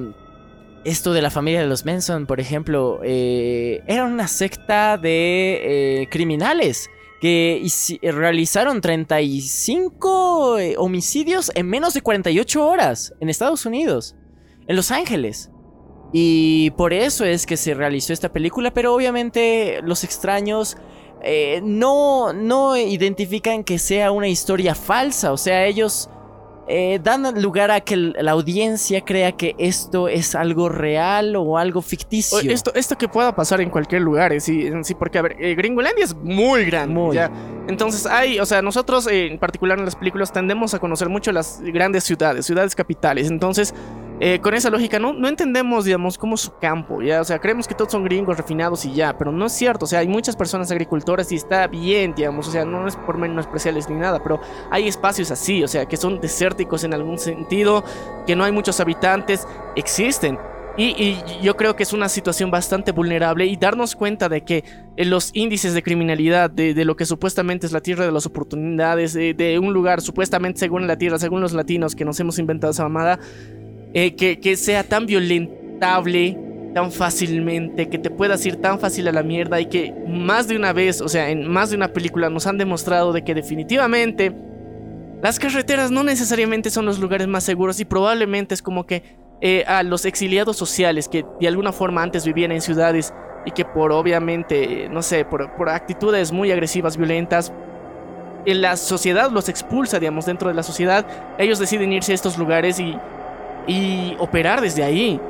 [0.84, 6.08] esto de la familia de los Manson, por ejemplo, eh, era una secta de eh,
[6.10, 6.90] criminales
[7.20, 7.64] que
[8.02, 14.16] realizaron 35 eh, homicidios en menos de 48 horas en Estados Unidos,
[14.66, 15.50] en Los Ángeles.
[16.12, 20.76] Y por eso es que se realizó esta película, pero obviamente los extraños
[21.62, 26.10] no, no identifican que sea una historia falsa, o sea, ellos
[26.68, 31.82] eh, dan lugar a que la audiencia crea que esto es algo real o algo
[31.82, 32.38] ficticio.
[32.40, 35.54] Esto, esto que pueda pasar en cualquier lugar, eh, sí, sí, porque a ver, eh,
[35.54, 36.94] Gringolandia es muy grande.
[36.94, 37.16] Muy.
[37.16, 37.30] ¿ya?
[37.68, 41.32] Entonces hay, o sea, nosotros eh, en particular en las películas tendemos a conocer mucho
[41.32, 43.28] las grandes ciudades, ciudades capitales.
[43.28, 43.74] Entonces,
[44.20, 47.20] eh, con esa lógica no, no entendemos, digamos, cómo su campo, ¿ya?
[47.20, 49.84] O sea, creemos que todos son gringos refinados y ya, pero no es cierto.
[49.84, 53.18] O sea, hay muchas personas agricultoras y está bien, digamos, o sea, no es por
[53.18, 54.40] menospreciarles ni nada, pero
[54.70, 57.84] hay espacios así, o sea, que son desérticos en algún sentido,
[58.26, 60.38] que no hay muchos habitantes, existen.
[60.76, 64.64] Y, yo creo que es una situación bastante vulnerable y darnos cuenta de que
[64.96, 68.24] eh, los índices de criminalidad, de, de lo que supuestamente es la tierra de las
[68.24, 72.38] oportunidades, de, de un lugar supuestamente según la tierra, según los latinos que nos hemos
[72.38, 73.18] inventado esa mamada,
[73.94, 76.38] eh, que, que sea tan violentable
[76.72, 80.56] tan fácilmente, que te puedas ir tan fácil a la mierda y que más de
[80.56, 84.34] una vez, o sea, en más de una película nos han demostrado de que definitivamente
[85.22, 89.02] las carreteras no necesariamente son los lugares más seguros y probablemente es como que
[89.40, 93.12] eh, a los exiliados sociales que de alguna forma antes vivían en ciudades
[93.44, 97.52] y que por obviamente, eh, no sé, por, por actitudes muy agresivas, violentas,
[98.44, 101.06] en la sociedad los expulsa, digamos, dentro de la sociedad,
[101.38, 102.96] ellos deciden irse a estos lugares y,
[103.66, 105.20] y operar desde ahí.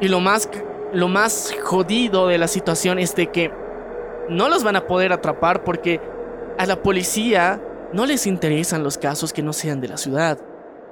[0.00, 0.48] Y lo más,
[0.92, 3.50] lo más jodido de la situación es de que
[4.28, 6.00] no los van a poder atrapar porque
[6.58, 7.60] a la policía
[7.92, 10.38] no les interesan los casos que no sean de la ciudad.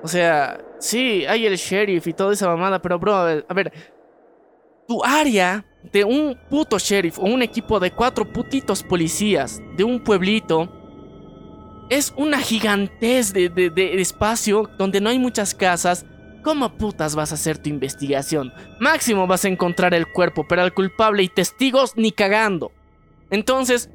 [0.03, 3.73] O sea, sí, hay el sheriff y toda esa mamada, pero bro, a ver,
[4.89, 10.03] tu área de un puto sheriff o un equipo de cuatro putitos policías de un
[10.03, 10.69] pueblito
[11.89, 16.05] es una gigantez de, de- de espacio donde no hay muchas casas.
[16.43, 18.53] ¿Cómo putas vas a hacer tu investigación?
[18.79, 22.73] Máximo vas a encontrar el cuerpo, pero al culpable y testigos ni cagando.
[23.31, 23.91] Entonces,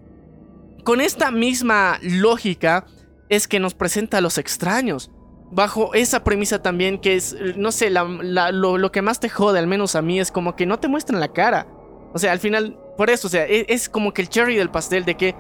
[0.84, 2.86] con esta misma lógica
[3.30, 5.12] es que nos presenta a los extraños.
[5.52, 9.96] Bajo esa premisa también que es, no sé, lo, que más te jode, al menos
[9.96, 11.68] a mí, es como que no te muestran la cara.
[12.14, 14.70] O sea, al final, por eso, o sea, e- es, como que el cherry del
[14.70, 15.36] pastel de que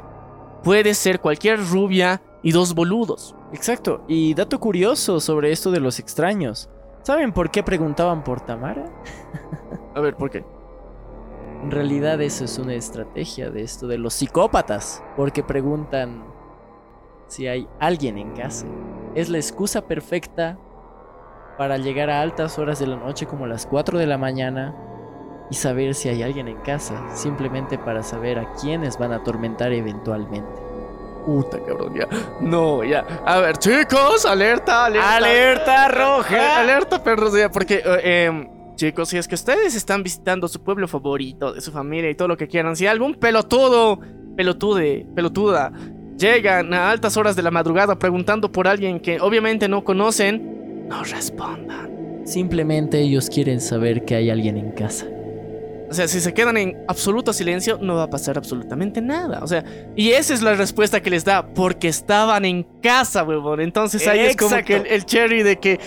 [0.64, 3.36] puede ser cualquier rubia y dos boludos.
[3.53, 4.03] Exacto.
[4.07, 6.69] Y dato curioso sobre esto de los extraños.
[7.06, 8.88] ¿Saben por qué preguntaban por Tamara?
[9.94, 10.44] A ver, ¿por qué?
[11.61, 15.03] En realidad eso es una estrategia de esto de los psicópatas.
[15.15, 16.23] Porque preguntan
[17.27, 18.65] si hay alguien en casa.
[19.14, 20.57] Es la excusa perfecta
[21.60, 24.76] para llegar a altas horas de la noche como las 4 de la mañana
[25.52, 27.15] y saber si hay alguien en casa.
[27.15, 30.65] Simplemente para saber a quiénes van a atormentar eventualmente.
[31.26, 32.07] Puta, cabrón, ya.
[32.39, 32.99] No, ya.
[33.26, 35.15] A ver, chicos, alerta, alerta.
[35.15, 36.60] ¡Alerta roja!
[36.60, 40.88] Alerta, perros, ya, porque, eh, em, chicos, si es que ustedes están visitando su pueblo
[40.88, 43.99] favorito, de su familia y todo lo que quieran, si algún pelotudo,
[44.35, 45.72] pelotude, pelotuda,
[46.18, 51.03] llegan a altas horas de la madrugada preguntando por alguien que obviamente no conocen, no
[51.03, 52.22] respondan.
[52.26, 55.07] Simplemente ellos quieren saber que hay alguien en casa.
[55.96, 59.40] O sea, si se quedan en absoluto silencio, no va a pasar absolutamente nada.
[59.42, 59.64] O sea,
[59.96, 63.62] y esa es la respuesta que les da, porque estaban en casa, huevón.
[63.62, 65.80] Entonces ahí es como que el, el cherry de que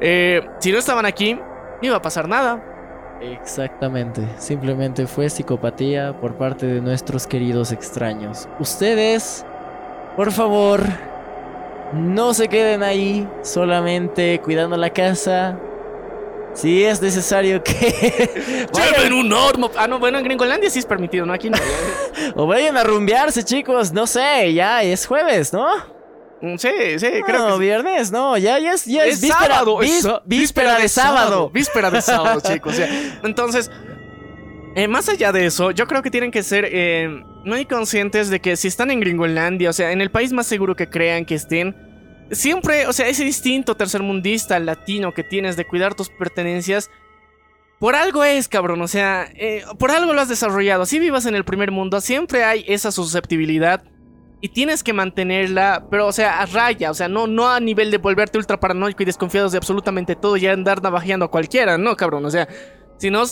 [0.00, 2.60] eh, si no estaban aquí, no iba a pasar nada.
[3.20, 8.48] Exactamente, simplemente fue psicopatía por parte de nuestros queridos extraños.
[8.58, 9.46] Ustedes,
[10.16, 10.82] por favor,
[11.92, 15.56] no se queden ahí solamente cuidando la casa.
[16.54, 19.70] Si es necesario que Lleven un arma.
[19.76, 21.32] Ah, no, bueno, en Gringolandia sí es permitido, ¿no?
[21.32, 21.56] Aquí no.
[22.34, 25.66] o vayan a rumbearse, chicos, no sé, ya es jueves, ¿no?
[26.42, 27.58] Mm, sí, sí, creo no, que sí.
[27.60, 31.50] viernes, no, ya, ya es, ya es, Es víspera, sábado, vis- es víspera de sábado.
[31.50, 32.72] Víspera de sábado, chicos.
[32.72, 32.88] o sea,
[33.22, 33.70] entonces,
[34.74, 37.08] eh, más allá de eso, yo creo que tienen que ser eh,
[37.44, 40.74] muy conscientes de que si están en Gringolandia, o sea, en el país más seguro
[40.76, 41.76] que crean que estén,
[42.30, 46.90] siempre, o sea, ese instinto tercermundista latino que tienes de cuidar tus pertenencias.
[47.78, 50.82] Por algo es, cabrón, o sea, eh, por algo lo has desarrollado.
[50.82, 53.82] Así vivas en el primer mundo, siempre hay esa susceptibilidad
[54.42, 57.90] y tienes que mantenerla, pero o sea, a raya, o sea, no, no a nivel
[57.90, 61.96] de volverte ultra paranoico y desconfiado de absolutamente todo y andar navajeando a cualquiera, no,
[61.96, 62.48] cabrón, o sea,
[62.98, 63.22] sino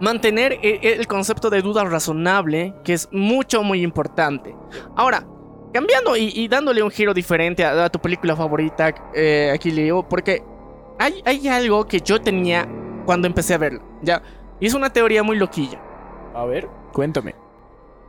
[0.00, 4.54] mantener e- e- el concepto de duda razonable, que es mucho, muy importante.
[4.96, 5.26] Ahora,
[5.72, 10.08] cambiando y, y dándole un giro diferente a, a tu película favorita, eh, aquí Leo,
[10.08, 10.42] porque
[10.98, 12.68] hay, hay algo que yo tenía
[13.06, 14.22] cuando empecé a verlo, ¿ya?
[14.60, 15.80] Y es una teoría muy loquilla.
[16.34, 17.34] A ver, cuéntame.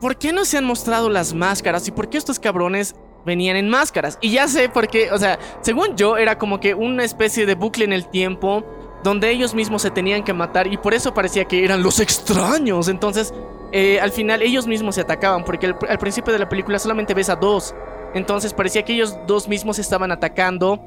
[0.02, 1.86] ¿por qué no se han mostrado las máscaras?
[1.86, 4.18] ¿Y por qué estos cabrones venían en máscaras?
[4.20, 7.54] Y ya sé por qué, o sea, según yo era como que una especie de
[7.54, 8.64] bucle en el tiempo
[9.02, 12.88] donde ellos mismos se tenían que matar y por eso parecía que eran los extraños.
[12.88, 13.34] Entonces,
[13.72, 17.28] eh, al final ellos mismos se atacaban porque al, principio de la película solamente ves
[17.28, 17.74] a dos.
[18.14, 20.80] Entonces parecía que ellos dos mismos estaban atacando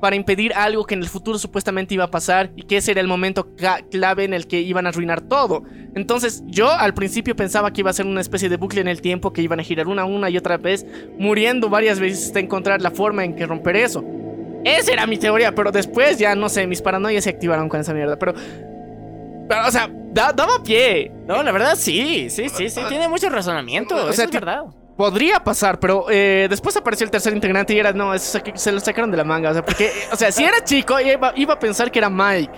[0.00, 3.00] para impedir algo que en el futuro supuestamente iba a pasar y que ese era
[3.00, 3.48] el momento
[3.90, 5.64] clave en el que iban a arruinar todo.
[5.96, 9.02] Entonces yo al principio pensaba que iba a ser una especie de bucle en el
[9.02, 10.86] tiempo, que iban a girar una, una y otra vez,
[11.18, 14.04] muriendo varias veces hasta encontrar la forma en que romper eso.
[14.64, 17.94] Esa era mi teoría, pero después ya no sé, mis paranoias se activaron con esa
[17.94, 18.34] mierda, pero...
[19.48, 21.10] Pero, o sea, da- daba pie.
[21.26, 24.64] No, la verdad sí, sí, sí, sí, tiene mucho razonamiento, O eso sea, es verdad.
[24.96, 28.72] Podría pasar, pero eh, después apareció el tercer integrante y era, no, eso se, se
[28.72, 29.50] lo sacaron de la manga.
[29.50, 32.52] O sea, porque, o sea, si era chico, iba, iba a pensar que era Mike.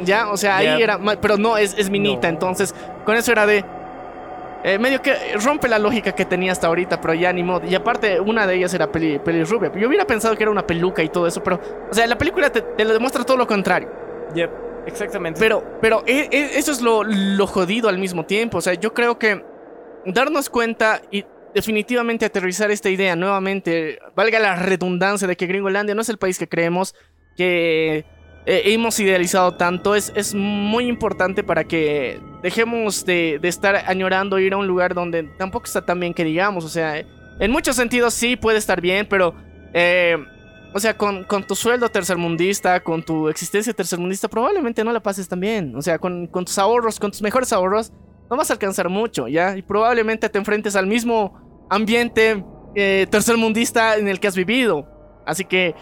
[0.00, 2.26] Ya, o sea, ahí era Mike, pero no, es, es Minita.
[2.26, 2.34] No.
[2.34, 3.64] Entonces, con eso era de.
[4.64, 5.14] Eh, medio que
[5.44, 7.66] rompe la lógica que tenía hasta ahorita, pero ya ni modo.
[7.66, 9.70] Y aparte, una de ellas era peli, pelirrubia.
[9.76, 11.60] Yo hubiera pensado que era una peluca y todo eso, pero,
[11.90, 13.90] o sea, la película te, te lo demuestra todo lo contrario.
[14.34, 14.50] Yep,
[14.86, 15.38] exactamente.
[15.38, 18.58] Pero, pero e- e- eso es lo, lo jodido al mismo tiempo.
[18.58, 19.44] O sea, yo creo que
[20.06, 21.24] darnos cuenta y
[21.54, 26.38] definitivamente aterrizar esta idea nuevamente, valga la redundancia de que Gringolandia no es el país
[26.38, 26.94] que creemos,
[27.36, 28.04] que
[28.46, 34.52] hemos idealizado tanto, es, es muy importante para que dejemos de, de estar añorando ir
[34.52, 36.64] a un lugar donde tampoco está tan bien que digamos.
[36.64, 36.98] O sea,
[37.40, 39.34] en muchos sentidos sí puede estar bien, pero...
[39.72, 40.16] eh,
[40.76, 45.28] o sea, con, con tu sueldo tercermundista, con tu existencia tercermundista, probablemente no la pases
[45.28, 45.76] tan bien.
[45.76, 47.92] O sea, con, con tus ahorros, con tus mejores ahorros,
[48.28, 49.56] no vas a alcanzar mucho, ¿ya?
[49.56, 52.44] Y probablemente te enfrentes al mismo ambiente
[52.74, 54.88] eh, tercermundista en el que has vivido.
[55.24, 55.76] Así que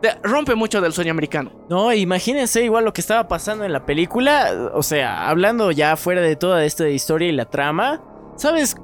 [0.00, 1.52] te rompe mucho del sueño americano.
[1.68, 4.70] No, imagínense igual lo que estaba pasando en la película.
[4.74, 8.02] O sea, hablando ya fuera de toda esta historia y la trama.
[8.36, 8.76] ¿Sabes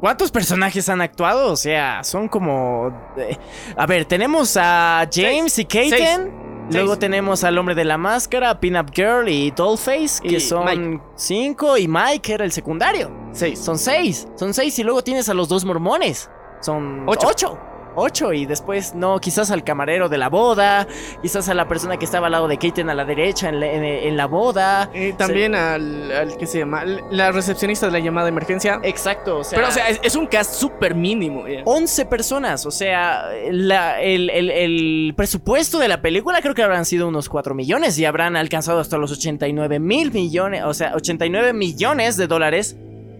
[0.00, 1.52] cuántos personajes han actuado?
[1.52, 2.88] O sea, son como.
[3.16, 3.36] eh,
[3.76, 6.48] A ver, tenemos a James y Katen.
[6.70, 6.98] Luego Seis.
[6.98, 11.00] tenemos al hombre de la máscara, Pinup Girl y Dollface, que Y son Mike.
[11.16, 11.78] cinco.
[11.78, 13.10] Y Mike, que era el secundario.
[13.32, 13.58] Seis.
[13.58, 14.28] Son seis.
[14.36, 14.78] Son seis.
[14.78, 16.30] Y luego tienes a los dos mormones.
[16.60, 17.26] Son Ocho.
[17.28, 17.58] ocho.
[17.98, 18.32] Ocho.
[18.32, 20.86] Y después, no, quizás al camarero de la boda.
[21.22, 23.66] Quizás a la persona que estaba al lado de Katen a la derecha en la,
[23.66, 24.90] en- en la boda.
[24.94, 28.80] Y también al, al que se llama, la recepcionista de la llamada de emergencia.
[28.82, 29.38] Exacto.
[29.38, 31.46] O sea, Pero, o sea, es, es un cast súper mínimo.
[31.48, 31.62] ¿ya?
[31.64, 32.64] 11 personas.
[32.66, 37.28] O sea, la- el, el- el presupuesto de la película creo que habrán sido unos
[37.28, 42.26] 4 millones y habrán alcanzado hasta los 89 mil millones, o sea, 89 millones de
[42.26, 42.76] dólares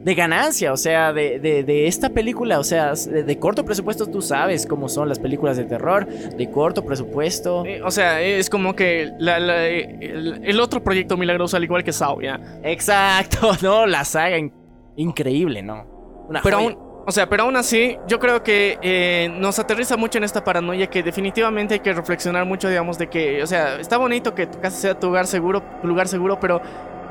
[0.09, 0.73] de ganancia.
[0.73, 4.67] O sea, de, de- de esta película, o sea, de, de corto presupuesto, tú sabes
[4.67, 7.65] cómo son las películas de terror, de corto presupuesto.
[7.67, 11.85] Eh, O sea, es como que la- la- el, el otro proyecto milagroso, al igual
[11.85, 12.41] que Saw, ¿ya?
[12.63, 14.53] Exacto, no, la saga in-
[14.97, 16.25] increíble, ¿no?
[16.29, 16.69] Una Pero joya.
[16.71, 20.43] aún, o sea, pero aún así, yo creo que eh, nos aterriza mucho en esta
[20.45, 24.47] paranoia que definitivamente hay que reflexionar mucho, digamos, de que, o sea, está bonito que
[24.47, 26.61] tu casa sea tu lugar seguro, tu lugar seguro, pero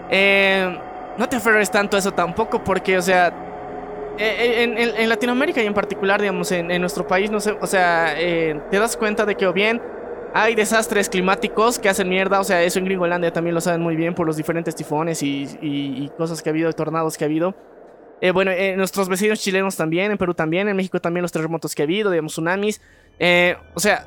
[0.09, 0.77] eh,
[1.18, 3.34] no te aferres tanto a eso tampoco, porque, o sea,
[4.18, 8.19] eh, en, en- Latinoamérica y en particular, digamos, en, nuestro país, no sé, o sea,
[8.19, 9.81] eh, te das cuenta de que o bien
[10.34, 13.95] hay desastres climáticos que hacen mierda, o sea, eso en Gringolandia también lo saben muy
[13.95, 17.56] bien por los diferentes tifones y, cosas que ha habido, tornados que ha habido.
[18.19, 21.76] Eh, bueno, eh, nuestros vecinos chilenos también, en Perú también, en México también los terremotos
[21.76, 22.81] que ha habido, digamos, tsunamis.
[23.19, 24.06] Eh, o sea,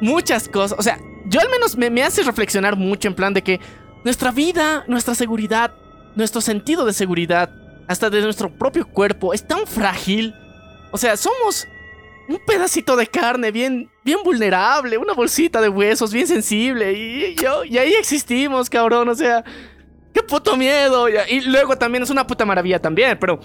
[0.00, 0.78] muchas cosas.
[0.78, 3.60] O sea, yo al menos me, me hace reflexionar mucho en plan de que
[4.04, 5.72] nuestra vida, nuestra seguridad,
[6.14, 7.50] nuestro sentido de seguridad,
[7.88, 10.34] hasta de nuestro propio cuerpo, es tan frágil.
[10.90, 11.66] O sea, somos
[12.28, 16.92] un pedacito de carne bien, bien vulnerable, una bolsita de huesos bien sensible.
[16.92, 19.08] Y, yo, y ahí existimos, cabrón.
[19.08, 19.42] O sea,
[20.12, 21.08] qué puto miedo.
[21.08, 23.40] Y, y luego también es una puta maravilla también, pero,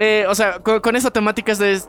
[0.00, 1.80] eh, o sea, con, con esa temática es de,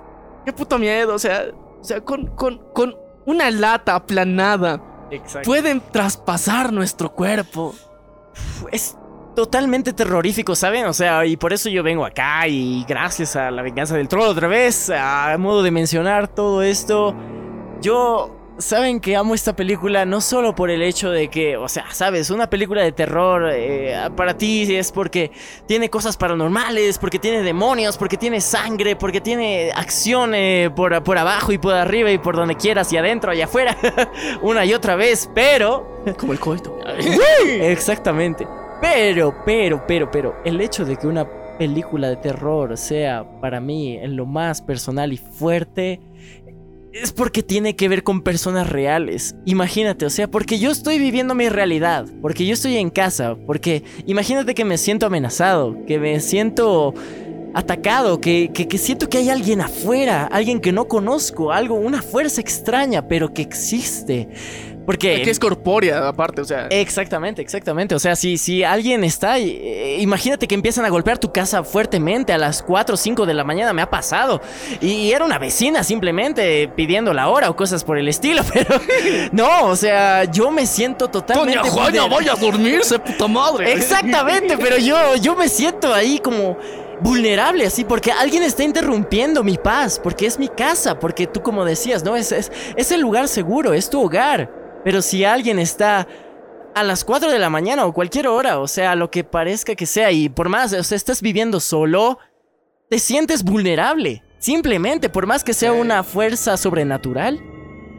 [0.45, 1.15] qué puto miedo.
[1.15, 1.45] O sea,
[1.80, 2.95] o sea con, con, con
[3.26, 4.81] una lata aplanada
[5.11, 5.48] Exacto.
[5.48, 7.73] pueden traspasar nuestro cuerpo.
[8.72, 8.98] Es
[9.36, 10.86] totalmente terrorífico, ¿saben?
[10.86, 14.28] O sea, y por eso yo vengo acá y gracias a la venganza del troll
[14.28, 17.16] otra vez, a modo de mencionar todo esto,
[17.82, 21.85] yo saben que amo esta película no solo por el hecho de que, o sea,
[21.91, 25.31] sabes, una película de terror eh, para ti es porque
[25.68, 31.18] tiene cosas paranormales, porque tiene demonios, porque tiene sangre, porque tiene acción eh, por, por
[31.18, 33.77] abajo y por arriba y por donde quieras y adentro y afuera,
[34.41, 36.02] una y otra vez, pero...
[36.18, 36.80] Como el coito.
[37.45, 38.48] Exactamente.
[38.81, 41.26] Pero, pero, pero, pero, el hecho de que una
[41.57, 46.02] película de terror sea para mí en lo más personal y fuerte
[46.94, 49.36] es porque tiene que ver con personas reales.
[49.45, 53.84] Imagínate, o sea, porque yo estoy viviendo mi realidad, porque yo estoy en casa, porque
[54.06, 56.94] imagínate que me siento amenazado, que me siento
[57.56, 62.02] atacado, que, que, que siento que hay alguien afuera, alguien que no conozco, algo, una
[62.02, 64.30] fuerza extraña, pero que existe.
[64.86, 65.22] Porque...
[65.22, 66.68] Que es corpórea, aparte, o sea.
[66.68, 67.96] Exactamente, exactamente.
[67.96, 72.34] O sea, si, si alguien está, eh, imagínate que empiezan a golpear tu casa fuertemente
[72.34, 74.42] a las 4 o 5 de la mañana, me ha pasado.
[74.82, 78.76] Y era una vecina simplemente pidiendo la hora o cosas por el estilo, pero
[79.32, 81.58] no, o sea, yo me siento totalmente...
[81.60, 83.72] Doña Juana, vulner- vaya a dormirse, puta madre.
[83.74, 86.58] Exactamente, pero yo, yo me siento ahí como
[87.02, 91.66] vulnerable así porque alguien está interrumpiendo mi paz, porque es mi casa, porque tú como
[91.66, 92.16] decías, ¿no?
[92.16, 94.62] Es, es, es el lugar seguro, es tu hogar.
[94.84, 96.08] Pero si alguien está
[96.76, 99.86] a las 4 de la mañana o cualquier hora, o sea, lo que parezca que
[99.86, 102.18] sea, y por más, o sea, estás viviendo solo,
[102.90, 104.24] te sientes vulnerable.
[104.40, 107.40] Simplemente, por más que sea una fuerza sobrenatural,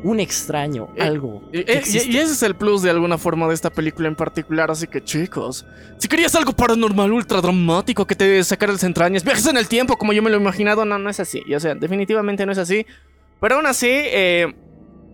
[0.02, 1.40] un extraño, Eh, algo.
[1.50, 4.70] Y, que y- ese es el plus de alguna forma de esta película en particular,
[4.70, 5.64] así que chicos,
[5.96, 9.96] si querías algo paranormal, ultra dramático que te sacara las entrañas, viajes en el tiempo
[9.96, 12.58] como yo me lo he imaginado, no, no es así, o sea, definitivamente no es
[12.58, 12.84] así,
[13.40, 14.54] pero aún así eh,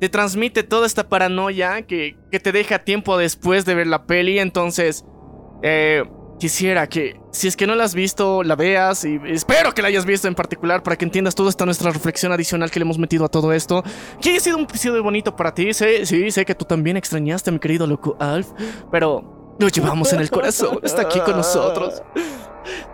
[0.01, 4.39] te transmite toda esta paranoia que, que te deja tiempo después de ver la peli,
[4.39, 5.05] entonces
[5.63, 6.03] eh,
[6.39, 9.89] quisiera que si es que no la has visto, la veas y espero que la
[9.89, 12.99] hayas visto en particular para que entiendas toda esta nuestra reflexión adicional que le hemos
[12.99, 13.85] metido a todo esto.
[14.23, 17.51] Que haya sido un episodio bonito para ti, sé, sí, sé que tú también extrañaste
[17.51, 18.49] a mi querido loco Alf,
[18.91, 22.03] pero lo llevamos en el corazón, está aquí con nosotros.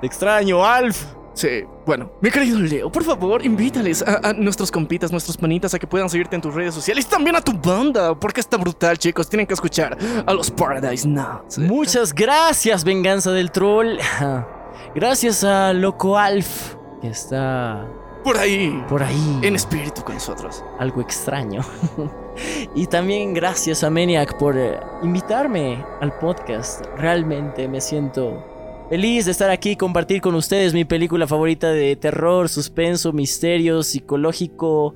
[0.01, 1.05] Te extraño, Alf.
[1.37, 5.79] Sí, bueno, mi querido Leo, por favor, invítales a, a nuestros compitas, nuestros panitas a
[5.79, 8.97] que puedan seguirte en tus redes sociales y también a tu banda, porque está brutal,
[8.97, 9.29] chicos.
[9.29, 11.59] Tienen que escuchar a los Paradise Nuts.
[11.59, 13.99] Muchas gracias, Venganza del Troll.
[14.95, 17.87] Gracias a Loco Alf, que está
[18.25, 19.41] Por ahí, por ahí.
[19.43, 20.65] en espíritu con nosotros.
[20.79, 21.61] Algo extraño.
[22.75, 26.87] y también gracias a Maniac por eh, invitarme al podcast.
[26.97, 28.43] Realmente me siento
[28.89, 33.83] feliz de estar aquí y compartir con ustedes mi película favorita de terror, suspenso, misterio,
[33.83, 34.95] psicológico.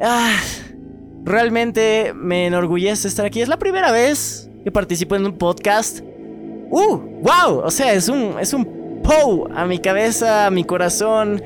[0.00, 0.36] Ah,
[1.24, 3.40] realmente me enorgullece estar aquí.
[3.40, 6.00] Es la primera vez que participo en un podcast.
[6.70, 6.96] ¡Uh!
[7.22, 7.60] ¡Wow!
[7.64, 8.64] O sea, es un, es un
[9.54, 11.42] A mi cabeza, a mi corazón.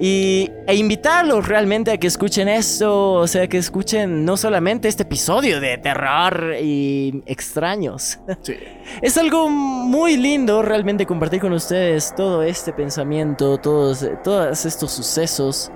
[0.00, 3.12] Y, e invitarlos realmente a que escuchen esto.
[3.12, 8.18] O sea, que escuchen no solamente este episodio de terror y extraños.
[8.42, 8.56] Sí.
[9.02, 15.72] Es algo muy lindo realmente compartir con ustedes todo este pensamiento, todos, todos estos sucesos,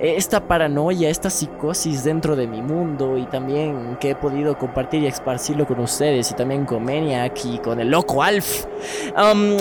[0.00, 5.02] eh, esta paranoia, esta psicosis dentro de mi mundo y también que he podido compartir
[5.02, 8.66] y esparcirlo con ustedes y también con Maniac y con el loco Alf.
[9.16, 9.58] Um,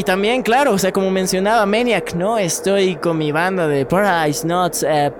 [0.00, 2.38] y también, claro, o sea, como mencionaba Maniac, ¿no?
[2.38, 5.12] Estoy con mi banda de Paradise Nuts, eh,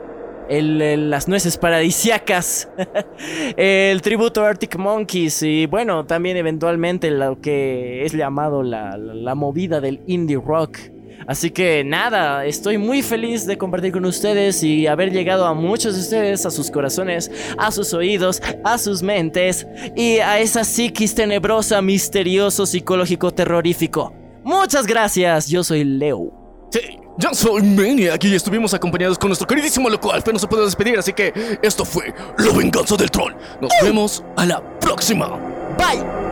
[0.48, 2.66] las nueces paradisiacas,
[3.58, 9.34] el tributo Arctic Monkeys y bueno, también eventualmente lo que es llamado la, la- la
[9.34, 10.78] movida del indie rock.
[11.26, 15.94] Así que nada, estoy muy feliz de compartir con ustedes y haber llegado a muchos
[15.94, 21.14] de ustedes, a sus corazones, a sus oídos, a sus mentes y a esa psiquis
[21.14, 24.14] tenebrosa, misterioso, psicológico, terrorífico.
[24.44, 26.32] Muchas gracias, yo soy Leo.
[26.72, 26.80] Sí,
[27.18, 30.64] yo soy Maniac y estuvimos acompañados con nuestro queridísimo loco Alf, pero no se puede
[30.64, 33.34] despedir, así que esto fue La Venganza del Troll.
[33.60, 35.28] Nos vemos a la próxima.
[35.76, 36.29] Bye.